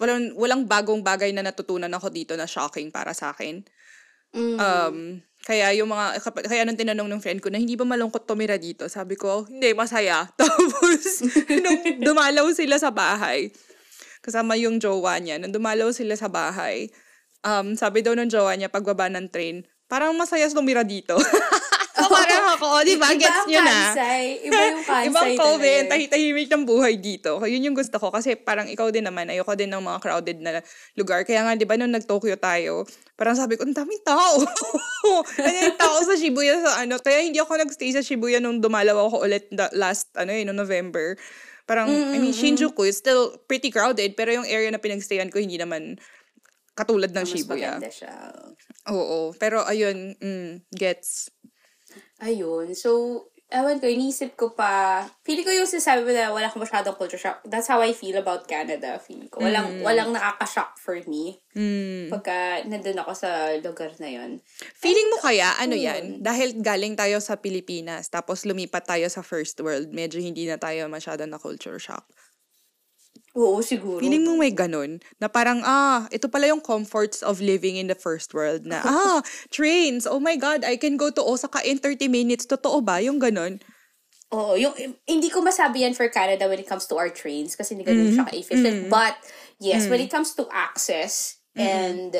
walang, 0.00 0.32
walang 0.36 0.62
bagong 0.64 1.04
bagay 1.04 1.36
na 1.36 1.44
natutunan 1.44 1.92
ako 1.92 2.08
dito 2.08 2.32
na 2.40 2.48
shocking 2.48 2.88
para 2.88 3.12
sa 3.12 3.36
akin. 3.36 3.60
Mm. 4.32 4.56
Um, 4.56 4.96
kaya 5.40 5.72
yung 5.72 5.88
mga, 5.88 6.20
kaya 6.44 6.62
nung 6.68 6.76
tinanong 6.76 7.08
ng 7.08 7.22
friend 7.24 7.40
ko 7.40 7.48
na 7.48 7.56
hindi 7.56 7.72
ba 7.72 7.88
malungkot 7.88 8.28
tumira 8.28 8.60
dito, 8.60 8.84
sabi 8.92 9.16
ko, 9.16 9.48
hindi, 9.48 9.72
masaya. 9.72 10.28
Tapos, 10.38 11.24
nung 11.48 11.80
dumalaw 12.12 12.44
sila 12.52 12.76
sa 12.76 12.92
bahay, 12.92 13.48
kasama 14.20 14.54
yung 14.60 14.76
jowa 14.76 15.16
niya, 15.16 15.40
nung 15.40 15.52
dumalaw 15.52 15.88
sila 15.96 16.12
sa 16.12 16.28
bahay, 16.28 16.92
um, 17.40 17.72
sabi 17.72 18.04
daw 18.04 18.12
ng 18.12 18.28
jowa 18.28 18.52
niya, 18.52 18.68
pagbaba 18.68 19.08
ng 19.08 19.32
train, 19.32 19.64
parang 19.88 20.12
masaya 20.12 20.44
tumira 20.52 20.84
dito. 20.84 21.16
ako, 22.60 22.76
oh, 22.76 22.84
di 22.84 23.00
ba, 23.00 23.08
gets 23.16 23.48
nyo 23.48 23.60
na. 23.64 23.96
Iba 24.44 24.60
yung 24.68 24.84
Kansai 24.88 25.08
Ibang 25.08 25.30
COVID, 25.40 25.80
talaga. 25.88 25.92
tahi-tahimik 25.96 26.48
ng 26.52 26.64
buhay 26.68 26.94
dito. 27.00 27.40
Yun 27.40 27.72
yung 27.72 27.76
gusto 27.76 27.96
ko. 27.96 28.12
Kasi 28.12 28.36
parang 28.36 28.68
ikaw 28.68 28.92
din 28.92 29.08
naman, 29.08 29.32
ayoko 29.32 29.56
din 29.56 29.72
ng 29.72 29.80
mga 29.80 29.98
crowded 30.04 30.38
na 30.44 30.60
lugar. 31.00 31.24
Kaya 31.24 31.48
nga, 31.48 31.56
di 31.56 31.64
ba, 31.64 31.80
nung 31.80 31.96
nag-Tokyo 31.96 32.36
tayo, 32.36 32.84
parang 33.16 33.40
sabi 33.40 33.56
ko, 33.56 33.64
ang 33.64 33.72
daming 33.72 34.04
tao. 34.04 34.44
ang 35.40 35.44
daming 35.48 35.80
tao 35.80 35.96
sa 36.04 36.14
Shibuya 36.20 36.60
sa 36.60 36.84
ano. 36.84 37.00
Kaya 37.00 37.24
hindi 37.24 37.40
ako 37.40 37.56
nag-stay 37.56 37.96
sa 37.96 38.04
Shibuya 38.04 38.36
nung 38.44 38.60
dumalaw 38.60 39.08
ako 39.08 39.24
ulit 39.24 39.48
last, 39.72 40.12
ano 40.20 40.36
eh, 40.36 40.44
no 40.44 40.52
November. 40.52 41.16
Parang, 41.64 41.88
I 41.88 42.18
mean, 42.18 42.34
Shinjuku 42.34 42.82
is 42.90 42.98
still 42.98 43.38
pretty 43.46 43.70
crowded, 43.70 44.18
pero 44.18 44.34
yung 44.34 44.42
area 44.42 44.74
na 44.74 44.82
pinagstayan 44.82 45.30
ko, 45.30 45.38
hindi 45.38 45.54
naman 45.54 46.02
katulad 46.74 47.12
ng 47.14 47.26
Shibuya. 47.28 47.78
siya. 47.78 48.32
Oo. 48.90 49.36
Pero 49.36 49.62
ayun, 49.62 50.16
mm, 50.16 50.72
gets. 50.72 51.30
Ayun. 52.20 52.76
So, 52.76 53.24
ewan 53.50 53.82
ko, 53.82 53.90
inisip 53.90 54.38
ko 54.38 54.54
pa, 54.54 55.02
feeling 55.26 55.42
ko 55.42 55.50
yung 55.50 55.66
sinasabi 55.66 56.06
mo 56.06 56.14
na 56.14 56.30
wala 56.30 56.46
ka 56.46 56.56
masyadong 56.56 56.94
culture 56.94 57.18
shock. 57.18 57.42
That's 57.42 57.66
how 57.66 57.82
I 57.82 57.90
feel 57.90 58.14
about 58.14 58.46
Canada. 58.46 59.02
Feeling 59.02 59.26
ko. 59.26 59.42
Walang, 59.42 59.82
walang 59.82 60.14
nakaka-shock 60.14 60.78
for 60.78 60.94
me. 61.10 61.42
Mm. 61.58 62.14
Pagka 62.14 62.62
nandun 62.70 63.02
ako 63.02 63.12
sa 63.18 63.50
lugar 63.58 63.90
na 63.98 64.08
yon. 64.08 64.30
Feeling 64.78 65.10
mo 65.10 65.18
kaya, 65.18 65.58
ano 65.58 65.74
yan, 65.74 66.22
dahil 66.22 66.62
galing 66.62 66.94
tayo 66.94 67.18
sa 67.18 67.42
Pilipinas, 67.42 68.06
tapos 68.06 68.46
lumipat 68.46 68.86
tayo 68.86 69.10
sa 69.10 69.26
first 69.26 69.58
world, 69.58 69.90
medyo 69.90 70.22
hindi 70.22 70.46
na 70.46 70.54
tayo 70.54 70.86
masyado 70.86 71.26
na 71.26 71.42
culture 71.42 71.82
shock. 71.82 72.06
Oo, 73.38 73.62
siguro. 73.62 74.02
Feeling 74.02 74.26
mo 74.26 74.34
may 74.34 74.50
ganun, 74.50 74.98
na 75.22 75.30
parang, 75.30 75.62
ah, 75.62 76.10
ito 76.10 76.26
pala 76.26 76.50
yung 76.50 76.58
comforts 76.58 77.22
of 77.22 77.38
living 77.38 77.78
in 77.78 77.86
the 77.86 77.94
first 77.94 78.34
world, 78.34 78.66
na, 78.66 78.82
ah, 78.82 79.22
trains, 79.54 80.02
oh 80.08 80.18
my 80.18 80.34
God, 80.34 80.66
I 80.66 80.74
can 80.74 80.98
go 80.98 81.14
to 81.14 81.22
Osaka 81.22 81.62
in 81.62 81.78
30 81.78 82.10
minutes. 82.10 82.42
Totoo 82.48 82.82
ba? 82.82 82.98
Yung 82.98 83.22
ganun? 83.22 83.62
Oo, 84.30 84.54
yung, 84.54 84.74
hindi 85.06 85.26
ko 85.30 85.42
masabi 85.42 85.82
yan 85.82 85.94
for 85.94 86.06
Canada 86.10 86.46
when 86.46 86.58
it 86.62 86.66
comes 86.70 86.86
to 86.86 86.94
our 86.94 87.10
trains 87.10 87.58
kasi 87.58 87.74
hindi 87.74 87.86
ganun 87.86 88.10
siya 88.10 88.26
ka-efficient. 88.30 88.86
But, 88.90 89.18
yes, 89.58 89.90
when 89.90 89.98
it 90.02 90.10
comes 90.10 90.34
to 90.38 90.46
access 90.54 91.42
and 91.58 92.14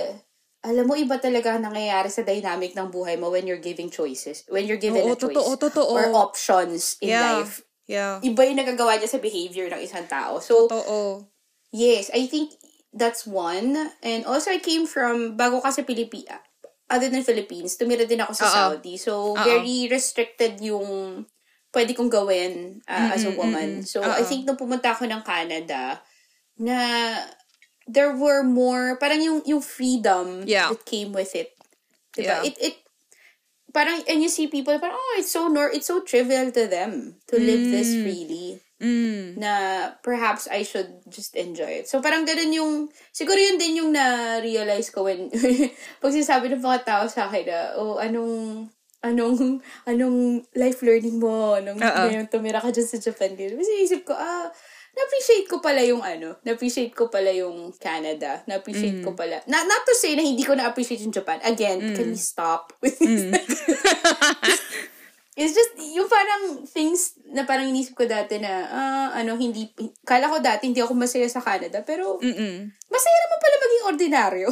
alam 0.61 0.84
mo, 0.90 0.98
iba 0.98 1.16
talaga 1.22 1.54
ang 1.56 1.64
nangyayari 1.64 2.11
sa 2.11 2.26
dynamic 2.26 2.74
ng 2.74 2.90
buhay 2.92 3.14
mo 3.14 3.30
when 3.30 3.46
you're 3.46 3.62
giving 3.62 3.88
choices. 3.88 4.42
When 4.50 4.66
you're 4.66 4.80
given 4.82 5.06
Oo, 5.06 5.14
a 5.14 5.16
choice. 5.16 5.38
totoo, 5.38 5.70
totoo. 5.70 5.94
Or 5.94 6.04
options 6.18 6.98
in 7.00 7.14
Yeah. 7.14 7.46
life. 7.46 7.62
Yeah. 7.91 8.22
Iba 8.22 8.47
yung 8.47 8.62
nagagawa 8.62 9.03
niya 9.03 9.11
sa 9.11 9.18
behavior 9.18 9.66
ng 9.66 9.82
isang 9.82 10.07
tao. 10.07 10.38
So, 10.38 10.70
Totoo. 10.70 11.26
yes, 11.74 12.07
I 12.14 12.30
think 12.30 12.55
that's 12.95 13.26
one. 13.26 13.74
And 13.99 14.22
also, 14.30 14.55
I 14.55 14.62
came 14.62 14.86
from, 14.86 15.34
bago 15.34 15.59
kasi 15.59 15.82
Pilipinas, 15.82 16.38
other 16.86 17.11
than 17.11 17.26
Philippines, 17.26 17.74
tumira 17.74 18.07
din 18.07 18.22
ako 18.22 18.38
sa 18.38 18.47
Oo. 18.47 18.55
Saudi. 18.55 18.95
So, 18.95 19.34
very 19.34 19.91
restricted 19.91 20.62
yung 20.62 21.26
pwede 21.74 21.95
kong 21.99 22.11
gawin 22.11 22.82
uh, 22.86 23.11
as 23.11 23.26
a 23.26 23.34
woman. 23.34 23.82
So, 23.82 24.03
I 24.07 24.22
Oo. 24.22 24.26
think 24.26 24.47
nung 24.47 24.59
pumunta 24.59 24.95
ako 24.95 25.11
ng 25.11 25.22
Canada, 25.26 25.99
na 26.62 26.78
there 27.91 28.14
were 28.14 28.47
more, 28.47 28.95
parang 29.03 29.18
yung, 29.18 29.43
yung 29.43 29.62
freedom 29.62 30.47
Yeah. 30.47 30.70
that 30.70 30.86
came 30.86 31.11
with 31.11 31.34
it. 31.34 31.59
Diba? 32.14 32.38
Yeah. 32.38 32.47
It, 32.47 32.55
it, 32.59 32.76
parang, 33.72 34.02
and 34.08 34.22
you 34.22 34.28
see 34.28 34.46
people, 34.46 34.76
parang, 34.78 34.96
oh, 34.98 35.16
it's 35.18 35.30
so, 35.30 35.48
nor 35.48 35.70
it's 35.70 35.86
so 35.86 36.00
trivial 36.00 36.50
to 36.52 36.66
them 36.66 37.16
to 37.28 37.38
live 37.38 37.70
this 37.70 37.94
freely 37.94 38.60
Mm. 38.80 39.36
na 39.36 39.52
perhaps 40.00 40.48
I 40.48 40.64
should 40.64 41.04
just 41.12 41.36
enjoy 41.36 41.84
it. 41.84 41.86
So, 41.86 42.00
parang 42.00 42.24
ganun 42.24 42.48
yung, 42.48 42.72
siguro 43.12 43.36
yun 43.36 43.60
din 43.60 43.76
yung 43.76 43.92
na-realize 43.92 44.88
ko 44.88 45.04
when, 45.04 45.28
pag 46.00 46.16
sinasabi 46.16 46.48
ng 46.48 46.64
mga 46.64 46.88
tao 46.88 47.04
sa 47.04 47.28
akin 47.28 47.44
na, 47.44 47.76
oh, 47.76 48.00
anong, 48.00 48.72
anong, 49.04 49.60
anong 49.84 50.48
life 50.56 50.80
learning 50.80 51.20
mo, 51.20 51.60
anong, 51.60 51.76
Oo. 51.76 52.04
ngayong 52.08 52.32
tumira 52.32 52.56
ka 52.56 52.72
dyan 52.72 52.88
sa 52.88 52.96
Japan. 52.96 53.36
Kasi 53.36 53.84
isip 53.84 54.08
ko, 54.08 54.16
ah, 54.16 54.48
na-appreciate 54.97 55.47
ko 55.47 55.62
pala 55.62 55.80
yung 55.86 56.03
ano, 56.03 56.36
na-appreciate 56.43 56.93
ko 56.93 57.09
pala 57.09 57.30
yung 57.30 57.70
Canada, 57.78 58.43
na-appreciate 58.45 59.01
ko 59.07 59.14
pala, 59.14 59.38
na, 59.47 59.62
not 59.64 59.86
to 59.86 59.95
say 59.95 60.18
na 60.18 60.26
hindi 60.26 60.43
ko 60.43 60.59
na-appreciate 60.59 61.01
yung 61.07 61.14
Japan. 61.14 61.38
Again, 61.47 61.95
can 61.95 62.11
we 62.11 62.18
stop 62.18 62.74
with 62.82 62.99
this? 62.99 63.30
It's 65.41 65.57
just, 65.57 65.72
yung 65.78 66.11
parang 66.11 66.68
things 66.68 67.16
na 67.32 67.49
parang 67.49 67.70
inisip 67.70 67.97
ko 67.97 68.05
dati 68.05 68.36
na, 68.43 68.53
ah, 68.68 69.09
ano, 69.16 69.41
hindi, 69.41 69.72
kala 70.05 70.28
ko 70.28 70.36
dati 70.43 70.68
hindi 70.68 70.84
ako 70.84 70.93
masaya 70.93 71.24
sa 71.32 71.41
Canada, 71.41 71.80
pero 71.80 72.20
Mm-mm. 72.20 72.68
masaya 72.93 73.16
naman 73.24 73.38
pala 73.41 73.57
maging 73.57 73.84
ordinaryo. 73.88 74.49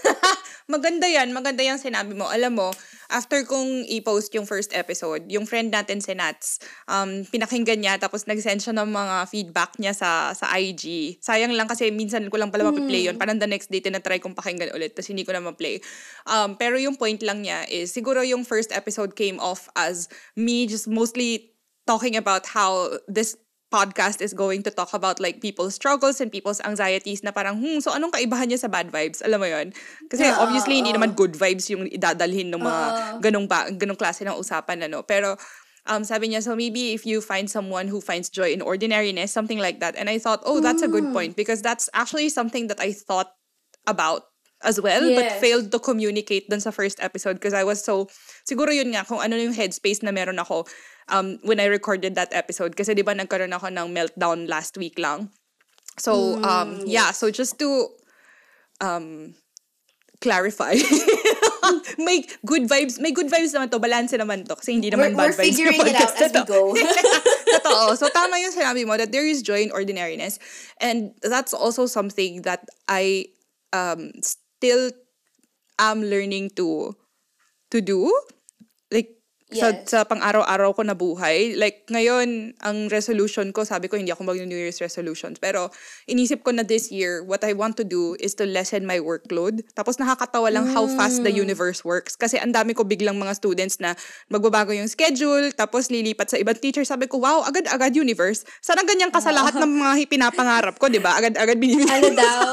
maganda 0.74 1.06
yan. 1.06 1.30
Maganda 1.30 1.62
yung 1.62 1.78
sinabi 1.78 2.16
mo. 2.16 2.26
Alam 2.26 2.58
mo, 2.58 2.68
after 3.10 3.42
kong 3.42 3.84
i-post 3.90 4.30
yung 4.32 4.46
first 4.46 4.70
episode, 4.72 5.26
yung 5.26 5.44
friend 5.44 5.74
natin 5.74 5.98
si 5.98 6.14
Nats, 6.14 6.62
um, 6.86 7.26
pinakinggan 7.28 7.82
niya, 7.82 7.94
tapos 7.98 8.24
nag-send 8.24 8.62
siya 8.62 8.74
ng 8.78 8.88
mga 8.88 9.16
feedback 9.28 9.76
niya 9.82 9.92
sa 9.92 10.32
sa 10.32 10.48
IG. 10.54 11.18
Sayang 11.20 11.52
lang 11.52 11.66
kasi 11.66 11.90
minsan 11.90 12.30
ko 12.30 12.38
lang 12.38 12.54
pala 12.54 12.70
mapiplay 12.70 13.10
yun. 13.10 13.18
Parang 13.18 13.36
the 13.36 13.50
next 13.50 13.68
day, 13.68 13.82
tinatry 13.82 14.22
kong 14.22 14.38
pakinggan 14.38 14.70
ulit, 14.72 14.94
tapos 14.94 15.10
hindi 15.10 15.26
ko 15.26 15.34
na 15.34 15.42
ma-play. 15.42 15.82
Um, 16.24 16.54
pero 16.54 16.78
yung 16.78 16.94
point 16.94 17.18
lang 17.20 17.42
niya 17.42 17.66
is, 17.66 17.90
siguro 17.90 18.22
yung 18.22 18.46
first 18.46 18.70
episode 18.70 19.18
came 19.18 19.42
off 19.42 19.66
as 19.74 20.06
me 20.38 20.64
just 20.70 20.86
mostly 20.86 21.50
talking 21.90 22.14
about 22.14 22.46
how 22.46 22.94
this 23.10 23.34
podcast 23.70 24.18
is 24.20 24.34
going 24.34 24.60
to 24.66 24.70
talk 24.74 24.90
about 24.92 25.22
like 25.22 25.38
people's 25.40 25.78
struggles 25.78 26.18
and 26.20 26.28
people's 26.34 26.58
anxieties 26.66 27.22
na 27.22 27.30
parang, 27.30 27.56
hmm, 27.62 27.78
so 27.78 27.94
anong 27.94 28.10
kaibahan 28.10 28.50
niya 28.50 28.66
sa 28.66 28.70
bad 28.70 28.90
vibes? 28.90 29.22
Alam 29.22 29.40
mo 29.40 29.48
yon 29.48 29.70
Kasi 30.10 30.26
Oo, 30.26 30.42
obviously, 30.42 30.82
hindi 30.82 30.90
oo. 30.90 30.98
naman 30.98 31.14
good 31.14 31.38
vibes 31.38 31.70
yung 31.70 31.86
idadalhin 31.86 32.50
ng 32.50 32.60
mga 32.60 32.84
Oo. 32.98 33.18
ganong, 33.22 33.46
ba, 33.46 33.70
ganong 33.70 33.98
klase 33.98 34.26
ng 34.26 34.34
usapan, 34.34 34.84
ano. 34.90 35.06
Pero, 35.06 35.38
um, 35.86 36.02
sabi 36.02 36.28
niya, 36.34 36.42
so 36.42 36.58
maybe 36.58 36.92
if 36.92 37.06
you 37.06 37.22
find 37.22 37.46
someone 37.48 37.86
who 37.86 38.02
finds 38.02 38.26
joy 38.28 38.50
in 38.50 38.60
ordinariness, 38.60 39.30
something 39.30 39.62
like 39.62 39.78
that. 39.78 39.94
And 39.94 40.10
I 40.10 40.18
thought, 40.18 40.42
oh, 40.44 40.58
that's 40.58 40.82
a 40.82 40.90
good 40.90 41.08
Mm. 41.08 41.14
point 41.14 41.32
because 41.38 41.62
that's 41.62 41.86
actually 41.94 42.28
something 42.28 42.66
that 42.68 42.82
I 42.82 42.90
thought 42.92 43.32
about 43.86 44.26
as 44.60 44.76
well, 44.76 45.08
but 45.16 45.32
Yes. 45.32 45.40
failed 45.40 45.72
to 45.72 45.78
communicate 45.80 46.44
dun 46.52 46.60
sa 46.60 46.68
first 46.68 47.00
episode 47.00 47.40
because 47.40 47.56
I 47.56 47.64
was 47.64 47.80
so, 47.80 48.12
siguro 48.44 48.68
yun 48.68 48.92
nga, 48.92 49.08
kung 49.08 49.16
ano 49.16 49.32
yung 49.40 49.56
headspace 49.56 50.04
na 50.04 50.12
meron 50.12 50.36
ako 50.36 50.68
um, 51.10 51.38
when 51.42 51.60
I 51.60 51.66
recorded 51.66 52.14
that 52.14 52.32
episode. 52.32 52.76
Kasi 52.76 52.94
di 52.94 53.02
ba 53.02 53.12
nagkaroon 53.12 53.52
ako 53.52 53.68
ng 53.68 53.92
meltdown 53.92 54.48
last 54.48 54.78
week 54.78 54.98
lang. 54.98 55.30
So, 55.98 56.40
um, 56.40 56.80
yeah, 56.86 57.10
so 57.12 57.28
just 57.30 57.58
to 57.58 57.90
um, 58.80 59.34
clarify. 60.20 60.74
may 61.98 62.24
good 62.44 62.68
vibes, 62.68 63.00
may 63.00 63.10
good 63.12 63.28
vibes 63.28 63.52
naman 63.52 63.70
to, 63.70 63.78
balance 63.78 64.12
naman 64.12 64.48
to 64.48 64.56
kasi 64.56 64.76
hindi 64.76 64.88
We're, 64.92 65.12
naman 65.12 65.16
we're 65.16 65.32
bad 65.32 65.40
vibes 65.40 65.56
figuring 65.56 65.80
yung 65.80 65.88
it 65.88 65.96
out 65.96 66.14
as 66.16 66.32
na 66.32 66.40
we 66.40 66.46
to. 66.46 66.52
go. 66.52 66.62
Totoo. 67.56 67.96
So 67.96 68.08
tama 68.08 68.38
yung 68.40 68.52
sinabi 68.52 68.86
mo 68.86 68.96
that 68.96 69.12
there 69.12 69.26
is 69.26 69.42
joy 69.42 69.64
in 69.64 69.72
ordinariness 69.72 70.38
and 70.80 71.12
that's 71.24 71.52
also 71.52 71.86
something 71.86 72.42
that 72.42 72.68
I 72.88 73.26
um 73.72 74.12
still 74.22 74.92
am 75.80 76.04
learning 76.04 76.56
to 76.56 76.96
to 77.72 77.80
do. 77.80 78.12
Yes. 79.50 79.58
sa, 79.58 79.68
sa 79.82 79.98
pang-araw-araw 80.06 80.78
ko 80.78 80.82
na 80.86 80.94
buhay. 80.94 81.58
Like, 81.58 81.86
ngayon, 81.90 82.54
ang 82.62 82.86
resolution 82.86 83.50
ko, 83.50 83.66
sabi 83.66 83.90
ko, 83.90 83.98
hindi 83.98 84.14
ako 84.14 84.22
mag-New 84.30 84.54
Year's 84.54 84.78
resolutions. 84.78 85.42
Pero, 85.42 85.74
inisip 86.06 86.46
ko 86.46 86.54
na 86.54 86.62
this 86.62 86.94
year, 86.94 87.26
what 87.26 87.42
I 87.42 87.54
want 87.54 87.74
to 87.82 87.84
do 87.86 88.14
is 88.22 88.38
to 88.38 88.46
lessen 88.46 88.86
my 88.86 89.02
workload. 89.02 89.66
Tapos, 89.74 89.98
nakakatawa 89.98 90.54
lang 90.54 90.70
how 90.70 90.86
fast 90.86 91.26
the 91.26 91.34
universe 91.34 91.82
works. 91.82 92.14
Kasi, 92.14 92.38
ang 92.38 92.54
dami 92.54 92.78
ko 92.78 92.86
biglang 92.86 93.18
mga 93.18 93.34
students 93.36 93.82
na 93.82 93.98
magbabago 94.30 94.70
yung 94.70 94.86
schedule, 94.86 95.50
tapos 95.54 95.90
lilipat 95.90 96.30
sa 96.30 96.38
ibang 96.38 96.56
teacher. 96.56 96.86
Sabi 96.86 97.10
ko, 97.10 97.18
wow, 97.18 97.42
agad-agad 97.42 97.92
universe. 97.98 98.46
Sana 98.62 98.86
ganyan 98.86 99.10
ka 99.10 99.18
sa 99.18 99.34
lahat 99.34 99.58
ng 99.58 99.70
mga 99.70 99.94
pinapangarap 100.06 100.78
ko, 100.78 100.86
di 100.86 101.02
ba? 101.02 101.18
Agad-agad 101.18 101.58
binibigay 101.58 102.00
ano 102.00 102.14
daw, 102.14 102.46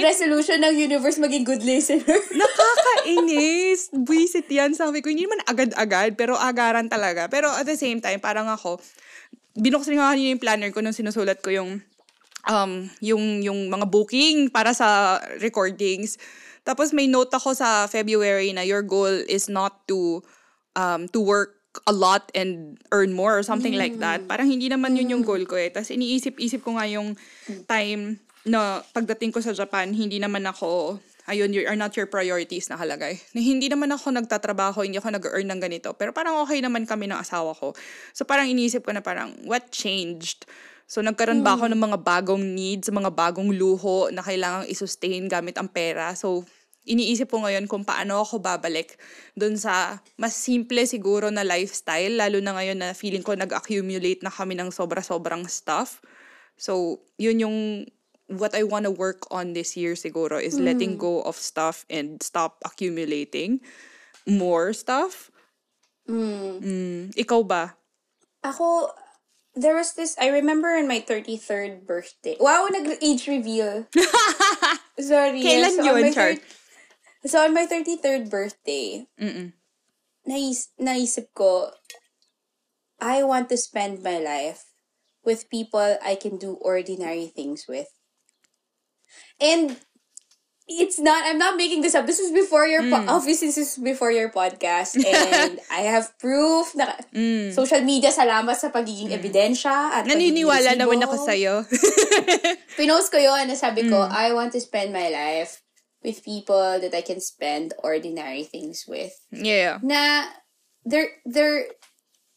resolution 0.00 0.58
ng 0.64 0.74
universe 0.74 1.20
maging 1.20 1.44
good 1.44 1.62
listener. 1.62 2.18
Nakakainis. 2.32 3.92
Buisit 3.92 4.48
yan. 4.48 4.72
Sabi 4.72 5.04
ko, 5.04 5.12
hindi 5.12 5.28
naman 5.28 5.44
agad-agad, 5.46 6.16
pero 6.16 6.29
agaran 6.36 6.90
talaga. 6.90 7.26
Pero 7.26 7.50
at 7.50 7.66
the 7.66 7.78
same 7.78 7.98
time, 7.98 8.18
parang 8.22 8.46
ako, 8.46 8.78
binuksan 9.58 9.98
nga 9.98 10.12
kanina 10.14 10.34
yung 10.36 10.42
planner 10.42 10.70
ko 10.70 10.82
nung 10.84 10.94
sinusulat 10.94 11.42
ko 11.42 11.50
yung 11.50 11.82
um, 12.46 12.88
yung, 13.02 13.42
yung 13.44 13.68
mga 13.68 13.86
booking 13.88 14.48
para 14.52 14.72
sa 14.72 15.18
recordings. 15.42 16.16
Tapos 16.62 16.92
may 16.92 17.08
note 17.08 17.32
ako 17.32 17.56
sa 17.56 17.88
February 17.88 18.52
na 18.52 18.62
your 18.62 18.84
goal 18.84 19.10
is 19.26 19.48
not 19.48 19.82
to 19.88 20.20
um, 20.76 21.08
to 21.10 21.18
work 21.20 21.56
a 21.86 21.94
lot 21.94 22.28
and 22.34 22.78
earn 22.90 23.14
more 23.14 23.38
or 23.38 23.44
something 23.46 23.78
like 23.78 23.96
that. 24.02 24.26
Parang 24.26 24.50
hindi 24.50 24.66
naman 24.66 24.98
yun 24.98 25.18
yung 25.18 25.24
goal 25.24 25.42
ko 25.46 25.54
eh. 25.54 25.70
Tapos 25.70 25.94
iniisip-isip 25.94 26.66
ko 26.66 26.76
nga 26.76 26.86
yung 26.86 27.14
time 27.70 28.18
na 28.42 28.82
pagdating 28.90 29.30
ko 29.30 29.38
sa 29.38 29.54
Japan, 29.54 29.94
hindi 29.94 30.18
naman 30.18 30.42
ako 30.48 30.98
ayun, 31.30 31.54
you 31.54 31.62
are 31.70 31.78
not 31.78 31.94
your 31.94 32.10
priorities 32.10 32.66
nakalagay. 32.66 33.22
Na 33.30 33.40
hindi 33.40 33.70
naman 33.70 33.94
ako 33.94 34.10
nagtatrabaho, 34.10 34.82
hindi 34.82 34.98
ako 34.98 35.14
nag-earn 35.14 35.46
ng 35.46 35.60
ganito. 35.62 35.94
Pero 35.94 36.10
parang 36.10 36.42
okay 36.42 36.58
naman 36.58 36.84
kami 36.84 37.06
ng 37.06 37.22
asawa 37.22 37.54
ko. 37.54 37.70
So 38.10 38.26
parang 38.26 38.50
iniisip 38.50 38.82
ko 38.82 38.90
na 38.90 39.00
parang, 39.00 39.38
what 39.46 39.70
changed? 39.70 40.50
So 40.90 40.98
nagkaroon 41.06 41.46
ba 41.46 41.54
ako 41.54 41.70
ng 41.70 41.78
mga 41.78 41.98
bagong 42.02 42.42
needs, 42.42 42.90
mga 42.90 43.14
bagong 43.14 43.54
luho 43.54 44.10
na 44.10 44.26
kailangang 44.26 44.66
isustain 44.66 45.30
gamit 45.30 45.54
ang 45.54 45.70
pera? 45.70 46.18
So 46.18 46.42
iniisip 46.82 47.30
ko 47.30 47.46
ngayon 47.46 47.70
kung 47.70 47.86
paano 47.86 48.18
ako 48.18 48.42
babalik 48.42 48.98
dun 49.38 49.54
sa 49.54 50.02
mas 50.18 50.34
simple 50.34 50.82
siguro 50.90 51.30
na 51.30 51.46
lifestyle, 51.46 52.18
lalo 52.18 52.42
na 52.42 52.58
ngayon 52.58 52.78
na 52.82 52.88
feeling 52.90 53.22
ko 53.22 53.38
nag-accumulate 53.38 54.26
na 54.26 54.34
kami 54.34 54.58
ng 54.58 54.74
sobra-sobrang 54.74 55.46
stuff. 55.46 56.02
So, 56.60 57.00
yun 57.16 57.40
yung 57.40 57.58
what 58.30 58.54
I 58.54 58.62
want 58.62 58.84
to 58.86 58.90
work 58.94 59.26
on 59.30 59.52
this 59.52 59.76
year 59.76 59.94
siguro 59.94 60.38
is 60.40 60.58
letting 60.58 60.96
go 60.96 61.22
of 61.22 61.34
stuff 61.34 61.84
and 61.90 62.22
stop 62.22 62.62
accumulating 62.64 63.60
more 64.26 64.72
stuff. 64.72 65.30
Mm. 66.08 67.10
Ikaw 67.14 67.40
ba? 67.46 67.74
Ako, 68.46 68.90
there 69.54 69.74
was 69.74 69.94
this, 69.94 70.16
I 70.20 70.28
remember 70.30 70.70
in 70.74 70.86
my 70.88 71.02
33rd 71.02 71.86
birthday. 71.86 72.36
Wow, 72.40 72.66
nag-age 72.70 73.26
reveal. 73.26 73.86
Sorry. 75.00 75.42
Kailan 75.42 75.76
so 75.76 75.84
yun, 75.84 76.12
Char? 76.14 76.34
thir- 76.34 76.42
So 77.26 77.44
on 77.44 77.52
my 77.52 77.66
33rd 77.68 78.30
birthday, 78.30 79.04
Mm-mm. 79.20 79.52
nais, 80.24 80.72
naisip 80.80 81.28
ko, 81.36 81.68
I 83.00 83.24
want 83.24 83.48
to 83.52 83.56
spend 83.60 84.00
my 84.02 84.16
life 84.18 84.72
with 85.24 85.50
people 85.52 85.98
I 86.00 86.14
can 86.16 86.38
do 86.40 86.56
ordinary 86.64 87.26
things 87.28 87.66
with. 87.68 87.92
And 89.40 89.76
it's 90.70 90.98
not, 91.02 91.26
I'm 91.26 91.38
not 91.38 91.56
making 91.56 91.82
this 91.82 91.94
up. 91.94 92.06
This 92.06 92.20
is 92.20 92.30
before 92.30 92.66
your, 92.66 92.82
po- 92.86 93.02
obviously 93.08 93.48
this 93.48 93.58
is 93.58 93.78
before 93.78 94.12
your 94.12 94.30
podcast. 94.30 94.94
And 95.02 95.58
I 95.70 95.82
have 95.90 96.14
proof 96.18 96.74
na 96.78 96.94
social 97.50 97.82
media, 97.82 98.14
salamat 98.14 98.54
sa 98.54 98.70
pagiging 98.70 99.10
ebidensya 99.10 99.98
at 99.98 100.06
Naniniwala 100.06 100.78
naman 100.78 101.02
ako 101.02 101.16
sa'yo. 101.26 101.66
Pinost 102.78 103.10
ko 103.10 103.18
yun 103.18 103.50
na 103.50 103.58
sabi 103.58 103.90
ko, 103.90 103.98
I 104.06 104.30
want 104.30 104.54
to 104.54 104.60
spend 104.62 104.94
my 104.94 105.10
life 105.10 105.62
with 106.06 106.22
people 106.24 106.78
that 106.80 106.94
I 106.94 107.02
can 107.02 107.20
spend 107.20 107.74
ordinary 107.82 108.46
things 108.46 108.86
with. 108.86 109.12
yeah. 109.34 109.82
Na 109.82 110.30
there 110.86 111.20
there 111.28 111.68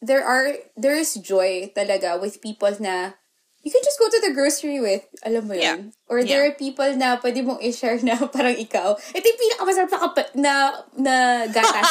there 0.04 0.20
are 0.20 0.60
there 0.76 1.00
is 1.00 1.16
joy 1.16 1.72
talaga 1.72 2.20
with 2.20 2.44
people 2.44 2.76
na 2.84 3.16
you 3.64 3.72
can 3.72 3.80
just 3.80 3.96
go 3.98 4.12
to 4.12 4.20
the 4.20 4.36
grocery 4.36 4.84
with. 4.84 5.08
Alam 5.24 5.48
mo 5.48 5.56
yun? 5.56 5.64
Yeah. 5.64 5.78
Or 6.12 6.20
there 6.20 6.44
Yeah. 6.44 6.52
are 6.52 6.60
people 6.60 6.90
na 7.00 7.16
pwede 7.24 7.40
mong 7.42 7.64
i-share 7.64 7.96
na 8.04 8.20
parang 8.36 8.60
ikaw. 8.60 9.00
Ito 9.16 9.24
yung 9.24 9.40
pinakamasarap 9.40 9.90
na, 9.90 10.00
kapa- 10.04 10.32
na, 10.36 10.54
na 11.00 11.16
gatas. 11.48 11.90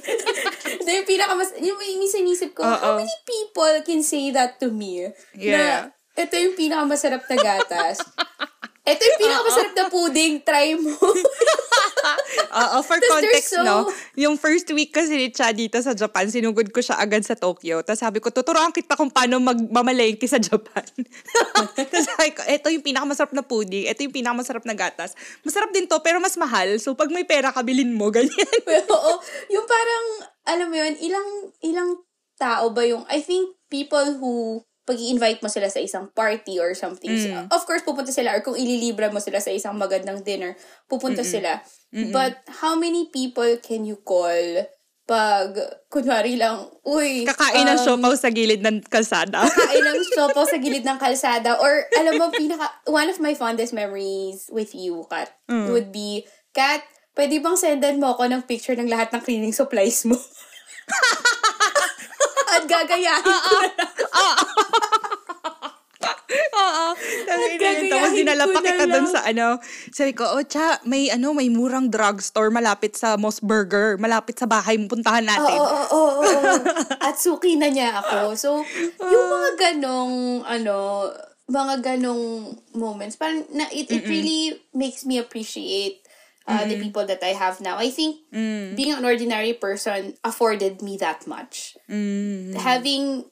Ito 0.80 0.88
yung 0.88 1.08
pinakamas... 1.08 1.50
Yung 1.58 1.76
may 1.76 1.98
minsan 1.98 2.22
inisip 2.22 2.54
ko, 2.54 2.62
how 2.62 2.94
Oo. 2.94 3.02
many 3.02 3.16
people 3.26 3.74
can 3.82 4.00
say 4.06 4.30
that 4.30 4.62
to 4.62 4.70
me? 4.70 5.10
Yeah. 5.34 5.90
Na, 5.90 6.24
ito 6.24 6.34
yung 6.38 6.54
pinakamasarap 6.54 7.26
na 7.26 7.36
gatas. 7.42 7.98
ito 8.84 9.00
yung 9.00 9.20
pinakamasarap 9.24 9.72
na 9.72 9.86
pudding. 9.88 10.34
Try 10.44 10.76
mo. 10.76 10.92
Oo, 12.54 12.78
for 12.84 13.00
Tas 13.00 13.10
context, 13.10 13.50
so- 13.56 13.64
no? 13.64 13.88
Yung 14.14 14.36
first 14.36 14.68
week 14.70 14.92
kasi 14.92 15.16
ni 15.16 15.28
Cha 15.32 15.50
dito 15.50 15.80
sa 15.80 15.96
Japan, 15.96 16.28
sinugod 16.28 16.68
ko 16.70 16.84
siya 16.84 17.00
agad 17.00 17.24
sa 17.24 17.34
Tokyo. 17.34 17.80
Tapos 17.80 17.98
sabi 17.98 18.20
ko, 18.20 18.28
tuturuan 18.28 18.70
kita 18.70 18.94
kung 18.94 19.08
paano 19.08 19.40
magmamalengke 19.40 20.28
sa 20.28 20.36
Japan. 20.36 20.84
Tapos 21.76 22.04
sabi 22.04 22.30
ko, 22.36 22.44
ito 22.44 22.68
yung 22.70 22.84
pinakamasarap 22.84 23.32
na 23.32 23.42
pudding, 23.42 23.88
ito 23.88 24.04
yung 24.04 24.14
pinakamasarap 24.14 24.62
na 24.68 24.76
gatas. 24.76 25.16
Masarap 25.42 25.72
din 25.72 25.88
to, 25.88 25.98
pero 26.04 26.20
mas 26.20 26.36
mahal. 26.36 26.76
So, 26.78 26.92
pag 26.92 27.08
may 27.08 27.24
pera, 27.24 27.50
kabilin 27.50 27.96
mo, 27.96 28.12
ganyan. 28.12 28.52
Oo, 28.68 29.12
yung 29.50 29.66
parang, 29.66 30.04
alam 30.44 30.66
mo 30.68 30.76
yun, 30.76 30.94
ilang, 31.00 31.28
ilang 31.64 31.90
tao 32.36 32.70
ba 32.70 32.84
yung, 32.84 33.08
I 33.08 33.24
think 33.24 33.56
people 33.72 34.20
who, 34.20 34.60
pag 34.84 35.00
invite 35.00 35.40
mo 35.40 35.48
sila 35.48 35.72
sa 35.72 35.80
isang 35.80 36.12
party 36.12 36.60
or 36.60 36.76
something, 36.76 37.08
Mm. 37.08 37.48
of 37.48 37.64
course, 37.64 37.80
pupunta 37.80 38.12
sila, 38.12 38.36
or 38.36 38.44
kung 38.44 38.52
ililibra 38.52 39.08
mo 39.08 39.16
sila 39.16 39.40
sa 39.40 39.48
isang 39.48 39.72
magandang 39.74 40.20
dinner, 40.20 40.52
pupunta 40.86 41.24
sila. 41.24 41.64
But, 42.12 42.36
how 42.60 42.76
many 42.76 43.08
people 43.08 43.48
can 43.64 43.88
you 43.88 43.96
call 43.96 44.68
pag, 45.04 45.52
kunwari 45.92 46.40
lang, 46.40 46.64
uy, 46.80 47.28
Kakain 47.28 47.68
ng 47.68 47.76
um, 47.76 47.84
siopaw 47.84 48.12
sa 48.16 48.32
gilid 48.32 48.64
ng 48.64 48.80
kalsada. 48.88 49.44
kakain 49.44 49.84
ng 49.84 50.00
siopaw 50.16 50.44
sa 50.48 50.56
gilid 50.56 50.80
ng 50.80 50.96
kalsada. 50.96 51.60
Or, 51.60 51.84
alam 51.92 52.16
mo, 52.16 52.32
pinaka, 52.32 52.72
one 52.88 53.12
of 53.12 53.20
my 53.20 53.36
fondest 53.36 53.76
memories 53.76 54.48
with 54.48 54.72
you, 54.72 55.04
Kat, 55.12 55.28
would 55.48 55.92
be, 55.92 56.24
Kat, 56.56 56.80
pwede 57.12 57.36
bang 57.36 57.56
sendan 57.56 58.00
mo 58.00 58.16
ako 58.16 58.32
ng 58.32 58.48
picture 58.48 58.72
ng 58.74 58.88
lahat 58.88 59.12
ng 59.12 59.20
cleaning 59.20 59.52
supplies 59.52 60.08
mo? 60.08 60.16
At 62.50 62.62
gagayahin 62.64 63.24
ko 63.44 63.56
na 63.56 63.70
lang. 63.70 63.92
Oo. 66.54 66.86
Tapos 67.24 67.48
gagayahin 67.56 67.90
Tapos 67.90 68.12
dinala 68.12 68.44
pa 68.46 68.58
ko 68.60 68.60
na 68.60 68.72
kita 68.74 68.86
lang. 68.86 69.06
sa 69.08 69.20
ano. 69.24 69.46
Sabi 69.90 70.12
ko, 70.12 70.24
oh, 70.26 70.42
cha, 70.44 70.78
may 70.84 71.08
ano, 71.08 71.32
may 71.32 71.48
murang 71.48 71.88
drugstore 71.88 72.50
malapit 72.50 72.94
sa 72.94 73.16
Moss 73.16 73.40
Burger. 73.40 73.96
Malapit 73.96 74.36
sa 74.36 74.46
bahay 74.46 74.76
mo. 74.76 74.88
Puntahan 74.88 75.24
natin. 75.24 75.56
oo, 75.58 75.82
oo, 75.90 76.10
oo. 76.20 76.54
At 77.06 77.16
suki 77.16 77.56
na 77.56 77.68
niya 77.70 78.00
ako. 78.00 78.36
So, 78.36 78.48
yung 79.00 79.26
mga 79.30 79.50
ganong, 79.72 80.44
ano, 80.44 81.08
mga 81.44 81.74
ganong 81.84 82.56
moments, 82.72 83.16
parang 83.16 83.44
na, 83.52 83.68
it, 83.68 83.88
it 83.92 84.04
really 84.08 84.56
makes 84.72 85.04
me 85.04 85.20
appreciate 85.20 86.03
uh, 86.46 86.64
the 86.64 86.74
mm-hmm. 86.74 86.82
people 86.82 87.06
that 87.06 87.22
I 87.22 87.32
have 87.32 87.60
now. 87.60 87.78
I 87.78 87.90
think 87.90 88.20
mm. 88.32 88.76
being 88.76 88.92
an 88.92 89.04
ordinary 89.04 89.52
person 89.54 90.14
afforded 90.24 90.82
me 90.82 90.96
that 90.98 91.26
much. 91.26 91.76
Mm-hmm. 91.88 92.58
Having 92.58 93.24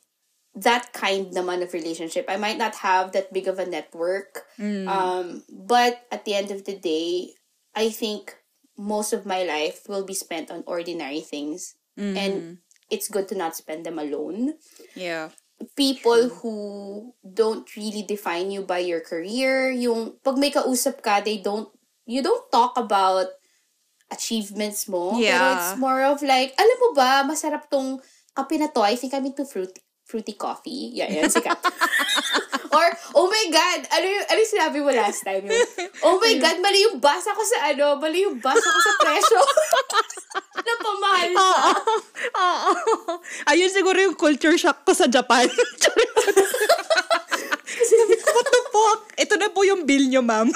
that 0.54 0.92
kind 0.92 1.32
naman 1.32 1.62
of 1.62 1.72
relationship. 1.72 2.26
I 2.28 2.36
might 2.36 2.58
not 2.58 2.76
have 2.76 3.12
that 3.12 3.32
big 3.32 3.48
of 3.48 3.58
a 3.58 3.66
network. 3.66 4.44
Mm. 4.58 4.88
Um, 4.88 5.44
but 5.48 6.04
at 6.12 6.24
the 6.24 6.34
end 6.34 6.50
of 6.50 6.64
the 6.64 6.76
day, 6.76 7.32
I 7.74 7.88
think 7.88 8.36
most 8.76 9.12
of 9.12 9.24
my 9.24 9.44
life 9.44 9.88
will 9.88 10.04
be 10.04 10.14
spent 10.14 10.50
on 10.50 10.64
ordinary 10.66 11.20
things. 11.20 11.76
And 11.96 12.16
mm-hmm. 12.16 12.52
it's 12.90 13.08
good 13.08 13.28
to 13.28 13.34
not 13.34 13.56
spend 13.56 13.84
them 13.84 13.98
alone. 13.98 14.54
Yeah. 14.94 15.30
People 15.76 16.28
who 16.28 17.14
don't 17.22 17.68
really 17.76 18.02
define 18.02 18.50
you 18.50 18.62
by 18.62 18.78
your 18.80 19.00
career, 19.00 19.70
yung 19.70 20.16
pag 20.24 20.36
may 20.36 20.50
kausap 20.50 21.02
ka, 21.02 21.20
they 21.20 21.38
don't, 21.38 21.68
you 22.04 22.20
don't 22.20 22.44
talk 22.50 22.76
about 22.76 23.26
achievements 24.08 24.86
mo. 24.86 25.16
Pero 25.16 25.24
Yeah. 25.24 25.56
it's 25.56 25.78
more 25.78 26.04
of 26.04 26.20
like, 26.20 26.52
alam 26.54 26.78
mo 26.82 26.88
ba, 26.92 27.24
masarap 27.24 27.68
tong 27.68 28.00
kape 28.32 28.60
na 28.60 28.68
to. 28.68 28.84
I 28.84 28.96
think 28.96 29.14
I'm 29.14 29.24
into 29.24 29.44
fruit, 29.44 29.72
fruity 30.04 30.36
coffee. 30.36 30.92
Yeah, 30.92 31.08
yan, 31.08 31.32
sikat. 31.32 31.56
Or, 32.72 32.88
oh 33.12 33.28
my 33.28 33.52
God, 33.52 33.84
ano 33.92 34.06
yung, 34.08 34.24
ano 34.24 34.38
yung 34.40 34.48
sinabi 34.48 34.80
mo 34.80 34.88
last 34.88 35.20
time? 35.20 35.44
Yung, 35.44 35.60
oh 36.08 36.16
my 36.16 36.40
God, 36.40 36.56
mali 36.56 36.80
yung 36.80 37.04
basa 37.04 37.36
ko 37.36 37.44
sa 37.44 37.68
ano, 37.68 38.00
mali 38.00 38.24
yung 38.24 38.40
basa 38.40 38.64
ko 38.64 38.78
sa 38.80 38.92
presyo. 38.96 39.38
Napamahal 40.64 41.28
siya. 41.28 41.36
Oo. 41.36 41.70
Oo. 42.32 42.70
Ayun 43.44 43.68
siguro 43.68 44.00
yung 44.00 44.16
culture 44.16 44.56
shock 44.56 44.88
ko 44.88 44.96
sa 44.96 45.04
Japan. 45.04 45.52
Sabi 47.92 48.14
ko, 48.16 48.26
what 48.32 48.48
the 48.48 48.62
fuck? 48.72 49.00
Ito 49.20 49.34
na 49.36 49.52
po 49.52 49.68
yung 49.68 49.84
bill 49.84 50.08
nyo, 50.08 50.24
ma'am. 50.24 50.48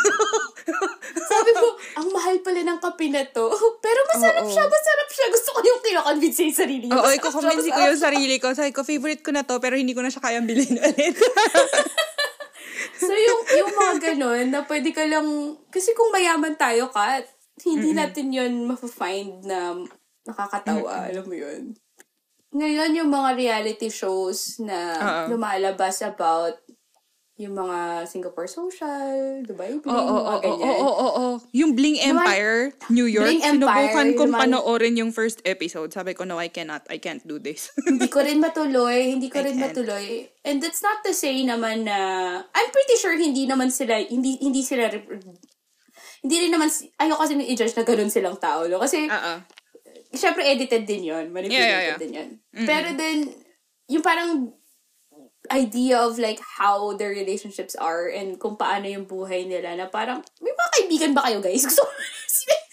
Sabi 1.31 1.51
ko, 1.55 1.67
ang 2.03 2.09
mahal 2.11 2.37
pala 2.43 2.61
ng 2.67 2.79
kape 2.83 3.07
na 3.11 3.23
to. 3.31 3.47
Pero 3.85 4.01
masarap 4.11 4.45
Oo. 4.45 4.53
siya, 4.53 4.65
masarap 4.67 5.09
siya. 5.11 5.27
Gusto 5.31 5.49
ko 5.55 5.59
yung 5.63 5.83
kinoconvince 5.83 6.41
yung 6.43 6.57
sarili. 6.57 6.87
Oo, 6.91 7.11
iko 7.15 7.29
siya, 7.31 7.37
convince 7.39 7.69
ko 7.71 7.81
yung 7.81 8.03
sarili 8.03 8.37
ko. 8.43 8.47
Sabi 8.53 8.71
ko, 8.75 8.83
favorite 8.83 9.23
ko 9.23 9.31
na 9.31 9.47
to, 9.47 9.59
pero 9.63 9.79
hindi 9.79 9.95
ko 9.95 10.03
na 10.03 10.11
siya 10.11 10.23
kayang 10.23 10.47
bilhin 10.47 10.79
ulit. 10.79 11.17
So, 12.97 13.13
yung, 13.13 13.41
yung 13.45 13.73
mga 13.77 13.95
ganun, 14.13 14.47
na 14.49 14.65
pwede 14.65 14.89
ka 14.89 15.05
lang, 15.05 15.53
kasi 15.69 15.93
kung 15.93 16.09
mayaman 16.09 16.57
tayo, 16.57 16.89
Kat, 16.89 17.29
hindi 17.65 17.93
natin 17.93 18.33
yun 18.33 18.65
mafe-find 18.65 19.45
na 19.45 19.85
nakakatawa, 20.25 21.05
alam 21.05 21.25
mo 21.29 21.37
yun. 21.37 21.77
Ngayon, 22.57 22.97
yung 22.97 23.11
mga 23.13 23.37
reality 23.37 23.93
shows 23.93 24.65
na 24.65 24.97
Oo. 24.97 25.37
lumalabas 25.37 26.01
about 26.01 26.57
yung 27.37 27.53
mga 27.53 28.09
Singapore 28.09 28.49
Social, 28.49 29.45
Dubai 29.45 29.77
Bling, 29.77 29.93
Oo, 29.93 29.93
oo, 29.93 30.17
mga 30.17 30.33
oo, 30.33 30.41
ganyan. 30.41 30.65
oo, 30.73 30.89
oo, 30.89 31.09
oo. 31.13 31.27
Yung 31.53 31.77
Bling 31.77 32.01
Empire, 32.01 32.73
New 32.89 33.05
York, 33.05 33.29
Bling 33.29 33.45
Empire, 33.45 33.93
sinubukan 33.93 34.09
kong 34.17 34.33
mga- 34.33 34.41
panoorin 34.41 34.95
yung 34.97 35.13
first 35.13 35.45
episode. 35.45 35.93
Sabi 35.93 36.17
ko, 36.17 36.25
no, 36.25 36.41
I 36.41 36.49
cannot. 36.49 36.89
I 36.89 36.97
can't 36.97 37.21
do 37.29 37.37
this. 37.37 37.69
hindi 37.85 38.09
ko 38.09 38.25
rin 38.25 38.41
matuloy, 38.41 39.13
hindi 39.13 39.29
ko 39.29 39.45
I 39.45 39.53
rin 39.53 39.61
can't. 39.61 39.69
matuloy. 39.69 40.25
And 40.49 40.65
that's 40.65 40.81
not 40.81 41.05
to 41.05 41.13
say 41.13 41.37
naman 41.45 41.85
na, 41.85 41.99
I'm 42.41 42.71
pretty 42.73 42.97
sure 42.97 43.13
hindi 43.13 43.45
naman 43.45 43.69
sila, 43.69 44.01
hindi 44.01 44.41
hindi 44.41 44.65
sila, 44.65 44.89
hindi 46.25 46.37
rin 46.41 46.57
naman, 46.57 46.73
ayoko 46.73 47.21
kasi 47.21 47.37
i-judge 47.37 47.77
na 47.77 47.85
ganun 47.85 48.09
silang 48.09 48.41
tao, 48.41 48.65
no? 48.65 48.81
Kasi, 48.81 49.13
Oo. 49.13 49.33
syempre 50.17 50.41
edited 50.41 50.89
din 50.89 51.13
yon 51.13 51.29
manipulated 51.29 51.53
Yeah, 51.53 51.69
yeah, 51.69 51.89
yeah. 51.93 51.99
din 52.01 52.13
yon 52.17 52.29
Pero 52.65 52.97
then, 52.97 53.29
yung 53.93 54.01
parang 54.01 54.56
idea 55.51 55.99
of 55.99 56.19
like 56.19 56.41
how 56.41 56.95
their 56.97 57.11
relationships 57.11 57.75
are 57.77 58.09
and 58.09 58.39
kung 58.39 58.57
paano 58.57 58.89
yung 58.89 59.07
buhay 59.07 59.47
nila 59.47 59.75
na 59.77 59.87
parang, 59.87 60.23
may 60.43 60.53
mga 60.53 60.71
kaibigan 60.79 61.13
ba 61.15 61.27
kayo 61.29 61.39
guys? 61.43 61.65
Gusto 61.69 61.85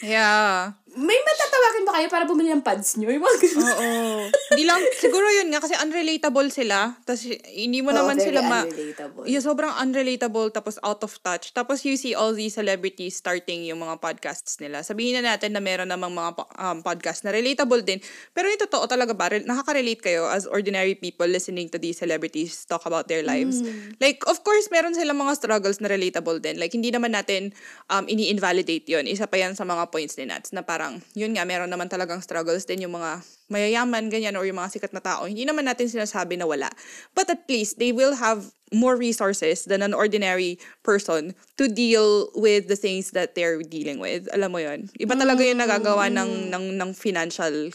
Yeah. 0.03 0.76
may 0.93 1.17
matatawagan 1.17 1.84
ba 1.89 1.91
kayo 1.97 2.07
para 2.09 2.26
bumili 2.30 2.53
ng 2.53 2.61
pads 2.61 3.01
nyo? 3.01 3.09
Yung 3.09 3.26
mga. 3.26 3.38
Oo. 3.65 4.30
Hindi 4.53 4.63
lang, 4.69 4.78
siguro 5.01 5.26
yun 5.26 5.49
nga, 5.49 5.57
kasi 5.57 5.74
unrelatable 5.74 6.53
sila. 6.53 6.93
Tapos, 7.01 7.26
hindi 7.49 7.82
mo 7.82 7.89
Oo, 7.89 7.97
naman 7.97 8.21
very 8.21 8.30
sila 8.30 8.39
ma... 8.45 8.61
unrelatable. 8.61 9.26
Yeah, 9.26 9.41
sobrang 9.41 9.74
unrelatable, 9.74 10.53
tapos 10.53 10.78
out 10.86 11.01
of 11.01 11.17
touch. 11.26 11.49
Tapos 11.57 11.82
you 11.82 11.97
see 11.97 12.13
all 12.13 12.38
these 12.38 12.53
celebrities 12.53 13.17
starting 13.17 13.65
yung 13.65 13.82
mga 13.82 13.97
podcasts 13.97 14.61
nila. 14.61 14.86
Sabihin 14.86 15.17
na 15.17 15.34
natin 15.34 15.57
na 15.57 15.61
meron 15.65 15.89
namang 15.89 16.13
mga 16.13 16.32
po- 16.38 16.51
um, 16.61 16.86
podcast 16.86 17.26
na 17.26 17.34
relatable 17.34 17.82
din. 17.82 17.97
Pero 18.38 18.53
yung 18.53 18.61
totoo 18.61 18.86
talaga 18.86 19.17
ba, 19.17 19.34
re- 19.34 19.45
nakaka-relate 19.49 20.13
kayo 20.13 20.30
as 20.30 20.45
ordinary 20.45 20.93
people 20.93 21.26
listening 21.26 21.74
to 21.74 21.82
these 21.82 21.97
celebrities 21.97 22.69
talk 22.69 22.86
about 22.86 23.09
their 23.09 23.26
lives. 23.26 23.65
Like, 23.97 24.21
of 24.30 24.45
course, 24.45 24.69
meron 24.69 24.93
silang 24.93 25.17
mga 25.17 25.41
struggles 25.41 25.82
na 25.82 25.89
relatable 25.89 26.38
din. 26.38 26.61
Like, 26.61 26.78
hindi 26.78 26.93
naman 26.93 27.17
natin 27.17 27.49
um, 27.89 28.05
ini-invalidate 28.05 28.86
yon 28.86 29.09
Isa 29.09 29.26
pa 29.26 29.41
yan 29.41 29.57
sa 29.57 29.62
mga 29.68 29.89
points 29.89 30.16
ni 30.20 30.28
Nats 30.28 30.51
na 30.51 30.61
parang, 30.64 31.01
yun 31.18 31.34
nga, 31.36 31.43
meron 31.47 31.72
naman 31.72 31.88
talagang 31.91 32.22
struggles 32.24 32.64
din 32.64 32.86
yung 32.88 32.95
mga 32.95 33.24
mayayaman, 33.51 34.09
ganyan, 34.09 34.36
or 34.36 34.45
yung 34.47 34.57
mga 34.57 34.78
sikat 34.78 34.93
na 34.95 35.03
tao. 35.03 35.26
Hindi 35.30 35.43
naman 35.45 35.68
natin 35.68 35.89
sinasabi 35.89 36.39
na 36.39 36.47
wala. 36.47 36.70
But 37.14 37.30
at 37.30 37.45
least, 37.45 37.78
they 37.78 37.91
will 37.91 38.18
have 38.18 38.49
more 38.74 38.97
resources 38.97 39.70
than 39.70 39.86
an 39.86 39.93
ordinary 39.93 40.57
person 40.82 41.38
to 41.61 41.70
deal 41.70 42.34
with 42.34 42.68
the 42.68 42.76
things 42.76 43.14
that 43.14 43.38
they're 43.38 43.61
dealing 43.61 44.01
with. 44.01 44.26
Alam 44.34 44.57
mo 44.57 44.59
yun? 44.59 44.89
Iba 44.97 45.14
talaga 45.14 45.45
yung 45.45 45.61
nagagawa 45.61 46.09
ng, 46.09 46.49
ng, 46.49 46.66
ng 46.82 46.89
financial 46.97 47.70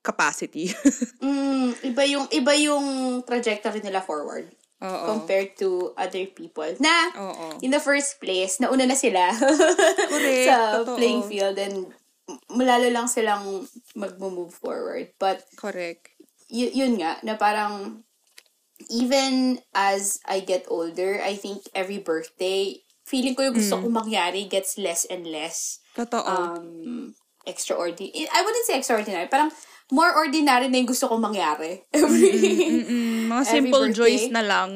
capacity. 0.00 0.72
Mm, 1.20 1.76
iba 1.84 2.02
yung 2.08 2.26
iba 2.32 2.52
yung 2.56 3.20
trajectory 3.28 3.84
nila 3.84 4.00
forward 4.00 4.48
Oo. 4.80 5.06
compared 5.06 5.52
to 5.54 5.92
other 5.94 6.24
people 6.26 6.68
na 6.80 7.12
Oo. 7.12 7.60
in 7.60 7.68
the 7.68 7.78
first 7.78 8.16
place 8.16 8.56
nauna 8.56 8.84
na 8.84 8.96
sila 8.96 9.28
Correct, 10.12 10.46
sa 10.48 10.80
totoo. 10.80 10.96
playing 10.96 11.24
field 11.24 11.56
and 11.56 11.92
malalo 12.48 12.88
lang 12.88 13.04
silang 13.04 13.68
mag-move 13.92 14.48
forward 14.50 15.12
but 15.20 15.44
Correct. 15.54 16.08
y- 16.48 16.72
yun 16.72 16.96
nga 16.96 17.20
na 17.20 17.36
parang 17.36 18.00
even 18.88 19.60
as 19.70 20.16
I 20.24 20.40
get 20.40 20.64
older 20.66 21.20
I 21.20 21.36
think 21.36 21.68
every 21.74 22.00
birthday 22.00 22.80
feeling 23.04 23.34
ko 23.34 23.44
yung 23.44 23.56
gusto 23.56 23.76
Mm. 23.76 23.82
kong 23.84 23.96
mangyari 24.00 24.46
gets 24.46 24.78
less 24.78 25.04
and 25.04 25.26
less 25.26 25.82
Totoo. 25.92 26.22
um, 26.22 27.12
extraordinary. 27.42 28.28
I 28.30 28.40
wouldn't 28.40 28.62
say 28.64 28.78
extraordinary. 28.78 29.26
Parang 29.26 29.50
more 29.90 30.14
ordinary 30.14 30.68
na 30.68 30.78
yung 30.78 30.90
gusto 30.90 31.06
kong 31.06 31.22
mangyari. 31.22 31.82
Every, 31.94 32.30
Mm, 32.86 33.28
mga 33.28 33.42
every 33.42 33.54
simple 33.54 33.84
birthday. 33.86 33.98
joys 34.16 34.26
na 34.30 34.42
lang. 34.42 34.70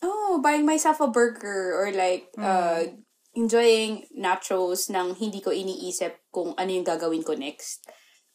oh, 0.00 0.38
buying 0.38 0.62
myself 0.64 1.00
a 1.00 1.08
burger 1.08 1.74
or 1.74 1.90
like, 1.90 2.30
uh, 2.38 2.86
enjoying 3.34 4.06
nachos 4.14 4.90
nang 4.90 5.14
hindi 5.14 5.38
ko 5.38 5.50
iniisip 5.50 6.22
kung 6.30 6.54
ano 6.54 6.70
yung 6.70 6.86
gagawin 6.86 7.22
ko 7.22 7.34
next. 7.34 7.82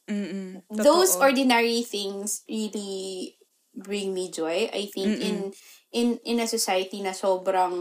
Mm-mm. 0.10 0.60
Totoo. 0.68 0.84
Those 0.84 1.16
ordinary 1.16 1.84
things 1.84 2.44
really 2.48 3.36
bring 3.72 4.12
me 4.14 4.28
joy. 4.30 4.68
I 4.70 4.92
think 4.92 5.20
in 5.20 5.38
in 5.92 6.08
in 6.24 6.38
a 6.40 6.48
society 6.48 7.00
na 7.00 7.16
sobrang 7.16 7.74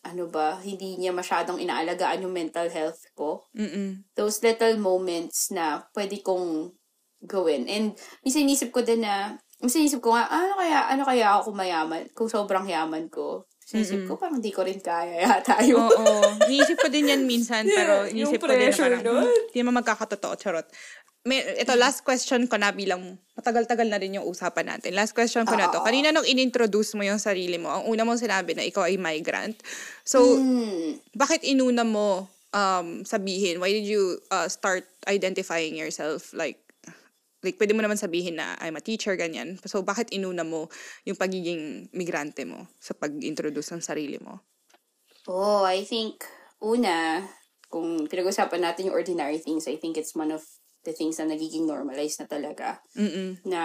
ano 0.00 0.32
ba, 0.32 0.56
hindi 0.64 0.96
niya 0.96 1.12
masyadong 1.12 1.60
inaalagaan 1.60 2.24
yung 2.24 2.32
mental 2.32 2.72
health 2.72 3.04
ko. 3.12 3.44
Mm-mm. 3.52 4.04
those 4.16 4.40
little 4.40 4.80
moments 4.80 5.52
na 5.52 5.84
pwede 5.92 6.24
kong 6.24 6.72
gawin. 7.20 7.68
And 7.68 7.92
minsan 8.24 8.48
inisip 8.48 8.72
ko 8.72 8.80
din 8.80 9.04
na, 9.04 9.36
minsan 9.60 9.84
inisip 9.84 10.00
ko 10.00 10.16
nga, 10.16 10.24
ano 10.28 10.56
kaya, 10.56 10.88
ano 10.88 11.02
kaya 11.04 11.26
ako 11.36 11.52
mayaman, 11.52 12.08
kung 12.16 12.32
sobrang 12.32 12.64
yaman 12.64 13.12
ko. 13.12 13.44
Inisip 13.76 14.00
ko, 14.06 14.18
parang 14.18 14.42
di 14.42 14.50
ko 14.50 14.66
rin 14.66 14.82
kaya 14.82 15.22
yata 15.22 15.62
yun. 15.62 15.78
Oo. 15.78 16.06
Iniisip 16.50 16.78
ko 16.78 16.88
din 16.90 17.10
yan 17.10 17.22
minsan, 17.22 17.62
pero 17.64 18.06
Yeah, 18.06 18.12
iniisip 18.12 18.38
yung 18.38 18.42
ko 18.42 18.46
din 18.50 18.58
na 18.58 18.74
parang, 18.74 19.02
nun. 19.04 19.22
hmm, 19.22 19.54
naman 19.54 19.74
magkakatotoo, 19.78 20.34
charot. 20.34 20.66
May, 21.20 21.44
ito, 21.60 21.76
last 21.76 22.00
question 22.00 22.48
ko 22.48 22.56
na 22.56 22.72
bilang 22.72 23.20
matagal-tagal 23.36 23.84
na 23.84 24.00
rin 24.00 24.16
yung 24.16 24.24
usapan 24.24 24.72
natin. 24.72 24.96
Last 24.96 25.12
question 25.12 25.44
ko 25.44 25.52
na 25.52 25.68
to. 25.68 25.78
Oo. 25.78 25.84
Kanina 25.84 26.10
nung 26.10 26.24
inintroduce 26.24 26.96
mo 26.96 27.04
yung 27.04 27.20
sarili 27.20 27.60
mo, 27.60 27.68
ang 27.68 27.84
una 27.84 28.02
mong 28.02 28.24
sinabi 28.24 28.56
na 28.56 28.64
ikaw 28.64 28.88
ay 28.88 28.96
migrant. 28.96 29.60
So, 30.00 30.40
Hmm. 30.40 30.96
bakit 31.12 31.44
inuna 31.44 31.84
mo 31.84 32.24
um, 32.50 33.04
sabihin? 33.04 33.60
Why 33.60 33.68
did 33.68 33.84
you 33.84 34.16
uh, 34.32 34.48
start 34.48 34.88
identifying 35.04 35.76
yourself 35.76 36.32
like 36.32 36.56
like 37.40 37.56
pwede 37.56 37.72
mo 37.72 37.80
naman 37.80 37.96
sabihin 37.96 38.36
na 38.36 38.56
I'm 38.60 38.76
a 38.76 38.84
teacher 38.84 39.16
ganyan. 39.16 39.56
So 39.64 39.80
bakit 39.82 40.12
inuna 40.12 40.44
mo 40.44 40.68
yung 41.04 41.16
pagiging 41.16 41.92
migrante 41.92 42.44
mo 42.44 42.68
sa 42.80 42.92
pag-introduce 42.92 43.72
ng 43.74 43.82
sarili 43.84 44.20
mo? 44.20 44.44
Oh, 45.28 45.62
I 45.62 45.84
think, 45.84 46.24
una, 46.60 47.22
kung 47.68 48.08
pinag-usapan 48.08 48.60
natin 48.64 48.88
yung 48.90 48.96
ordinary 48.96 49.38
things, 49.38 49.68
I 49.68 49.76
think 49.76 50.00
it's 50.00 50.16
one 50.16 50.32
of 50.32 50.42
the 50.82 50.96
things 50.96 51.20
na 51.20 51.28
nagiging 51.28 51.68
normalized 51.68 52.18
na 52.20 52.26
talaga. 52.26 52.80
Mm. 52.96 53.44
na 53.44 53.60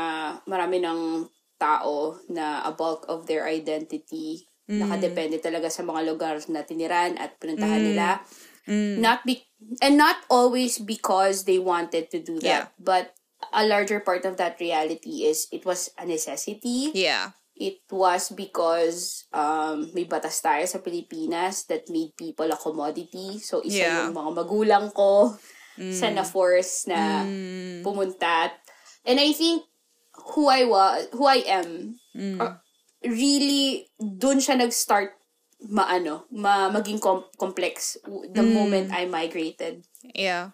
marami 0.45 0.83
ng 0.83 1.25
tao 1.55 2.19
na 2.27 2.67
a 2.67 2.75
bulk 2.75 3.07
of 3.07 3.23
their 3.31 3.47
identity 3.47 4.43
nakadepende 4.65 5.37
talaga 5.37 5.69
sa 5.69 5.85
mga 5.85 6.01
lugar 6.09 6.35
na 6.49 6.65
tiniran 6.65 7.15
at 7.21 7.37
pinuntahan 7.37 7.85
nila. 7.85 8.17
Not 8.65 9.21
be- 9.21 9.45
and 9.77 9.93
not 9.93 10.17
always 10.25 10.81
because 10.81 11.45
they 11.45 11.61
wanted 11.61 12.09
to 12.09 12.17
do 12.17 12.41
Yeah. 12.41 12.65
that, 12.65 12.73
but 12.81 13.05
a 13.53 13.65
larger 13.65 13.99
part 13.99 14.25
of 14.25 14.37
that 14.37 14.57
reality 14.59 15.25
is 15.25 15.47
it 15.51 15.65
was 15.65 15.91
a 15.97 16.05
necessity. 16.05 16.91
Yeah. 16.93 17.31
It 17.55 17.83
was 17.87 18.35
because 18.35 19.23
um, 19.31 19.87
may 19.95 20.03
batas 20.03 20.43
tayo 20.43 20.67
sa 20.67 20.83
Pilipinas 20.83 21.63
that 21.71 21.87
made 21.87 22.11
people 22.15 22.51
a 22.51 22.59
commodity. 22.59 23.39
So, 23.39 23.63
isa 23.63 23.87
Yeah. 23.87 23.99
yung 24.07 24.15
mga 24.15 24.31
magulang 24.35 24.91
ko 24.91 25.35
sa 25.91 26.07
na-force 26.11 26.87
na 26.87 27.23
pumunta. 27.81 28.51
At- 28.51 28.59
And 29.05 29.19
I 29.19 29.31
think 29.31 29.63
who 30.35 30.47
I 30.49 30.65
was, 30.65 31.07
who 31.13 31.27
I 31.27 31.43
am, 31.45 31.99
uh, 32.15 32.57
really, 33.03 33.85
dun 33.95 34.41
siya 34.41 34.57
nag-start 34.57 35.13
maano, 35.69 36.25
ma 36.31 36.67
maging 36.69 36.99
com- 36.99 37.27
complex 37.37 37.95
the 38.33 38.43
moment 38.43 38.91
I 38.91 39.05
migrated 39.05 39.85
Yeah. 40.01 40.51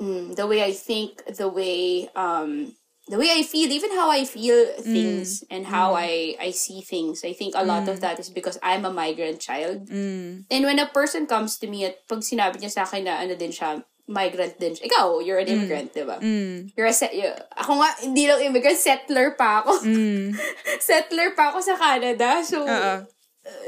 Mm, 0.00 0.36
the 0.36 0.46
way 0.46 0.64
I 0.64 0.72
think, 0.72 1.24
the 1.26 1.48
way 1.48 2.08
um 2.14 2.72
the 3.08 3.18
way 3.18 3.30
I 3.30 3.42
feel, 3.42 3.70
even 3.70 3.94
how 3.94 4.10
I 4.10 4.24
feel 4.24 4.66
things 4.82 5.44
and 5.50 5.66
how 5.66 5.94
I 5.94 6.34
I 6.40 6.50
see 6.50 6.82
things. 6.82 7.22
I 7.22 7.32
think 7.32 7.54
a 7.54 7.62
lot 7.62 7.86
of 7.86 8.00
that 8.00 8.18
is 8.18 8.30
because 8.30 8.58
I'm 8.62 8.84
a 8.84 8.92
migrant 8.92 9.40
child. 9.40 9.86
Mm. 9.88 10.44
And 10.50 10.62
when 10.64 10.78
a 10.78 10.90
person 10.90 11.26
comes 11.26 11.58
to 11.62 11.70
me 11.70 11.86
at 11.86 12.02
pag 12.10 12.26
sinabi 12.26 12.58
niya 12.58 12.74
sa 12.74 12.82
akin 12.82 13.06
na 13.06 13.22
ano 13.22 13.38
din 13.38 13.54
siya, 13.54 13.86
migrant 14.06 14.58
din 14.58 14.74
siya. 14.74 14.86
Ikaw, 14.86 15.22
you're 15.26 15.42
an 15.42 15.50
immigrant, 15.50 15.90
di 15.90 16.06
ba? 16.06 16.22
Mm. 16.22 16.70
You're 16.78 16.90
a 16.90 16.94
set, 16.94 17.14
you, 17.14 17.26
ako 17.58 17.82
nga, 17.82 17.90
hindi 18.06 18.30
lang 18.30 18.38
immigrant, 18.38 18.78
settler 18.78 19.34
pa 19.34 19.62
ako. 19.62 19.82
Mm. 19.82 20.30
settler 20.88 21.34
pa 21.34 21.50
ako 21.50 21.58
sa 21.62 21.74
Canada. 21.74 22.42
So, 22.46 22.62
Oo. 22.62 22.70
uh, 22.70 23.02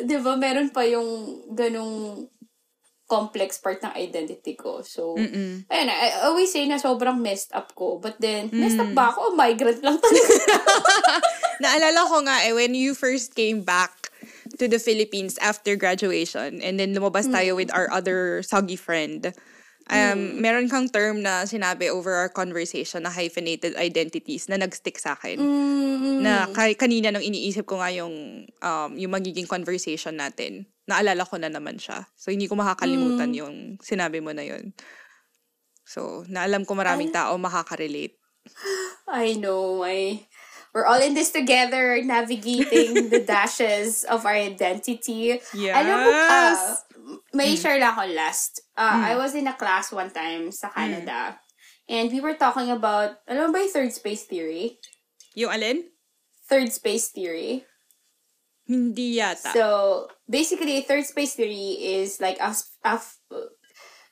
di 0.07 0.15
ba, 0.23 0.39
meron 0.39 0.71
pa 0.71 0.87
yung 0.87 1.43
ganong 1.59 2.27
complex 3.09 3.57
part 3.57 3.81
ng 3.81 3.97
identity 3.97 4.53
ko. 4.53 4.85
So, 4.85 5.17
Mm-mm. 5.17 5.65
ayun, 5.65 5.89
I, 5.89 6.29
always 6.29 6.53
say 6.53 6.69
na 6.69 6.77
sobrang 6.77 7.25
messed 7.25 7.51
up 7.57 7.73
ko. 7.73 7.97
But 7.97 8.21
then, 8.21 8.53
Mm. 8.53 8.61
messed 8.61 8.79
up 8.79 8.93
ba 8.93 9.09
ako? 9.09 9.33
O 9.33 9.35
migrant 9.35 9.81
lang 9.81 9.97
talaga. 9.97 10.29
Naalala 11.65 12.05
ko 12.05 12.17
nga 12.29 12.37
eh, 12.45 12.53
when 12.53 12.77
you 12.77 12.93
first 12.93 13.33
came 13.33 13.65
back 13.65 14.13
to 14.61 14.69
the 14.69 14.79
Philippines 14.79 15.41
after 15.41 15.73
graduation 15.75 16.61
and 16.61 16.77
then 16.77 16.93
lumabas 16.93 17.33
tayo 17.33 17.57
with 17.57 17.73
our 17.73 17.89
other 17.89 18.45
soggy 18.45 18.77
friend, 18.77 19.33
um, 19.89 20.37
meron 20.45 20.69
kang 20.69 20.93
term 20.93 21.25
na 21.25 21.49
sinabi 21.49 21.89
over 21.89 22.13
our 22.13 22.29
conversation 22.29 23.09
na 23.09 23.11
hyphenated 23.11 23.73
identities 23.81 24.53
na 24.53 24.61
nag-stick 24.61 25.01
sa 25.01 25.17
akin. 25.17 25.41
Mm. 25.41 26.21
Na 26.21 26.45
kanina 26.53 27.09
nung 27.09 27.25
iniisip 27.25 27.65
ko 27.65 27.81
nga 27.81 27.89
yung, 27.89 28.45
um, 28.61 28.91
yung 29.01 29.13
magiging 29.17 29.49
conversation 29.49 30.21
natin, 30.21 30.69
naalala 30.89 31.29
ko 31.29 31.37
na 31.37 31.53
naman 31.53 31.77
siya. 31.77 32.09
So, 32.17 32.33
hindi 32.33 32.49
ko 32.49 32.57
makakalimutan 32.57 33.37
yung 33.37 33.77
sinabi 33.85 34.25
mo 34.25 34.33
na 34.33 34.43
yun. 34.43 34.73
So, 35.85 36.25
naalam 36.25 36.65
ko 36.65 36.73
maraming 36.73 37.13
tao 37.13 37.37
makaka-relate. 37.37 38.17
I 39.09 39.37
know. 39.37 39.85
I 39.85 40.25
we're 40.73 40.89
all 40.89 41.01
in 41.01 41.13
this 41.13 41.33
together, 41.33 42.01
navigating 42.05 43.13
the 43.13 43.21
dashes 43.29 44.05
of 44.05 44.25
our 44.25 44.37
identity. 44.37 45.41
Yes! 45.53 45.75
Alam 45.77 45.97
mo, 45.97 46.11
uh, 46.13 46.57
may 47.33 47.57
share 47.57 47.81
lang 47.81 47.97
ako 47.97 48.05
last. 48.13 48.65
Uh, 48.77 49.13
I 49.13 49.17
was 49.17 49.35
in 49.35 49.49
a 49.49 49.57
class 49.57 49.93
one 49.93 50.13
time 50.13 50.53
sa 50.53 50.69
Canada. 50.73 51.41
And 51.89 52.13
we 52.13 52.21
were 52.21 52.37
talking 52.37 52.69
about, 52.69 53.25
alam 53.25 53.49
mo 53.49 53.57
ba 53.57 53.65
yung 53.65 53.73
third 53.73 53.93
space 53.97 54.29
theory? 54.29 54.77
Yung 55.33 55.49
alin? 55.49 55.89
Third 56.49 56.69
space 56.69 57.09
theory. 57.09 57.65
Hindi 58.69 59.17
yata. 59.17 59.57
So, 59.57 60.09
basically, 60.29 60.85
third 60.85 61.09
space 61.09 61.33
theory 61.33 61.81
is 61.81 62.21
like 62.21 62.37
a, 62.37 62.53
a, 62.85 63.01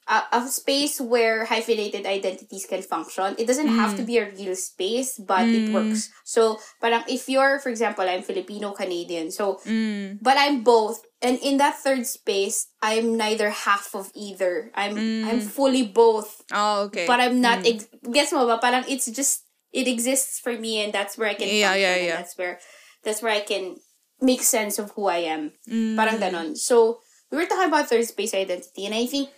a, 0.08 0.22
a 0.32 0.48
space 0.48 0.96
where 0.96 1.44
hyphenated 1.44 2.06
identities 2.06 2.64
can 2.64 2.80
function. 2.80 3.36
It 3.36 3.46
doesn't 3.46 3.68
have 3.68 3.96
to 3.96 4.02
mm. 4.02 4.06
be 4.06 4.16
a 4.16 4.32
real 4.32 4.56
space, 4.56 5.20
but 5.20 5.44
it 5.44 5.68
mm. 5.68 5.74
works. 5.76 6.08
So, 6.24 6.56
parang 6.80 7.04
if 7.04 7.28
you're, 7.28 7.60
for 7.60 7.68
example, 7.68 8.08
I'm 8.08 8.22
Filipino-Canadian, 8.22 9.30
so, 9.30 9.60
Mm. 9.68 10.18
but 10.22 10.40
I'm 10.40 10.64
both. 10.64 11.04
And 11.20 11.36
in 11.44 11.56
that 11.60 11.76
third 11.76 12.06
space, 12.06 12.68
I'm 12.80 13.16
neither 13.16 13.50
half 13.50 13.92
of 13.92 14.08
either. 14.14 14.70
I'm 14.72 14.96
I'm 14.96 15.40
mm. 15.40 15.48
fully 15.48 15.84
both. 15.84 16.44
Oh, 16.52 16.88
okay. 16.88 17.04
But 17.04 17.20
I'm 17.20 17.40
not, 17.40 17.66
ex- 17.66 17.88
gets 18.12 18.32
mo 18.32 18.46
ba? 18.46 18.56
Parang 18.56 18.84
it's 18.88 19.04
just, 19.10 19.44
it 19.72 19.88
exists 19.88 20.40
for 20.40 20.56
me 20.56 20.80
and 20.80 20.92
that's 20.92 21.18
where 21.18 21.28
I 21.28 21.34
can 21.34 21.48
Yeah, 21.48 21.76
function. 21.76 21.82
yeah, 21.82 21.96
yeah. 21.96 22.16
that's 22.16 22.36
where, 22.38 22.60
that's 23.02 23.20
where 23.20 23.32
I 23.32 23.40
can 23.40 23.76
make 24.20 24.42
sense 24.42 24.78
of 24.78 24.90
who 24.96 25.06
I 25.06 25.28
am. 25.28 25.52
Mm. 25.68 25.96
Parang 25.96 26.18
ganon. 26.18 26.56
So, 26.56 27.00
we 27.30 27.38
were 27.38 27.46
talking 27.46 27.68
about 27.68 27.88
third 27.88 28.04
space 28.06 28.34
identity 28.34 28.86
and 28.86 28.94
I 28.94 29.06
think, 29.06 29.28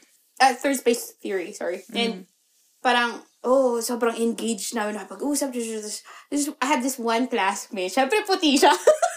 uh, 0.40 0.54
third 0.54 0.76
space 0.76 1.14
theory, 1.22 1.52
sorry. 1.52 1.82
Mm. 1.90 1.96
And 1.98 2.14
parang, 2.82 3.22
oh, 3.42 3.80
sobrang 3.82 4.18
engaged 4.18 4.74
namin 4.74 4.94
nakapag-usap. 4.96 5.52
This, 5.52 6.02
this, 6.30 6.50
I 6.62 6.66
had 6.66 6.82
this 6.82 6.98
one 6.98 7.26
classmate. 7.26 7.90
Siyempre, 7.90 8.22
puti 8.26 8.58
siya. 8.58 8.74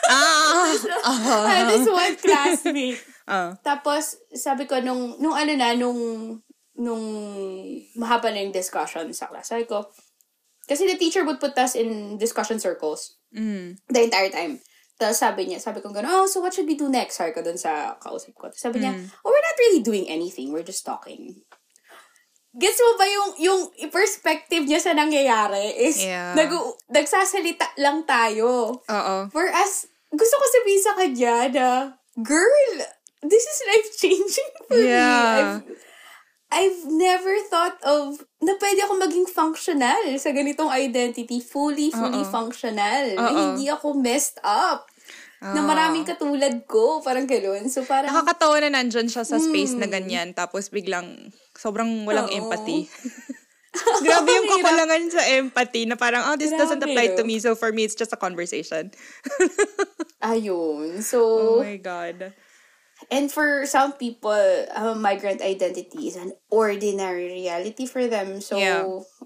ah! 0.09 0.71
I 1.45 1.53
had 1.61 1.69
this 1.69 1.87
one 1.87 2.15
classmate. 2.17 3.01
Ah. 3.31 3.55
Tapos, 3.63 4.17
sabi 4.33 4.65
ko, 4.67 4.81
nung, 4.83 5.15
nung 5.21 5.31
ano 5.31 5.53
na, 5.55 5.71
nung, 5.77 6.41
nung 6.75 7.05
mahaba 7.95 8.27
na 8.33 8.43
yung 8.43 8.51
discussion 8.51 9.07
sa 9.13 9.29
class, 9.31 9.53
sabi 9.53 9.63
ko, 9.63 9.87
kasi 10.67 10.83
the 10.89 10.97
teacher 10.97 11.23
would 11.23 11.39
put 11.39 11.55
us 11.55 11.77
in 11.77 12.17
discussion 12.17 12.59
circles 12.59 13.15
Mm. 13.31 13.79
the 13.87 14.03
entire 14.03 14.27
time. 14.27 14.59
Tapos 15.01 15.17
sabi 15.17 15.49
niya, 15.49 15.57
sabi 15.57 15.81
ko 15.81 15.89
gano'n, 15.89 16.13
oh, 16.13 16.29
so 16.29 16.45
what 16.45 16.53
should 16.53 16.69
we 16.69 16.77
do 16.77 16.85
next? 16.85 17.17
Sabi 17.17 17.33
ko 17.33 17.41
dun 17.41 17.57
sa 17.57 17.97
kausap 17.97 18.37
ko. 18.37 18.53
Sabi 18.53 18.85
niya, 18.85 18.93
oh, 19.25 19.33
we're 19.33 19.41
not 19.41 19.57
really 19.57 19.81
doing 19.81 20.05
anything. 20.05 20.53
We're 20.53 20.61
just 20.61 20.85
talking. 20.85 21.41
Gets 22.53 22.77
mo 22.77 23.01
ba 23.01 23.09
yung, 23.09 23.29
yung 23.41 23.61
perspective 23.89 24.61
niya 24.61 24.77
sa 24.77 24.93
nangyayari 24.93 25.73
is 25.73 26.05
Yeah. 26.05 26.37
nag, 26.37 26.53
nagsasalita 26.93 27.81
lang 27.81 28.05
tayo. 28.05 28.77
Oo. 28.77 29.15
Whereas, 29.33 29.89
gusto 30.13 30.35
ko 30.37 30.45
sabihin 30.45 30.83
sa 30.85 30.93
kanya 30.93 31.35
na, 31.49 31.67
girl, 32.21 32.69
this 33.25 33.41
is 33.41 33.59
life-changing 33.73 34.51
for 34.69 34.77
me. 34.77 34.85
Yeah. 34.85 35.63
I've, 35.63 35.81
I've 36.51 36.83
never 36.91 37.39
thought 37.47 37.79
of 37.87 38.19
na 38.43 38.59
pwede 38.59 38.83
ako 38.83 38.99
maging 38.99 39.27
functional 39.31 40.19
sa 40.19 40.35
ganitong 40.35 40.67
identity. 40.67 41.39
Fully, 41.39 41.95
fully 41.95 42.27
Oo. 42.27 42.27
functional. 42.27 43.15
Na 43.15 43.31
Oo. 43.31 43.39
hindi 43.55 43.71
ako 43.71 43.95
messed 43.95 44.35
up. 44.43 44.90
Na 45.41 45.57
Ah. 45.57 45.65
maraming 45.65 46.05
katulad 46.05 46.53
ko. 46.69 47.01
Parang 47.01 47.25
gano'n. 47.25 47.65
So, 47.65 47.81
parang, 47.81 48.13
Nakakatawa 48.13 48.61
na 48.61 48.77
nandyan 48.77 49.09
siya 49.09 49.25
sa 49.25 49.41
space 49.41 49.73
na 49.73 49.89
ganyan, 49.89 50.37
tapos 50.37 50.69
biglang 50.69 51.33
sobrang 51.57 52.05
walang 52.05 52.29
Oo. 52.29 52.37
empathy. 52.37 52.85
Grabe 54.05 54.29
yung 54.29 54.51
kakulangan 54.51 55.01
sa 55.09 55.23
empathy 55.33 55.87
na 55.89 55.97
parang, 55.97 56.29
oh, 56.29 56.37
this 56.37 56.51
doesn't 56.51 56.77
Grabe, 56.77 56.91
apply 56.93 57.17
to 57.17 57.23
me, 57.25 57.39
so 57.39 57.55
for 57.55 57.71
me, 57.73 57.87
it's 57.87 57.97
just 57.97 58.13
a 58.13 58.19
conversation. 58.19 58.91
ayun. 60.21 60.99
Oh 60.99 61.01
So, 61.01 61.19
my 61.63 61.81
God. 61.81 62.37
And 63.09 63.31
for 63.33 63.65
some 63.65 63.97
people, 63.97 64.37
uh, 64.69 64.93
migrant 64.93 65.41
identity 65.41 66.05
is 66.05 66.13
an 66.15 66.37
ordinary 66.53 67.33
reality 67.33 67.89
for 67.89 68.05
them. 68.05 68.45
So, 68.45 68.61
Yeah. 68.61 68.85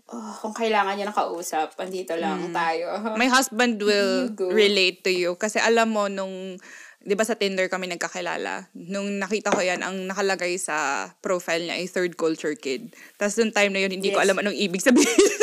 Uh, 0.10 0.34
kung 0.42 0.54
kailangan 0.54 0.98
niya 0.98 1.10
ng 1.10 1.18
kausap, 1.18 1.74
andito 1.80 2.14
lang 2.18 2.54
tayo. 2.54 3.00
My 3.22 3.30
husband 3.30 3.82
will 3.82 4.30
relate 4.52 5.02
to 5.06 5.12
you. 5.12 5.34
Kasi 5.40 5.58
alam 5.58 5.94
mo, 5.94 6.06
nung, 6.06 6.60
di 7.02 7.14
ba 7.14 7.26
sa 7.26 7.38
Tinder 7.38 7.70
kami 7.70 7.90
nagkakilala, 7.90 8.70
nung 8.76 9.18
nakita 9.18 9.54
ko 9.54 9.62
yan, 9.62 9.82
ang 9.82 10.06
nakalagay 10.06 10.58
sa 10.62 11.10
profile 11.22 11.66
niya 11.66 11.76
ay 11.82 11.86
third 11.90 12.14
culture 12.18 12.54
kid. 12.54 12.94
Tapos 13.18 13.38
nung 13.42 13.54
time 13.54 13.72
na 13.74 13.82
yun, 13.86 13.94
hindi 13.98 14.14
ko 14.14 14.22
Yes. 14.22 14.26
alam 14.30 14.38
anong 14.42 14.58
ibig 14.58 14.82
sabihin. 14.84 15.42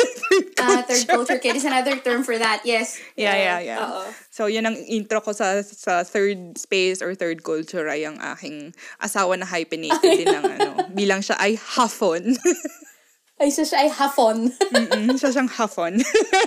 Ah, 0.63 0.79
third 0.81 1.05
culture 1.05 1.37
kid 1.43 1.59
is 1.59 1.67
another 1.67 1.93
term 1.99 2.23
for 2.23 2.39
that. 2.39 2.63
Yes. 2.63 2.95
Yeah, 3.19 3.35
yeah, 3.35 3.59
yeah. 3.59 3.79
Oo. 3.83 4.07
So, 4.31 4.47
yun 4.47 4.63
ang 4.63 4.79
intro 4.87 5.19
ko 5.19 5.35
sa 5.35 5.59
sa 5.59 6.07
third 6.07 6.55
space 6.55 7.03
or 7.03 7.13
third 7.19 7.43
culture 7.43 7.83
ay 7.85 8.07
ang 8.07 8.15
aking 8.33 8.71
asawa 8.97 9.35
na 9.35 9.43
hyphenated 9.43 10.23
din 10.23 10.31
ng 10.31 10.45
ano. 10.57 10.69
Bilang 10.95 11.19
siya 11.19 11.35
ay 11.37 11.59
hafon. 11.59 12.33
Ay, 13.35 13.49
so 13.49 13.61
siya 13.61 13.81
ay 13.81 13.89
hafon. 13.89 14.47
Mm-mm, 14.73 15.15
siya 15.15 15.29
siyang 15.29 15.49
hafon. 15.49 15.97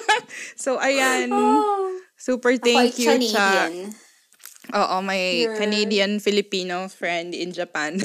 so, 0.56 0.78
ayan. 0.78 1.28
oh. 1.28 1.92
Super 2.16 2.56
thank 2.56 2.96
Quite 2.96 3.20
you, 3.20 3.28
Cha. 3.28 3.68
Oo, 4.68 4.96
my 4.98 5.14
You're- 5.44 5.54
Canadian-Filipino 5.56 6.88
friend 6.88 7.30
in 7.30 7.50
Japan. 7.50 8.00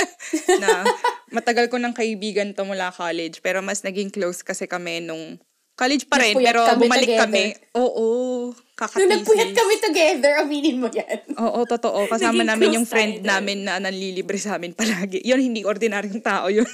na 0.62 0.84
matagal 1.28 1.66
ko 1.66 1.76
ng 1.76 1.90
kaibigan 1.90 2.52
to 2.52 2.62
mula 2.62 2.90
college. 2.90 3.40
Pero 3.40 3.58
mas 3.58 3.80
naging 3.80 4.10
close 4.10 4.40
kasi 4.40 4.66
kami 4.66 5.00
nung 5.00 5.40
college 5.74 6.06
pa 6.06 6.18
rin. 6.18 6.34
Nagpuyat 6.34 6.46
Pero 6.46 6.60
kami 6.68 6.80
bumalik 6.80 7.08
together. 7.08 7.22
kami. 7.24 7.44
Oo, 7.74 8.06
Nung 8.46 8.76
kakatisis. 8.76 9.10
nagpuyat 9.10 9.50
kami 9.52 9.74
together, 9.80 10.32
aminin 10.38 10.76
mo 10.76 10.86
yan. 10.86 11.18
Oo, 11.34 11.62
totoo. 11.64 12.06
Kasama 12.06 12.30
Naging 12.36 12.50
namin 12.52 12.76
yung 12.76 12.86
friend 12.86 13.12
doon. 13.18 13.26
namin 13.26 13.58
na 13.62 13.78
nanlilibre 13.80 14.36
sa 14.36 14.54
amin 14.54 14.70
palagi. 14.70 15.18
Yun, 15.20 15.40
hindi 15.40 15.62
ordinaryong 15.62 16.20
tao 16.20 16.46
yun. 16.46 16.66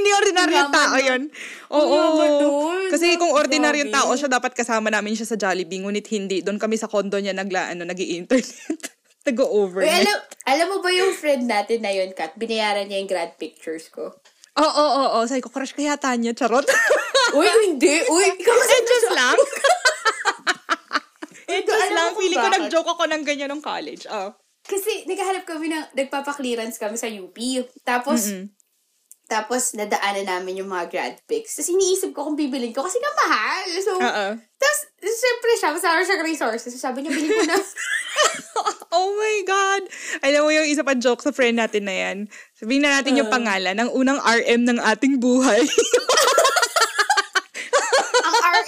Hindi 0.00 0.10
ordinaryong 0.16 0.70
tao 0.72 0.96
yun. 0.96 1.22
Oo. 1.70 2.00
Kasi 2.88 3.20
kung 3.20 3.36
ordinaryong 3.36 3.92
tao 3.92 4.16
siya, 4.16 4.32
dapat 4.32 4.56
kasama 4.56 4.88
namin 4.88 5.14
siya 5.14 5.28
sa 5.28 5.36
Jollibee. 5.36 5.84
Ngunit 5.84 6.08
hindi. 6.10 6.40
Doon 6.40 6.56
kami 6.56 6.80
sa 6.80 6.88
condo 6.88 7.20
niya 7.20 7.36
nagla, 7.36 7.70
ano, 7.70 7.84
nag 7.84 8.00
internet 8.00 8.48
Nag-over. 9.20 9.84
Uy, 9.84 9.92
alam, 9.92 10.16
alam 10.48 10.66
mo 10.72 10.76
ba 10.80 10.88
yung 10.88 11.12
friend 11.12 11.44
natin 11.44 11.84
na 11.84 11.92
yun, 11.92 12.08
Kat? 12.16 12.32
Binayaran 12.40 12.88
niya 12.88 13.04
yung 13.04 13.10
grad 13.10 13.36
pictures 13.36 13.92
ko. 13.92 14.16
Oo, 14.56 14.64
oo, 14.64 15.02
oo. 15.12 15.18
Sabi 15.28 15.44
ko, 15.44 15.52
crush 15.52 15.76
kaya 15.76 16.00
tanya. 16.00 16.32
Charot. 16.32 16.64
Uy, 17.38 17.46
hindi. 17.68 18.00
Uy, 18.08 18.24
ikaw 18.40 18.56
kasi 18.56 18.74
Eh, 18.74 18.84
just 18.88 19.10
lang. 19.12 19.38
Eh, 21.50 21.66
just 21.66 21.74
Alam 21.74 21.94
lang. 21.98 22.08
kung 22.14 22.22
Feeling 22.22 22.38
ko 22.38 22.50
nag-joke 22.62 22.90
ako 22.94 23.04
ng 23.10 23.22
ganyan 23.26 23.50
nung 23.50 23.58
college. 23.58 24.06
Oh. 24.06 24.30
Kasi 24.62 25.02
naghahanap 25.10 25.42
kami 25.42 25.66
ng, 25.66 25.82
nagpapa-clearance 25.98 26.78
kami 26.78 26.94
sa 26.94 27.10
UP. 27.10 27.34
Tapos, 27.82 28.30
tapos 29.30 29.78
nadaanan 29.78 30.26
namin 30.26 30.66
yung 30.66 30.70
mga 30.74 30.90
grad 30.90 31.16
pics. 31.30 31.54
Tapos 31.54 31.70
iniisip 31.70 32.10
ko 32.10 32.26
kung 32.26 32.34
bibilin 32.34 32.74
ko 32.74 32.82
kasi 32.82 32.98
nga 32.98 33.14
mahal. 33.14 33.68
So, 33.78 33.92
Oo. 33.94 34.26
tapos, 34.58 34.78
siyempre 34.98 35.50
siya, 35.54 35.70
masara 35.70 36.02
siya 36.02 36.18
resources. 36.18 36.74
So, 36.74 36.82
sabi 36.82 37.06
niya, 37.06 37.14
bilhin 37.14 37.30
ko 37.30 37.46
na. 37.46 37.54
Oh 38.90 39.14
my 39.14 39.38
God! 39.46 39.82
Alam 40.26 40.40
mo 40.44 40.50
yung 40.50 40.66
isa 40.66 40.82
pa 40.82 40.98
joke 40.98 41.22
sa 41.22 41.30
friend 41.30 41.62
natin 41.62 41.86
na 41.86 41.94
yan. 41.94 42.16
Sabihin 42.58 42.82
na 42.82 42.98
natin 42.98 43.16
yung 43.16 43.30
pangalan 43.30 43.78
ng 43.78 43.86
unang 43.94 44.18
RM 44.18 44.66
ng 44.66 44.78
ating 44.82 45.22
buhay. 45.22 45.62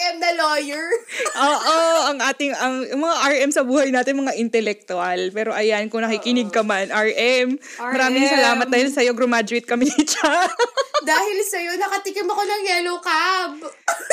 RM 0.02 0.16
na 0.18 0.30
lawyer. 0.34 0.86
Oo, 1.46 1.76
ang 2.10 2.18
ating, 2.18 2.52
ang, 2.58 2.90
mga 2.90 3.14
RM 3.30 3.50
sa 3.54 3.62
buhay 3.62 3.94
natin, 3.94 4.18
mga 4.18 4.34
intellectual. 4.34 5.30
Pero 5.30 5.54
ayan, 5.54 5.86
kung 5.86 6.02
nakikinig 6.02 6.50
ka 6.50 6.66
man, 6.66 6.90
RM, 6.90 7.58
maraming 7.78 8.26
RM. 8.26 8.32
salamat 8.34 8.66
dahil 8.66 8.88
sa'yo, 8.90 9.12
graduate 9.14 9.66
kami 9.66 9.86
ni 9.86 10.02
Cha. 10.02 10.46
Dahil 11.02 11.34
sa'yo, 11.42 11.74
nakatikim 11.82 12.30
ako 12.30 12.46
ng 12.46 12.62
yellow 12.62 13.02
cab. 13.02 13.58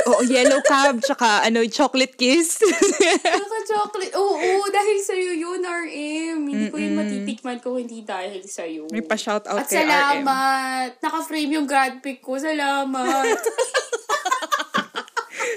Oo, 0.09 0.25
yellow 0.25 0.57
cab, 0.65 0.97
tsaka 0.97 1.45
ano, 1.45 1.61
chocolate 1.69 2.17
kiss. 2.17 2.65
Naka-chocolate. 3.29 4.17
Oo, 4.17 4.65
dahil 4.73 4.97
sa'yo 4.97 5.37
yun, 5.37 5.61
RM. 5.61 6.49
Hindi 6.49 6.65
ko 6.73 6.81
yun 6.81 6.97
matitikman 6.97 7.61
ko 7.61 7.77
hindi 7.77 8.01
dahil 8.01 8.41
sa'yo. 8.41 8.89
May 8.89 9.05
pa-shoutout 9.05 9.61
At 9.61 9.69
kay 9.69 9.85
RM. 9.85 9.85
salamat. 9.85 10.89
Naka-frame 10.97 11.61
yung 11.61 11.69
grad 11.69 12.01
pick 12.01 12.25
ko. 12.25 12.41
Salamat. 12.41 13.37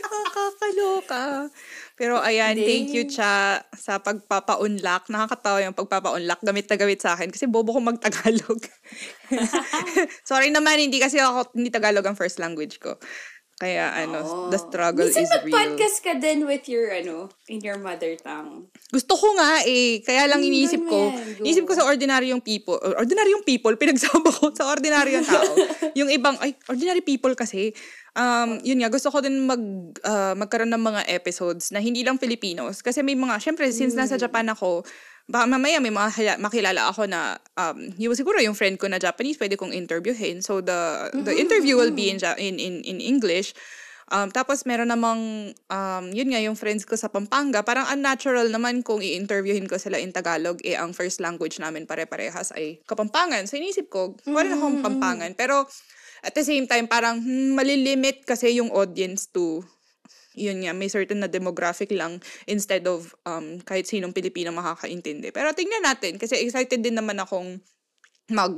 Nakakaloka. 0.01 1.53
Pero 1.95 2.18
ayan, 2.18 2.57
Hindi. 2.57 2.66
thank 2.66 2.88
you, 2.97 3.05
Cha, 3.07 3.61
sa 3.76 4.01
pagpapa-unlock. 4.01 5.12
Nakakatawa 5.12 5.61
yung 5.62 5.76
pagpapa-unlock. 5.76 6.40
Gamit 6.40 6.66
na 6.66 6.76
gamit 6.80 7.01
sa 7.05 7.14
akin. 7.14 7.28
Kasi 7.28 7.47
bobo 7.47 7.76
ko 7.76 7.80
mag-Tagalog. 7.84 8.59
Sorry 10.30 10.51
naman, 10.51 10.80
hindi 10.80 10.99
kasi 10.99 11.20
ako, 11.20 11.53
hindi 11.55 11.70
Tagalog 11.70 12.03
ang 12.03 12.18
first 12.18 12.40
language 12.40 12.80
ko. 12.80 12.97
Kaya 13.62 13.95
ano, 13.95 14.51
the 14.51 14.59
struggle 14.59 15.07
Minsan 15.07 15.22
is 15.22 15.30
real. 15.47 15.55
mag-podcast 15.55 16.03
ka 16.03 16.18
din 16.18 16.51
with 16.51 16.66
your, 16.66 16.90
ano, 16.90 17.30
in 17.47 17.62
your 17.62 17.78
mother 17.78 18.18
tongue. 18.18 18.66
Gusto 18.90 19.14
ko 19.14 19.38
nga 19.38 19.62
eh. 19.62 20.03
Kaya 20.03 20.26
lang 20.26 20.43
iniisip 20.43 20.82
ko. 20.82 21.14
Iniisip 21.38 21.70
ko 21.70 21.78
sa 21.78 21.86
ordinaryong 21.86 22.43
people. 22.43 22.74
or 22.82 22.99
Ordinaryong 22.99 23.47
people, 23.47 23.70
pinagsama 23.82 24.34
ko 24.34 24.51
sa 24.51 24.66
ordinaryong 24.66 25.22
tao. 25.22 25.55
yung 25.99 26.11
ibang, 26.11 26.34
ay, 26.43 26.59
ordinary 26.66 27.07
people 27.07 27.30
kasi, 27.38 27.70
um, 28.15 28.61
yun 28.61 28.79
nga, 28.79 28.89
gusto 28.89 29.09
ko 29.09 29.21
din 29.21 29.45
mag, 29.45 29.61
ah, 30.03 30.33
magkaroon 30.33 30.71
ng 30.71 30.81
mga 30.83 31.03
episodes 31.11 31.71
na 31.71 31.79
hindi 31.79 32.03
lang 32.03 32.17
Filipinos. 32.17 32.81
Kasi 32.81 33.01
may 33.01 33.15
mga, 33.15 33.39
syempre, 33.39 33.69
since 33.71 33.93
nasa 33.93 34.17
Hmm. 34.17 34.23
Japan 34.23 34.47
ako, 34.49 34.85
baka 35.25 35.47
mamaya 35.47 35.79
may 35.79 35.91
mga 35.91 36.11
haya- 36.13 36.41
makilala 36.41 36.91
ako 36.91 37.07
na, 37.07 37.39
um, 37.55 37.79
yung 37.97 38.13
siguro 38.13 38.37
yung 38.39 38.53
friend 38.53 38.77
ko 38.77 38.91
na 38.91 38.99
Japanese, 38.99 39.39
pwede 39.39 39.55
kong 39.55 39.71
interviewin. 39.71 40.43
So, 40.43 40.59
the, 40.59 41.09
the 41.13 41.31
Mm-hmm. 41.31 41.41
interview 41.41 41.75
will 41.77 41.95
be 41.95 42.11
in, 42.11 42.19
Ja- 42.19 42.37
in, 42.37 42.59
in, 42.59 42.83
in 42.83 42.99
English. 42.99 43.55
Um, 44.13 44.29
tapos 44.29 44.69
meron 44.69 44.93
namang, 44.93 45.21
um, 45.73 46.05
yun 46.13 46.29
nga, 46.29 46.41
yung 46.43 46.53
friends 46.53 46.85
ko 46.85 46.93
sa 47.01 47.09
Pampanga, 47.09 47.65
parang 47.65 47.89
unnatural 47.89 48.45
naman 48.53 48.85
kung 48.85 49.01
i-interviewin 49.01 49.65
ko 49.65 49.81
sila 49.81 49.97
in 49.97 50.13
Tagalog, 50.13 50.61
eh 50.61 50.77
ang 50.77 50.93
first 50.93 51.17
language 51.17 51.57
namin 51.57 51.89
pare-parehas 51.89 52.53
ay 52.53 52.85
Kapampangan. 52.85 53.49
So 53.49 53.57
inisip 53.57 53.89
ko, 53.89 54.13
wala 54.29 54.53
na 54.53 54.61
akong 54.61 54.85
Pampangan. 54.85 55.33
Pero 55.33 55.65
at 56.23 56.33
the 56.33 56.47
same 56.47 56.70
time, 56.70 56.87
parang 56.87 57.18
hmm, 57.18 57.59
malilimit 57.59 58.23
kasi 58.23 58.57
yung 58.57 58.70
audience 58.70 59.29
to 59.29 59.66
yun 60.33 60.64
nga, 60.64 60.73
may 60.73 60.89
certain 60.89 61.20
na 61.20 61.29
demographic 61.29 61.93
lang 61.93 62.16
instead 62.49 62.89
of 62.89 63.12
um, 63.29 63.61
kahit 63.68 63.85
sinong 63.85 64.16
Pilipino 64.16 64.49
makakaintindi. 64.49 65.29
Pero 65.29 65.53
tingnan 65.53 65.85
natin, 65.85 66.16
kasi 66.16 66.41
excited 66.41 66.81
din 66.81 66.97
naman 66.97 67.20
akong 67.20 67.61
mag 68.33 68.55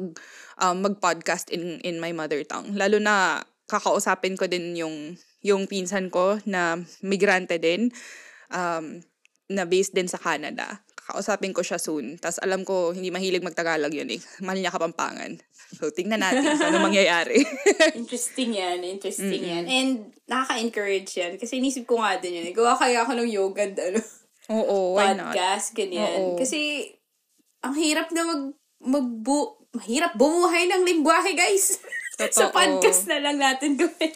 um, 0.61 0.77
mag-podcast 0.79 1.51
in 1.51 1.83
in 1.83 1.99
my 1.99 2.15
mother 2.15 2.47
tongue. 2.47 2.77
Lalo 2.79 3.03
na 3.03 3.43
kakausapin 3.67 4.39
ko 4.39 4.47
din 4.47 4.77
yung 4.79 5.19
yung 5.43 5.67
pinsan 5.67 6.09
ko 6.15 6.39
na 6.47 6.79
migrante 7.03 7.59
din 7.59 7.91
um, 8.55 9.03
na 9.51 9.65
based 9.67 9.97
din 9.97 10.07
sa 10.07 10.21
Canada. 10.21 10.84
Kakausapin 11.05 11.53
ko 11.53 11.61
siya 11.61 11.77
soon. 11.77 12.17
Tapos 12.17 12.41
alam 12.41 12.65
ko 12.65 12.97
hindi 12.97 13.13
mahilig 13.13 13.45
magtagalog 13.45 13.93
yun 13.93 14.09
eh. 14.09 14.21
Mahal 14.41 14.61
niya 14.61 14.73
kapampangan. 14.73 15.37
So 15.77 15.93
tingnan 15.93 16.25
natin 16.25 16.57
kung 16.57 16.65
ano 16.65 16.81
mangyayari. 16.81 17.45
Interesting 18.01 18.57
yan. 18.57 18.81
Interesting 18.81 19.43
yan. 19.45 19.65
And 19.69 19.91
nakaka-encourage 20.25 21.13
yan. 21.13 21.37
Kasi 21.37 21.61
inisip 21.61 21.85
ko 21.85 22.01
nga 22.01 22.17
din 22.17 22.41
yun. 22.41 22.47
eh. 22.49 22.55
Gawa 22.57 22.73
kaya 22.75 23.05
ako 23.05 23.21
ng 23.21 23.29
yoga, 23.29 23.69
ano, 23.69 24.01
Oo, 24.49 24.97
why 24.97 25.13
not? 25.13 25.33
podcast, 25.33 25.73
ganyan. 25.73 26.21
Oo. 26.21 26.37
Kasi, 26.37 26.89
ang 27.61 27.77
hirap 27.77 28.13
na 28.13 28.25
mag, 28.25 28.43
magbu, 28.81 29.39
mahirap 29.73 30.13
bumuhay 30.17 30.69
ng 30.69 30.85
lingwahe, 30.85 31.33
guys. 31.33 31.81
Sa 32.31 32.49
podcast 32.49 33.11
na 33.11 33.19
lang 33.19 33.41
natin 33.41 33.75
gawin. 33.75 34.13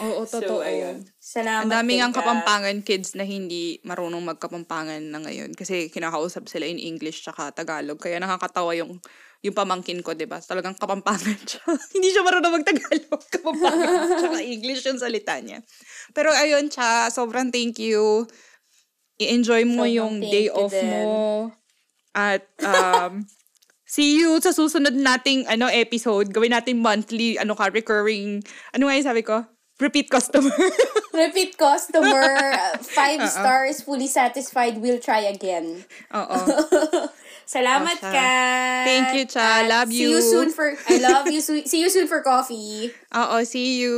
Oo, 0.00 0.22
totoo. 0.24 0.60
So, 0.60 0.64
ayun. 0.64 1.06
Salamat. 1.18 1.66
Ang 1.66 1.72
daming 1.72 2.00
ang 2.02 2.14
ka. 2.14 2.22
kapampangan 2.22 2.78
kids 2.86 3.18
na 3.18 3.26
hindi 3.26 3.82
marunong 3.82 4.22
magkapampangan 4.34 5.02
na 5.02 5.18
ngayon 5.22 5.52
kasi 5.52 5.90
kinakausap 5.90 6.46
sila 6.46 6.64
in 6.64 6.78
English 6.78 7.26
tsaka 7.26 7.50
Tagalog. 7.52 7.98
Kaya 7.98 8.22
nakakatawa 8.22 8.72
yung 8.78 8.96
yung 9.38 9.54
pamangkin 9.54 10.02
ko, 10.02 10.18
'di 10.18 10.26
ba? 10.26 10.42
Talagang 10.42 10.74
kapampangan 10.74 11.38
siya. 11.46 11.62
hindi 11.94 12.08
siya 12.10 12.26
marunong 12.26 12.54
magtagalog, 12.58 13.22
kapampangan 13.34 14.18
tsaka 14.18 14.38
English 14.42 14.82
yung 14.86 14.98
salita 14.98 15.38
niya. 15.38 15.62
Pero 16.10 16.34
ayun, 16.34 16.66
cha, 16.70 17.06
sobrang 17.10 17.54
thank 17.54 17.78
you. 17.78 18.26
I-enjoy 19.18 19.66
mo 19.66 19.82
Sobrang 19.86 19.98
yung 19.98 20.14
day 20.22 20.46
off 20.50 20.74
din. 20.74 20.86
mo. 20.86 21.06
At 22.14 22.46
um 22.62 23.26
see 23.94 24.20
you 24.20 24.38
sa 24.42 24.50
susunod 24.50 24.94
nating 24.94 25.46
ano 25.46 25.70
episode. 25.70 26.30
Gawin 26.34 26.54
natin 26.54 26.82
monthly, 26.82 27.38
ano 27.38 27.54
ka, 27.54 27.70
recurring, 27.70 28.42
ano 28.74 28.82
nga 28.86 28.94
yung 28.98 29.08
sabi 29.08 29.22
ko? 29.22 29.46
Repeat 29.78 30.10
customer. 30.10 30.50
Repeat 31.14 31.54
customer, 31.54 32.26
five 32.98 33.22
stars, 33.30 33.82
fully 33.82 34.10
satisfied, 34.10 34.82
will 34.82 34.98
try 34.98 35.22
again. 35.26 35.86
Oo. 36.10 36.38
Salamat 37.48 37.96
Oh, 37.96 38.02
Cha. 38.02 38.12
ka. 38.12 38.30
Thank 38.84 39.06
you, 39.16 39.24
Cha. 39.24 39.64
At 39.64 39.70
Love 39.70 39.88
See 39.88 40.02
you. 40.04 40.10
you 40.12 40.20
soon 40.20 40.48
for, 40.52 40.74
I 40.76 40.96
love 41.00 41.30
you. 41.30 41.40
Su- 41.40 41.64
see 41.64 41.80
you 41.80 41.88
soon 41.88 42.04
for 42.04 42.20
coffee. 42.20 42.92
Oo, 43.14 43.36
see 43.46 43.80
you. 43.80 43.96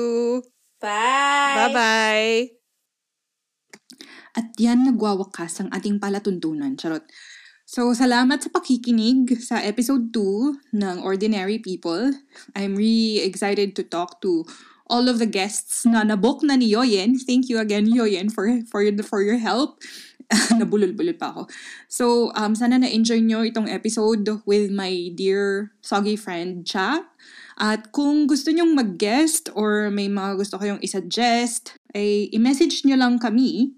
Bye. 0.78 1.66
Bye-bye. 1.66 2.36
At 4.38 4.54
yan 4.56 4.86
nagwawakas 4.86 5.58
ang 5.60 5.68
ating 5.74 5.98
palatuntunan. 5.98 6.78
Charot. 6.78 7.02
So, 7.66 7.90
salamat 7.94 8.42
sa 8.42 8.50
pakikinig 8.50 9.30
sa 9.42 9.62
episode 9.62 10.10
2 10.10 10.74
ng 10.74 10.96
Ordinary 11.02 11.58
People. 11.58 12.10
I'm 12.54 12.74
really 12.74 13.22
excited 13.22 13.74
to 13.78 13.82
talk 13.86 14.18
to 14.22 14.42
all 14.90 15.06
of 15.06 15.22
the 15.22 15.30
guests 15.30 15.86
na 15.86 16.02
nabook 16.02 16.42
na 16.42 16.58
ni 16.58 16.74
Yoyen. 16.74 17.14
Thank 17.22 17.46
you 17.46 17.62
again, 17.62 17.86
Yoyen, 17.86 18.28
for, 18.28 18.50
for, 18.66 18.82
for 19.06 19.22
your 19.22 19.38
help. 19.38 19.78
Nabulol-bulol 20.60 21.14
pa 21.14 21.30
ako. 21.30 21.42
So, 21.86 22.34
um, 22.34 22.58
sana 22.58 22.78
na-enjoy 22.82 23.22
nyo 23.22 23.46
itong 23.46 23.70
episode 23.70 24.42
with 24.46 24.70
my 24.74 25.14
dear 25.14 25.70
soggy 25.82 26.18
friend, 26.18 26.66
Cha. 26.66 27.06
At 27.60 27.94
kung 27.94 28.26
gusto 28.26 28.50
nyong 28.50 28.74
mag-guest 28.74 29.50
or 29.54 29.90
may 29.90 30.10
mga 30.10 30.38
gusto 30.38 30.58
kayong 30.58 30.82
isa-suggest, 30.82 31.78
ay 31.94 32.30
i-message 32.34 32.82
nyo 32.86 32.98
lang 32.98 33.18
kami. 33.18 33.74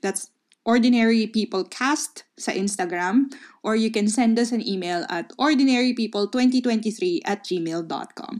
That's 0.00 0.32
Ordinary 0.64 1.28
People 1.28 1.64
Cast 1.68 2.24
sa 2.40 2.52
Instagram. 2.52 3.32
Or 3.64 3.76
you 3.76 3.92
can 3.92 4.08
send 4.08 4.40
us 4.40 4.52
an 4.52 4.64
email 4.64 5.04
at 5.12 5.32
ordinarypeople2023 5.36 7.20
at 7.24 7.44
gmail.com. 7.44 8.32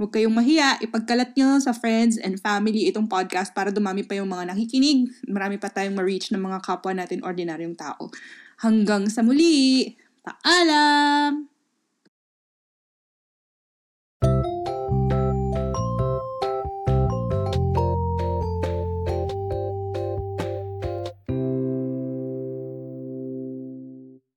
Huwag 0.00 0.16
kayong 0.16 0.32
mahiya, 0.32 0.80
ipagkalat 0.80 1.36
nyo 1.36 1.60
sa 1.60 1.76
friends 1.76 2.16
and 2.16 2.40
family 2.40 2.88
itong 2.88 3.04
podcast 3.04 3.52
para 3.52 3.68
dumami 3.68 4.00
pa 4.00 4.16
yung 4.16 4.32
mga 4.32 4.48
nakikinig. 4.48 5.12
Marami 5.28 5.60
pa 5.60 5.68
tayong 5.68 5.92
ma-reach 5.92 6.32
ng 6.32 6.40
mga 6.40 6.64
kapwa 6.64 6.96
natin 6.96 7.20
ordinaryong 7.20 7.76
tao. 7.76 8.08
Hanggang 8.64 9.12
sa 9.12 9.20
muli! 9.20 9.92
Paalam! 10.24 11.49